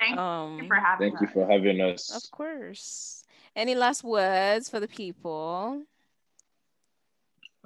Thank 0.00 0.18
um, 0.18 0.58
you 0.58 0.66
for 0.66 0.76
having 0.76 1.10
thank 1.10 1.14
us. 1.16 1.20
you 1.20 1.28
for 1.28 1.50
having 1.50 1.80
us. 1.80 2.10
Of 2.10 2.30
course. 2.30 3.22
Any 3.54 3.74
last 3.74 4.02
words 4.02 4.68
for 4.68 4.80
the 4.80 4.88
people? 4.88 5.82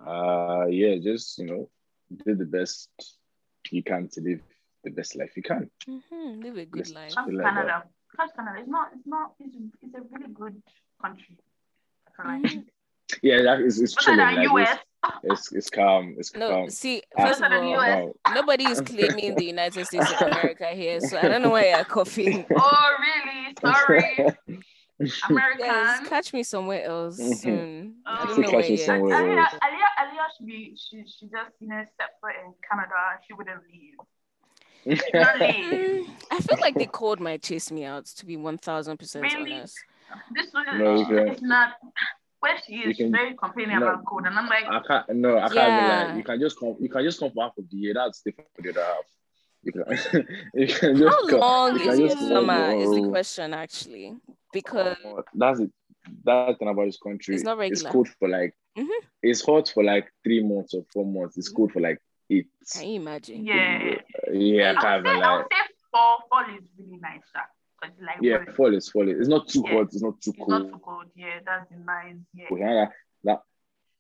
Uh 0.05 0.67
yeah, 0.69 0.97
just 0.99 1.39
you 1.39 1.47
know, 1.47 1.71
do 2.25 2.35
the 2.35 2.45
best 2.45 2.91
you 3.71 3.83
can 3.83 4.09
to 4.09 4.21
live 4.21 4.43
the 4.83 4.91
best 4.91 5.17
life 5.17 5.37
you 5.37 5.43
can. 5.43 5.71
Mm-hmm. 5.89 6.43
Live 6.43 6.59
a 6.59 6.65
good 6.67 6.91
life. 6.95 7.15
Come 7.15 7.31
like 7.31 7.47
Canada. 7.47 7.85
Come 8.17 8.29
Canada. 8.37 8.61
It's 8.61 8.69
not. 8.69 8.91
It's 8.95 9.07
not. 9.07 9.33
It's, 9.41 9.57
it's 9.83 9.95
a 9.95 10.01
really 10.13 10.33
good 10.33 10.63
country. 11.01 11.39
Mm-hmm. 12.21 12.61
Yeah, 13.23 13.43
that 13.43 13.61
is. 13.61 13.81
It's 13.81 13.95
true. 13.95 14.17
Like, 14.17 14.49
US. 14.51 14.79
It's, 15.25 15.53
it's 15.53 15.71
calm. 15.71 16.15
It's 16.19 16.35
no, 16.35 16.51
calm. 16.51 16.71
see, 16.71 17.03
first 17.19 17.43
of 17.43 17.53
all, 17.53 18.15
nobody 18.35 18.65
is 18.65 18.81
claiming 18.81 19.35
the 19.35 19.45
United 19.45 19.87
States 19.87 20.11
of 20.13 20.29
America 20.29 20.67
here, 20.69 21.01
so 21.01 21.19
I 21.19 21.29
don't 21.29 21.43
know 21.43 21.51
why 21.51 21.69
you're 21.69 21.85
coughing. 21.85 22.47
Oh, 22.57 22.97
really? 23.01 23.55
Sorry. 23.61 24.63
American. 25.29 25.67
Yes, 25.67 26.09
catch 26.09 26.33
me 26.33 26.43
somewhere 26.43 26.85
else 26.85 27.21
mm-hmm. 27.21 27.33
soon. 27.33 27.95
Oh, 28.07 28.11
I 28.11 28.27
don't 28.27 28.41
know 28.41 28.51
where 28.53 28.65
you're. 28.65 28.79
Aliyah, 28.79 29.47
Aliyah, 29.99 30.29
should 30.37 30.47
be, 30.47 30.77
she, 30.77 31.03
she 31.07 31.27
just, 31.27 31.51
you 31.61 31.69
know, 31.69 31.85
step 31.95 32.11
foot 32.21 32.33
in 32.45 32.55
Canada. 32.69 32.95
She 33.27 33.35
wouldn't 33.35 33.61
leave. 33.73 33.95
Mm, 34.87 36.07
I 36.31 36.41
feel 36.41 36.59
like 36.61 36.75
they 36.75 36.85
called 36.85 37.19
my 37.19 37.39
chase 37.39 37.71
me 37.71 37.87
out 37.87 38.05
to 38.05 38.27
be 38.27 38.37
one 38.37 38.59
thousand 38.59 38.99
percent 38.99 39.25
honest. 39.25 39.79
This 40.35 40.53
was 40.53 40.67
no, 40.77 41.27
it's 41.27 41.41
not 41.41 41.77
where 42.45 42.59
she 42.67 42.75
is, 42.75 42.97
can, 42.99 43.11
very 43.11 43.35
complaining 43.35 43.81
no, 43.81 43.89
about 43.89 44.05
code, 44.05 44.27
and 44.27 44.39
I'm 44.39 44.47
like, 44.47 44.65
I 44.69 44.81
can't. 44.87 45.17
No, 45.17 45.39
I 45.39 45.49
can't. 45.49 45.55
Yeah. 45.55 46.05
Like, 46.09 46.17
you 46.19 46.25
can 46.25 46.41
just 46.41 46.61
come. 46.61 46.77
You 46.79 46.91
can 46.91 47.03
just 47.03 47.19
come 47.19 47.31
for 47.31 47.45
half 47.45 47.57
of 47.57 47.65
the 47.71 47.77
year. 47.77 47.95
That's 47.95 48.21
different 48.21 48.51
for 48.55 48.61
the 48.61 48.71
other 48.71 48.85
half. 48.85 49.07
You 49.63 49.73
can, 49.73 50.29
you 50.55 50.67
can 50.67 50.97
just 50.97 51.09
How 51.09 51.29
come, 51.29 51.41
long 51.41 51.81
is 51.81 51.99
your 51.99 52.11
summer? 52.11 52.75
Is 52.75 52.91
the 52.91 53.09
question 53.09 53.55
actually 53.55 54.15
because 54.53 54.97
oh, 55.07 55.23
that's 55.35 55.61
it. 55.61 55.71
That's 56.23 56.59
thing 56.59 56.69
about 56.69 56.85
this 56.85 56.99
country. 56.99 57.35
It's 57.35 57.45
not 57.45 57.57
regular. 57.57 57.73
It's 57.73 57.91
cold 57.91 58.09
for 58.19 58.29
like. 58.29 58.55
Mm-hmm. 58.77 59.07
It's 59.23 59.41
hot 59.41 59.71
for 59.73 59.83
like 59.83 60.07
three 60.23 60.43
months 60.43 60.75
or 60.75 60.85
four 60.93 61.07
months. 61.07 61.39
It's 61.39 61.49
cold 61.49 61.73
for 61.73 61.81
like 61.81 61.99
eight. 62.31 62.49
Can 62.73 62.89
you 62.89 63.01
imagine? 63.01 63.47
Yeah. 63.47 63.95
Yeah, 64.31 64.75
I 64.77 64.83
can't 64.83 65.07
even 65.07 65.19
like. 65.19 65.47
Fall, 65.91 66.19
fall 66.29 66.43
is 66.55 66.65
really 66.77 66.99
nice. 67.01 67.23
Like 68.01 68.19
yeah, 68.21 68.45
fall 68.57 68.75
is 68.75 68.89
fall. 68.89 69.09
It's 69.09 69.29
not 69.29 69.49
too 69.49 69.65
yeah. 69.67 69.75
hot. 69.75 69.87
It's 69.87 70.03
not 70.03 70.21
too 70.21 70.33
it's 70.37 70.39
cold. 70.39 70.49
Not 70.49 70.73
too 70.73 70.81
cold. 70.85 71.07
Yeah, 71.15 71.41
that's 71.45 71.71
the 71.71 71.77
nice. 71.77 72.17
Yeah. 72.35 72.47
We 72.51 72.61
have 72.61 72.89
that 73.25 73.41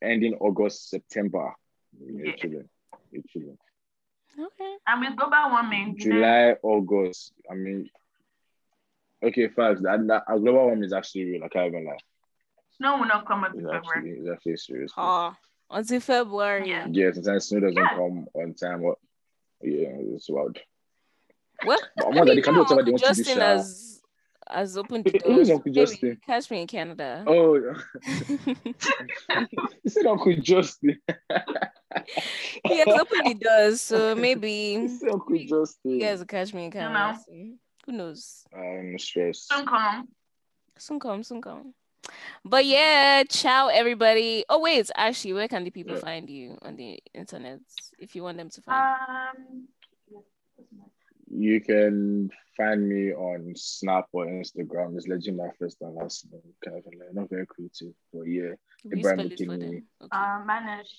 ending 0.02 0.34
August, 0.40 0.90
September. 0.90 1.52
Yeah, 1.98 2.24
yeah. 2.24 2.36
chilling. 2.36 2.68
You're 3.10 3.22
chilling. 3.28 3.58
Okay. 4.38 4.76
And 4.86 5.00
with 5.00 5.16
global 5.16 5.50
warming. 5.50 5.96
July, 5.98 6.56
August. 6.62 7.32
I 7.50 7.54
mean, 7.54 7.88
okay, 9.22 9.48
facts. 9.48 9.82
That, 9.82 10.06
that 10.08 10.24
global 10.26 10.66
warming 10.66 10.84
is 10.84 10.92
actually 10.92 11.24
real. 11.26 11.44
I 11.44 11.48
can't 11.48 11.68
even 11.68 11.86
lie. 11.86 11.96
Snow 12.76 12.98
will 12.98 13.06
not 13.06 13.26
come 13.26 13.44
until 13.44 13.70
February. 13.70 13.78
Actually, 13.78 14.10
it's 14.10 14.28
actually 14.30 14.56
serious. 14.56 14.92
Ah, 14.96 15.36
until 15.70 16.00
February. 16.00 16.68
Yeah. 16.68 16.86
Yeah, 16.90 17.12
sometimes 17.12 17.46
snow 17.46 17.60
doesn't 17.60 17.76
yeah. 17.76 17.94
come 17.94 18.26
on 18.34 18.54
time. 18.54 18.82
What? 18.82 18.98
Yeah, 19.62 19.90
it's 19.94 20.28
wild. 20.28 20.58
Well, 21.66 21.78
but 21.96 22.06
I 22.18 22.24
mean, 22.24 22.42
can 22.42 22.54
do 22.54 22.60
whatever 22.60 22.82
they 22.82 22.90
want 22.90 23.02
Justin 23.02 23.24
to 23.24 23.34
do. 23.34 23.40
Has, 23.40 24.02
has 24.48 24.76
opened 24.76 25.04
the 25.04 25.18
doors. 25.18 25.50
Uncle 25.50 25.72
Justin? 25.72 26.18
Catch 26.26 26.50
me 26.50 26.62
in 26.62 26.66
Canada. 26.66 27.24
Oh, 27.28 27.54
you 27.54 27.74
said 29.86 30.06
Uncle 30.06 30.36
Justin. 30.36 30.98
he 32.64 32.78
has 32.78 32.88
opened 32.88 33.26
the 33.26 33.34
doors, 33.40 33.80
so 33.80 34.14
maybe 34.14 34.88
Uncle 35.10 35.38
Justin. 35.38 35.92
You 35.92 36.00
guys 36.00 36.18
will 36.18 36.26
catch 36.26 36.52
me 36.52 36.66
in 36.66 36.70
Canada. 36.70 37.18
Who 37.86 37.92
knows? 37.92 38.44
I'm 38.54 38.98
stressed. 38.98 39.52
Soon 39.52 39.66
come. 39.66 40.08
Soon 40.78 41.00
come. 41.00 41.22
Soon 41.22 41.42
come. 41.42 41.74
But 42.44 42.66
yeah, 42.66 43.24
ciao 43.28 43.68
everybody. 43.68 44.44
Oh 44.48 44.60
wait, 44.60 44.90
actually, 44.94 45.32
where 45.34 45.48
can 45.48 45.64
the 45.64 45.70
people 45.70 45.94
yeah. 45.94 46.00
find 46.00 46.28
you 46.28 46.58
on 46.62 46.76
the 46.76 46.98
internet 47.14 47.60
if 47.98 48.14
you 48.14 48.22
want 48.22 48.38
them 48.38 48.50
to 48.50 48.62
find? 48.62 48.96
Um, 49.08 49.68
you 49.82 49.83
can 51.60 52.30
find 52.56 52.88
me 52.88 53.12
on 53.12 53.52
Snap 53.56 54.06
or 54.12 54.26
Instagram. 54.26 54.96
It's 54.96 55.08
legend 55.08 55.36
my 55.36 55.48
first 55.58 55.78
and 55.80 55.94
last 55.94 56.26
name. 56.30 56.42
Kind 56.64 56.78
of 56.78 56.84
like 56.86 57.14
not 57.14 57.30
very 57.30 57.46
creative, 57.46 57.94
but 58.12 58.22
yeah. 58.22 58.52
Ibrahim 58.84 59.20
Okay. 59.20 59.82
Um, 60.12 60.46
mine 60.46 60.80
is 60.80 60.92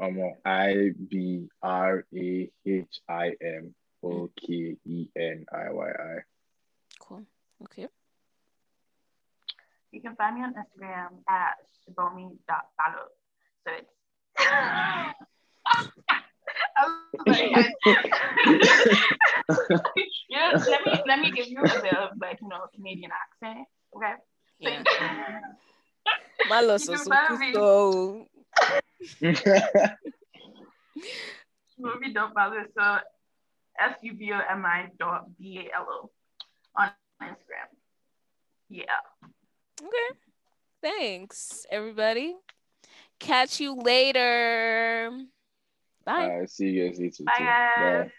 um 0.00 0.18
I 0.44 0.92
B 1.08 1.48
R 1.62 2.04
A 2.16 2.50
H 2.64 3.00
I 3.08 3.32
M 3.40 3.74
O 4.02 4.30
K 4.36 4.76
E 4.84 5.08
N 5.16 5.46
I 5.52 5.72
Y 5.72 5.88
I. 5.88 6.16
Cool. 7.00 7.24
Okay. 7.64 7.88
You 9.92 10.00
can 10.00 10.16
find 10.16 10.36
me 10.36 10.42
on 10.42 10.54
Instagram 10.54 11.22
at 11.28 11.56
subomi.balo. 11.88 13.08
So 13.64 13.72
it's 13.72 13.90
like, 17.26 17.50
yeah, 20.28 20.52
let 20.54 20.86
me 20.86 20.92
let 21.06 21.18
me 21.20 21.30
give 21.30 21.48
you 21.48 21.60
a 21.60 21.82
bit 21.82 21.96
of 21.96 22.10
like 22.20 22.38
you 22.40 22.48
know 22.48 22.66
Canadian 22.74 23.10
accent, 23.10 23.66
okay? 23.94 24.14
Yeah. 24.58 24.82
Malo 26.48 26.78
so. 26.78 26.92
Movie 31.78 32.10
don't 32.12 32.32
so 32.78 32.98
S 33.78 33.94
U 34.02 34.14
B 34.14 34.32
O 34.32 34.40
M 34.50 34.64
I 34.64 34.88
dot 34.98 35.26
B 35.38 35.58
A 35.58 35.70
L 35.76 35.86
O 35.90 36.10
on 36.76 36.90
Instagram. 37.22 37.68
Yeah. 38.68 38.84
Okay. 39.82 40.18
Thanks, 40.82 41.66
everybody. 41.70 42.36
Catch 43.18 43.60
you 43.60 43.74
later. 43.74 45.10
Bye. 46.06 46.24
All 46.24 46.38
right, 46.40 46.50
see 46.50 46.66
you 46.66 46.88
guys 46.88 46.98
later. 47.00 47.24
Bye. 47.24 47.32
Bye. 47.76 48.12